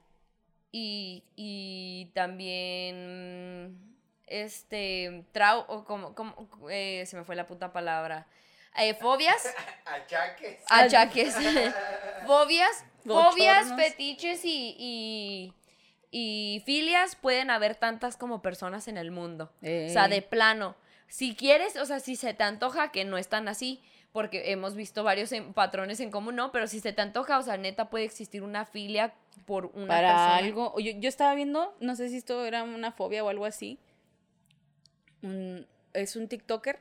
y, 0.78 1.24
y 1.36 2.10
también 2.12 3.78
este 4.26 5.24
trau 5.32 5.64
o 5.68 5.84
como, 5.84 6.14
como 6.14 6.48
eh, 6.68 7.04
se 7.06 7.16
me 7.16 7.24
fue 7.24 7.34
la 7.34 7.46
puta 7.46 7.72
palabra. 7.72 8.26
Eh, 8.76 8.92
fobias. 8.92 9.54
Achaques. 9.86 10.62
achaques. 10.68 11.34
Fobias 12.26 12.84
fobias 13.06 13.74
fetiches 13.74 14.44
y, 14.44 14.76
y 14.78 15.54
y 16.10 16.62
filias 16.66 17.16
pueden 17.16 17.50
haber 17.50 17.74
tantas 17.74 18.16
como 18.16 18.42
personas 18.42 18.86
en 18.88 18.98
el 18.98 19.10
mundo. 19.10 19.52
O 19.62 19.90
sea, 19.90 20.08
de 20.08 20.22
plano. 20.22 20.76
Si 21.08 21.34
quieres, 21.34 21.76
o 21.76 21.86
sea, 21.86 22.00
si 22.00 22.16
se 22.16 22.34
te 22.34 22.44
antoja, 22.44 22.90
que 22.90 23.04
no 23.04 23.16
es 23.16 23.28
tan 23.28 23.48
así, 23.48 23.82
porque 24.12 24.50
hemos 24.52 24.74
visto 24.74 25.04
varios 25.04 25.30
en- 25.32 25.52
patrones 25.52 26.00
en 26.00 26.10
común, 26.10 26.36
¿no? 26.36 26.50
Pero 26.52 26.66
si 26.66 26.80
se 26.80 26.92
te 26.92 27.02
antoja, 27.02 27.38
o 27.38 27.42
sea, 27.42 27.56
neta 27.56 27.90
puede 27.90 28.04
existir 28.04 28.42
una 28.42 28.64
filia 28.64 29.14
por 29.44 29.66
una 29.74 29.86
Para 29.88 30.08
persona. 30.08 30.36
algo. 30.36 30.72
Oye, 30.74 30.96
yo 30.98 31.08
estaba 31.08 31.34
viendo, 31.34 31.76
no 31.80 31.94
sé 31.96 32.08
si 32.08 32.16
esto 32.16 32.44
era 32.44 32.62
una 32.62 32.92
fobia 32.92 33.22
o 33.24 33.28
algo 33.28 33.44
así. 33.44 33.78
Un- 35.22 35.66
es 35.92 36.16
un 36.16 36.28
TikToker 36.28 36.78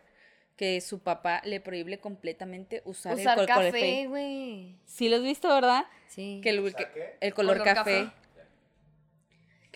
que 0.55 0.79
su 0.81 0.99
papá 0.99 1.41
le 1.43 1.59
prohíbe 1.59 1.97
completamente 1.99 2.81
usar, 2.85 3.15
Usar 3.15 3.39
el 3.39 3.45
color 3.47 3.65
café, 3.71 4.07
güey. 4.07 4.75
Sí 4.85 5.09
lo 5.09 5.17
has 5.17 5.23
visto, 5.23 5.49
¿verdad? 5.49 5.85
Sí. 6.07 6.39
Que 6.41 6.49
el, 6.51 6.73
el 7.21 7.33
color, 7.33 7.57
Color 7.57 7.73
café. 7.75 8.05
café. 8.05 8.24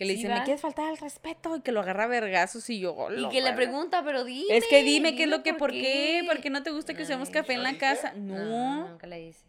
Que 0.00 0.06
le 0.06 0.12
Sí, 0.14 0.20
dice, 0.20 0.28
¿va? 0.30 0.38
me 0.38 0.44
quieres 0.44 0.62
faltar 0.62 0.86
al 0.88 0.96
respeto 0.96 1.56
y 1.56 1.60
que 1.60 1.72
lo 1.72 1.80
agarra 1.80 2.04
a 2.04 2.06
vergazos 2.06 2.70
y 2.70 2.80
yo. 2.80 2.96
y 3.10 3.16
"Lo 3.20 3.28
que 3.28 3.42
le 3.42 3.50
verga". 3.50 3.56
pregunta, 3.56 4.02
pero 4.02 4.24
dime. 4.24 4.56
Es 4.56 4.64
que 4.66 4.82
dime 4.82 5.14
qué 5.14 5.24
es 5.24 5.28
lo 5.28 5.42
que, 5.42 5.52
¿por 5.52 5.72
qué? 5.72 6.22
¿Por 6.26 6.40
qué 6.40 6.48
no 6.48 6.62
te 6.62 6.70
gusta 6.70 6.94
que 6.94 7.02
usemos 7.02 7.28
café 7.28 7.52
en 7.52 7.58
¿no 7.58 7.62
la 7.64 7.68
dice? 7.68 7.80
casa? 7.80 8.12
No, 8.14 8.34
No. 8.34 8.88
nunca 8.88 9.06
le 9.06 9.18
dice. 9.18 9.44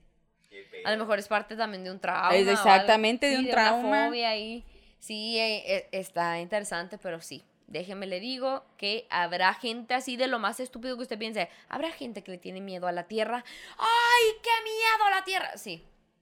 A 0.83 0.91
lo 0.91 0.97
mejor 0.97 1.19
es 1.19 1.29
parte 1.29 1.55
también 1.55 1.85
de 1.85 1.91
un 1.91 2.01
trauma. 2.01 2.35
Es 2.35 2.45
exactamente 2.49 3.27
de 3.27 3.37
Sí, 3.37 3.45
un 3.45 3.49
trauma. 3.51 4.07
fobia 4.09 4.31
ahí. 4.31 4.65
Sí, 4.99 5.39
eh, 5.39 5.63
eh, 5.77 5.87
está 5.93 6.37
interesante, 6.41 6.97
pero 6.97 7.21
sí. 7.21 7.45
déjeme 7.67 8.05
le 8.05 8.19
digo 8.19 8.65
que 8.75 9.07
habrá 9.09 9.53
gente 9.53 9.93
así 9.93 10.17
de 10.17 10.27
lo 10.27 10.37
más 10.39 10.59
estúpido 10.59 10.97
que 10.97 11.03
usted 11.03 11.17
piense. 11.17 11.47
Habrá 11.69 11.89
gente 11.91 12.21
que 12.21 12.31
le 12.31 12.37
tiene 12.37 12.59
miedo 12.59 12.85
a 12.87 12.91
la 12.91 13.03
tierra. 13.07 13.45
¡Ay, 13.77 14.31
qué 14.43 14.49
miedo 14.65 15.05
a 15.07 15.09
la 15.11 15.23
tierra! 15.23 15.57
Sí, 15.57 15.81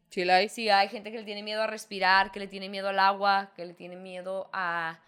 Sí, 0.09 0.25
la 0.25 0.37
hay. 0.37 0.49
sí, 0.49 0.69
hay 0.69 0.89
gente 0.89 1.11
que 1.11 1.17
le 1.19 1.23
tiene 1.23 1.43
miedo 1.43 1.61
a 1.61 1.67
respirar, 1.67 2.31
que 2.31 2.39
le 2.39 2.47
tiene 2.47 2.67
miedo 2.69 2.89
al 2.89 2.99
agua, 2.99 3.51
que 3.55 3.65
le 3.65 3.73
tiene 3.73 3.95
miedo 3.95 4.49
a, 4.53 4.99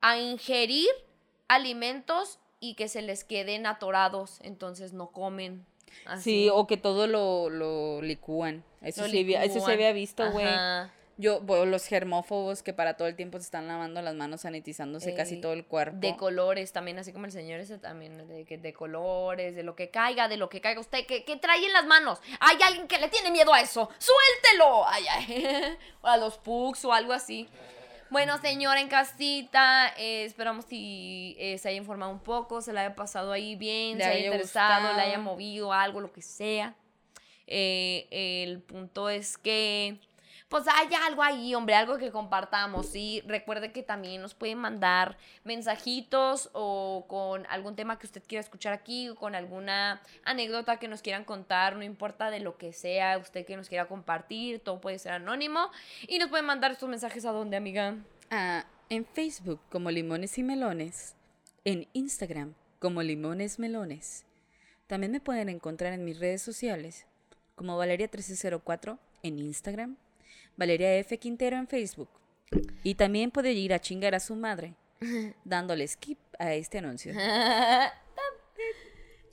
a 0.00 0.18
ingerir 0.18 0.88
alimentos 1.48 2.38
y 2.60 2.74
que 2.74 2.88
se 2.88 3.02
les 3.02 3.24
queden 3.24 3.66
atorados, 3.66 4.38
entonces 4.42 4.92
no 4.92 5.08
comen. 5.10 5.64
así. 6.06 6.22
Sí, 6.44 6.48
o 6.52 6.66
que 6.66 6.76
todo 6.76 7.06
lo, 7.06 7.50
lo 7.50 8.02
licúan. 8.02 8.62
Eso, 8.82 9.02
Lo 9.02 9.08
sí, 9.08 9.20
había- 9.20 9.42
eso 9.44 9.54
licúan. 9.54 9.72
había 9.72 9.92
visto, 9.92 10.30
güey. 10.30 10.46
Yo, 11.20 11.40
bueno, 11.40 11.66
los 11.66 11.84
germófobos 11.86 12.62
que 12.62 12.72
para 12.72 12.94
todo 12.96 13.06
el 13.06 13.14
tiempo 13.14 13.38
se 13.38 13.44
están 13.44 13.68
lavando 13.68 14.00
las 14.00 14.14
manos, 14.14 14.40
sanitizándose 14.40 15.14
casi 15.14 15.40
todo 15.40 15.52
el 15.52 15.66
cuerpo. 15.66 15.98
De 15.98 16.16
colores 16.16 16.72
también, 16.72 16.98
así 16.98 17.12
como 17.12 17.26
el 17.26 17.32
señor 17.32 17.60
ese 17.60 17.78
también, 17.78 18.26
de, 18.26 18.44
que- 18.44 18.56
de 18.58 18.72
colores, 18.72 19.54
de 19.54 19.62
lo 19.62 19.76
que 19.76 19.90
caiga, 19.90 20.28
de 20.28 20.36
lo 20.38 20.48
que 20.48 20.60
caiga 20.60 20.80
usted, 20.80 21.04
¿qué, 21.06 21.24
qué 21.24 21.36
trae 21.36 21.64
en 21.64 21.72
las 21.72 21.84
manos? 21.84 22.20
Hay 22.40 22.56
alguien 22.66 22.88
que 22.88 22.98
le 22.98 23.08
tiene 23.08 23.30
miedo 23.30 23.52
a 23.52 23.60
eso, 23.60 23.90
suéltelo. 23.98 24.86
Ay, 24.88 25.04
ay. 25.10 25.76
o 26.02 26.06
a 26.06 26.16
los 26.16 26.38
pugs 26.38 26.84
o 26.86 26.92
algo 26.92 27.12
así. 27.12 27.48
Bueno, 28.08 28.38
señora 28.38 28.80
en 28.80 28.88
casita, 28.88 29.94
eh, 29.96 30.24
esperamos 30.24 30.64
si 30.64 31.36
eh, 31.38 31.58
se 31.58 31.68
haya 31.68 31.76
informado 31.78 32.10
un 32.10 32.18
poco, 32.18 32.60
se 32.60 32.72
le 32.72 32.80
haya 32.80 32.94
pasado 32.96 33.30
ahí 33.30 33.54
bien, 33.54 33.98
Le 33.98 34.04
se 34.04 34.10
haya 34.10 34.18
haya 34.18 34.26
interesado, 34.26 34.92
le 34.96 35.02
haya 35.02 35.18
movido 35.18 35.72
algo, 35.72 36.00
lo 36.00 36.12
que 36.12 36.22
sea. 36.22 36.74
Eh, 37.46 38.08
el 38.44 38.60
punto 38.62 39.08
es 39.10 39.36
que, 39.38 39.98
pues 40.50 40.64
hay 40.66 40.88
algo 41.06 41.22
ahí, 41.22 41.54
hombre, 41.54 41.76
algo 41.76 41.96
que 41.96 42.10
compartamos, 42.10 42.86
¿sí? 42.86 43.22
Recuerde 43.24 43.70
que 43.70 43.84
también 43.84 44.20
nos 44.20 44.34
pueden 44.34 44.58
mandar 44.58 45.16
mensajitos 45.44 46.50
o 46.52 47.04
con 47.06 47.46
algún 47.46 47.76
tema 47.76 48.00
que 48.00 48.08
usted 48.08 48.20
quiera 48.26 48.40
escuchar 48.40 48.72
aquí 48.72 49.08
o 49.10 49.14
con 49.14 49.36
alguna 49.36 50.02
anécdota 50.24 50.78
que 50.78 50.88
nos 50.88 51.02
quieran 51.02 51.24
contar, 51.24 51.76
no 51.76 51.84
importa 51.84 52.32
de 52.32 52.40
lo 52.40 52.58
que 52.58 52.72
sea, 52.72 53.16
usted 53.18 53.46
que 53.46 53.56
nos 53.56 53.68
quiera 53.68 53.86
compartir, 53.86 54.58
todo 54.58 54.80
puede 54.80 54.98
ser 54.98 55.12
anónimo. 55.12 55.70
Y 56.08 56.18
nos 56.18 56.30
pueden 56.30 56.46
mandar 56.46 56.72
estos 56.72 56.88
mensajes 56.88 57.24
a 57.24 57.30
dónde, 57.30 57.56
amiga. 57.56 57.94
Ah, 58.32 58.64
en 58.88 59.06
Facebook 59.06 59.60
como 59.70 59.92
Limones 59.92 60.36
y 60.36 60.42
Melones. 60.42 61.14
En 61.64 61.86
Instagram 61.92 62.54
como 62.80 63.04
Limones 63.04 63.60
Melones. 63.60 64.24
También 64.88 65.12
me 65.12 65.20
pueden 65.20 65.48
encontrar 65.48 65.92
en 65.92 66.04
mis 66.04 66.18
redes 66.18 66.42
sociales 66.42 67.06
como 67.54 67.80
Valeria1304 67.80 68.98
en 69.22 69.38
Instagram, 69.38 69.96
Valeria 70.60 70.94
F. 70.98 71.16
Quintero 71.16 71.56
en 71.56 71.66
Facebook. 71.66 72.10
Y 72.82 72.94
también 72.94 73.30
puede 73.30 73.52
ir 73.52 73.72
a 73.72 73.80
chingar 73.80 74.14
a 74.14 74.20
su 74.20 74.36
madre 74.36 74.74
dándole 75.44 75.88
skip 75.88 76.18
a 76.38 76.52
este 76.52 76.78
anuncio. 76.78 77.14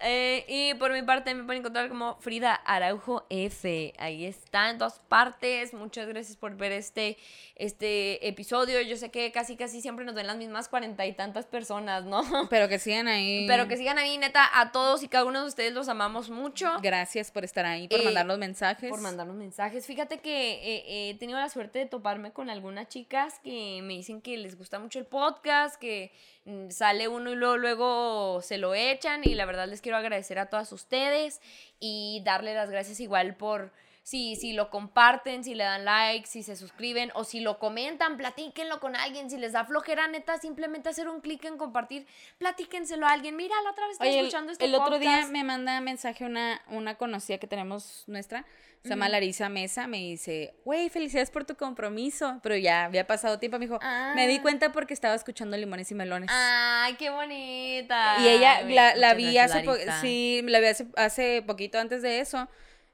Eh, 0.01 0.45
y 0.47 0.73
por 0.75 0.93
mi 0.93 1.01
parte 1.01 1.33
me 1.33 1.43
pueden 1.43 1.61
encontrar 1.61 1.89
como 1.89 2.15
Frida 2.19 2.53
Araujo 2.53 3.25
F. 3.29 3.93
Ahí 3.97 4.25
está 4.25 4.69
en 4.69 4.77
todas 4.77 4.99
partes. 4.99 5.73
Muchas 5.73 6.07
gracias 6.07 6.37
por 6.37 6.55
ver 6.55 6.71
este, 6.71 7.17
este 7.55 8.27
episodio. 8.27 8.81
Yo 8.81 8.95
sé 8.97 9.09
que 9.09 9.31
casi 9.31 9.55
casi 9.57 9.81
siempre 9.81 10.05
nos 10.05 10.13
ven 10.15 10.27
las 10.27 10.37
mismas 10.37 10.67
cuarenta 10.69 11.05
y 11.05 11.13
tantas 11.13 11.45
personas, 11.45 12.05
¿no? 12.05 12.21
Pero 12.49 12.67
que 12.67 12.79
sigan 12.79 13.07
ahí. 13.07 13.45
Pero 13.47 13.67
que 13.67 13.77
sigan 13.77 13.97
ahí, 13.97 14.17
neta, 14.17 14.47
a 14.59 14.71
todos 14.71 15.01
y 15.03 15.07
cada 15.07 15.25
uno 15.25 15.41
de 15.41 15.47
ustedes 15.47 15.73
los 15.73 15.89
amamos 15.89 16.29
mucho. 16.29 16.77
Gracias 16.81 17.31
por 17.31 17.43
estar 17.43 17.65
ahí, 17.65 17.87
por 17.87 17.99
Eh, 17.99 18.03
mandar 18.03 18.25
los 18.25 18.37
mensajes. 18.37 18.89
Por 18.89 19.01
mandarnos 19.01 19.35
mensajes. 19.35 19.85
Fíjate 19.85 20.19
que 20.19 20.51
eh, 20.53 21.09
he 21.09 21.15
tenido 21.15 21.39
la 21.39 21.49
suerte 21.49 21.79
de 21.79 21.85
toparme 21.87 22.31
con 22.31 22.49
algunas 22.49 22.87
chicas 22.87 23.39
que 23.43 23.79
me 23.83 23.93
dicen 23.93 24.21
que 24.21 24.37
les 24.37 24.57
gusta 24.57 24.79
mucho 24.79 24.99
el 24.99 25.05
podcast, 25.05 25.79
que 25.79 26.11
mm, 26.45 26.69
sale 26.69 27.07
uno 27.07 27.31
y 27.31 27.35
luego, 27.35 27.57
luego 27.57 28.41
se 28.41 28.57
lo 28.57 28.75
echan. 28.75 29.21
Y 29.23 29.33
la 29.35 29.45
verdad 29.45 29.67
les 29.67 29.81
quiero 29.88 29.99
agradecer 29.99 30.38
a 30.38 30.47
todas 30.47 30.73
ustedes 30.73 31.39
y 31.79 32.21
darle 32.25 32.53
las 32.53 32.69
gracias 32.69 32.99
igual 32.99 33.35
por... 33.35 33.71
Si, 34.08 34.38
si 34.38 34.53
lo 34.53 34.70
comparten, 34.70 35.43
si 35.43 35.53
le 35.53 35.66
dan 35.66 35.84
like, 35.84 36.26
si 36.28 36.41
se 36.41 36.55
suscriben 36.55 37.12
o 37.14 37.26
si 37.26 37.41
lo 37.41 37.60
comentan, 37.60 38.16
platíquenlo 38.16 38.80
con 38.80 38.95
alguien. 38.95 39.30
Si 39.30 39.36
les 39.38 39.51
da 39.51 39.66
flojera, 39.66 40.08
neta, 40.08 40.38
simplemente 40.38 40.88
hacer 40.88 41.10
un 41.10 41.20
clic 41.20 41.43
en 41.43 41.58
compartir, 41.58 42.08
platíquenselo 42.38 43.05
a 43.05 43.10
alguien. 43.12 43.36
Mira, 43.36 43.53
la 43.66 43.72
otra 43.72 43.86
vez 43.86 43.95
estoy 43.95 44.08
Oye, 44.08 44.20
escuchando 44.20 44.53
este 44.53 44.64
el 44.64 44.76
otro 44.76 44.97
día 44.97 45.28
me 45.28 45.43
manda 45.43 45.82
mensaje 45.82 46.24
una, 46.24 46.62
una 46.70 46.95
conocida 46.95 47.38
que 47.38 47.47
tenemos 47.47 48.05
nuestra, 48.08 48.45
se 48.82 48.88
llama 48.91 49.10
Larisa 49.10 49.49
Mesa, 49.49 49.88
me 49.88 49.97
dice, 49.97 50.53
güey, 50.64 50.88
felicidades 50.88 51.30
por 51.30 51.43
tu 51.43 51.58
compromiso, 51.58 52.39
pero 52.41 52.55
ya 52.55 52.86
había 52.86 53.05
pasado 53.08 53.39
tiempo, 53.39 53.60
me 53.60 53.66
dijo, 53.66 53.78
me 54.16 54.26
di 54.26 54.38
Ah. 54.38 54.41
cuenta 54.41 54.72
porque 54.72 54.93
estaba 54.93 55.16
escuchando 55.16 55.58
Limones 55.58 55.91
y 55.91 55.95
Melones. 55.95 56.30
Ay, 56.32 56.93
qué 56.93 57.10
bonita. 57.10 58.16
y 58.22 58.28
ella 58.30 58.60
Ay, 58.60 58.74
la, 58.74 58.95
la 58.95 59.14
vi 59.16 59.38
hace, 59.38 59.66
sí, 59.99 60.41
la 60.45 60.62
vi 60.62 60.68
hace, 60.68 60.88
hace 60.95 61.43
poquito 61.45 61.78
antes 61.78 62.01
de 62.01 62.22
eso, 62.22 62.47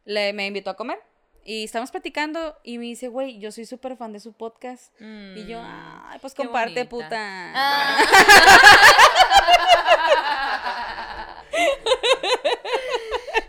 le, 0.06 0.34
me 0.34 0.48
invitó 0.48 0.70
a 0.72 0.76
comer 0.76 1.00
y 1.46 1.64
estamos 1.66 1.92
platicando 1.92 2.58
y 2.64 2.78
me 2.78 2.86
dice, 2.86 3.08
güey, 3.10 3.38
yo 3.40 3.52
soy 3.52 3.66
súper 3.66 3.98
fan 3.98 4.14
de 4.14 4.20
su 4.20 4.34
podcast. 4.34 4.94
Y 5.02 5.46
yo, 5.46 5.62
Mm, 5.62 6.02
ay, 6.08 6.20
pues 6.22 6.34
qué 6.34 6.44
comparte, 6.44 6.86
bonita. 6.86 6.90
puta. 6.90 7.52
Ah. 7.56 7.98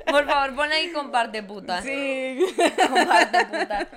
Por 0.07 0.27
favor, 0.27 0.55
pon 0.55 0.71
ahí 0.73 0.93
comparte, 0.93 1.43
puta. 1.43 1.83
Sí. 1.83 2.39
Comparte, 2.89 3.47
puta. 3.47 3.89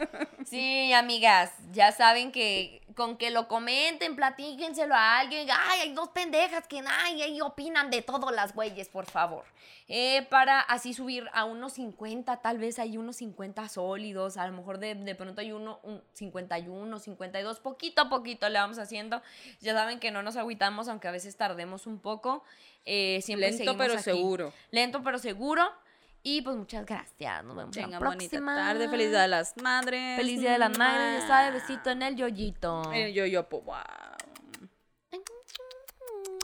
Sí, 0.46 0.92
amigas, 0.94 1.52
ya 1.72 1.92
saben 1.92 2.32
que 2.32 2.82
con 2.98 3.16
que 3.16 3.30
lo 3.30 3.48
comenten, 3.48 4.16
platíquenselo 4.16 4.96
a 4.96 5.20
alguien. 5.20 5.48
Ay, 5.52 5.82
hay 5.82 5.94
dos 5.94 6.10
pendejas 6.10 6.68
que 6.68 6.82
ay, 6.86 7.22
ahí 7.22 7.40
opinan 7.42 7.92
de 7.92 8.02
todos 8.02 8.34
las 8.34 8.56
güeyes, 8.56 8.90
por 8.90 9.06
favor. 9.06 9.46
Eh, 9.88 10.26
para 10.32 10.60
así 10.60 10.96
subir 10.96 11.30
a 11.32 11.46
unos 11.46 11.74
50, 11.74 12.38
tal 12.38 12.58
vez 12.58 12.80
hay 12.80 12.98
unos 12.98 13.18
50 13.18 13.70
sólidos, 13.70 14.38
a 14.38 14.48
lo 14.48 14.54
mejor 14.58 14.80
de, 14.80 14.96
de 14.96 15.14
pronto 15.14 15.42
hay 15.42 15.52
uno, 15.52 15.80
un 15.84 16.02
51, 16.14 16.98
52, 16.98 17.60
poquito 17.60 18.02
a 18.02 18.10
poquito 18.10 18.50
le 18.50 18.58
vamos 18.58 18.80
haciendo. 18.80 19.22
Ya 19.62 19.74
saben 19.74 20.00
que 20.00 20.10
no 20.10 20.24
nos 20.24 20.36
agüitamos, 20.36 20.88
aunque 20.88 21.08
a 21.08 21.12
veces 21.12 21.38
tardemos 21.38 21.86
un 21.86 22.00
poco. 22.00 22.44
Eh, 22.84 23.22
siempre 23.22 23.52
Lento 23.52 23.78
pero 23.78 23.94
aquí. 23.94 24.02
seguro. 24.02 24.52
Lento 24.72 25.04
pero 25.04 25.20
seguro. 25.20 25.72
Y 26.30 26.42
pues 26.42 26.58
muchas 26.58 26.86
gracias. 26.86 27.42
Nos 27.46 27.56
vemos 27.56 27.72
Tenga 27.74 27.88
la 27.88 28.00
bonita 28.00 28.30
próxima. 28.32 28.54
tarde, 28.54 28.90
feliz 28.90 29.10
día 29.12 29.22
de 29.22 29.28
las 29.30 29.56
madres. 29.62 30.18
Feliz 30.18 30.42
día 30.42 30.52
de 30.52 30.58
las 30.58 30.78
madres. 30.78 31.22
Ya 31.22 31.28
sabe, 31.28 31.52
besito 31.52 31.90
en 31.90 32.02
el 32.02 32.18
yoyito. 32.18 32.92
El 32.92 33.14
yo, 33.14 33.26
yo, 33.26 33.48
po- 33.48 33.62
wow. 33.62 33.76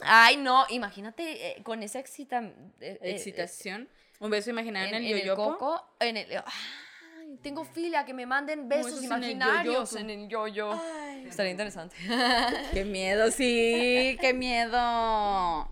Ay, 0.05 0.37
no, 0.37 0.65
imagínate 0.69 1.57
eh, 1.57 1.63
con 1.63 1.83
esa 1.83 1.99
excita, 1.99 2.39
eh, 2.41 2.53
eh, 2.79 2.97
Excitación. 3.01 3.89
Un 4.19 4.29
beso 4.29 4.51
imaginario 4.51 4.87
en, 4.95 5.03
en, 5.03 5.09
en 5.11 5.17
el 5.17 5.19
yo, 5.21 5.25
yo, 5.27 5.35
po. 5.35 5.57
coco, 5.57 5.85
en 5.99 6.15
el 6.15 6.27
ay, 6.31 7.37
tengo 7.41 7.65
filia 7.65 8.05
que 8.05 8.13
me 8.13 8.25
manden 8.25 8.69
besos 8.69 8.91
en 8.91 8.97
el 8.99 9.03
imaginarios 9.03 9.91
yoyopo. 9.91 9.97
en 9.97 10.09
el 10.21 10.29
yoyo. 10.29 10.71
Estaría 11.27 11.51
interesante. 11.51 11.95
Qué 12.71 12.85
miedo, 12.85 13.31
sí, 13.31 14.17
qué 14.21 14.33
miedo. 14.33 15.67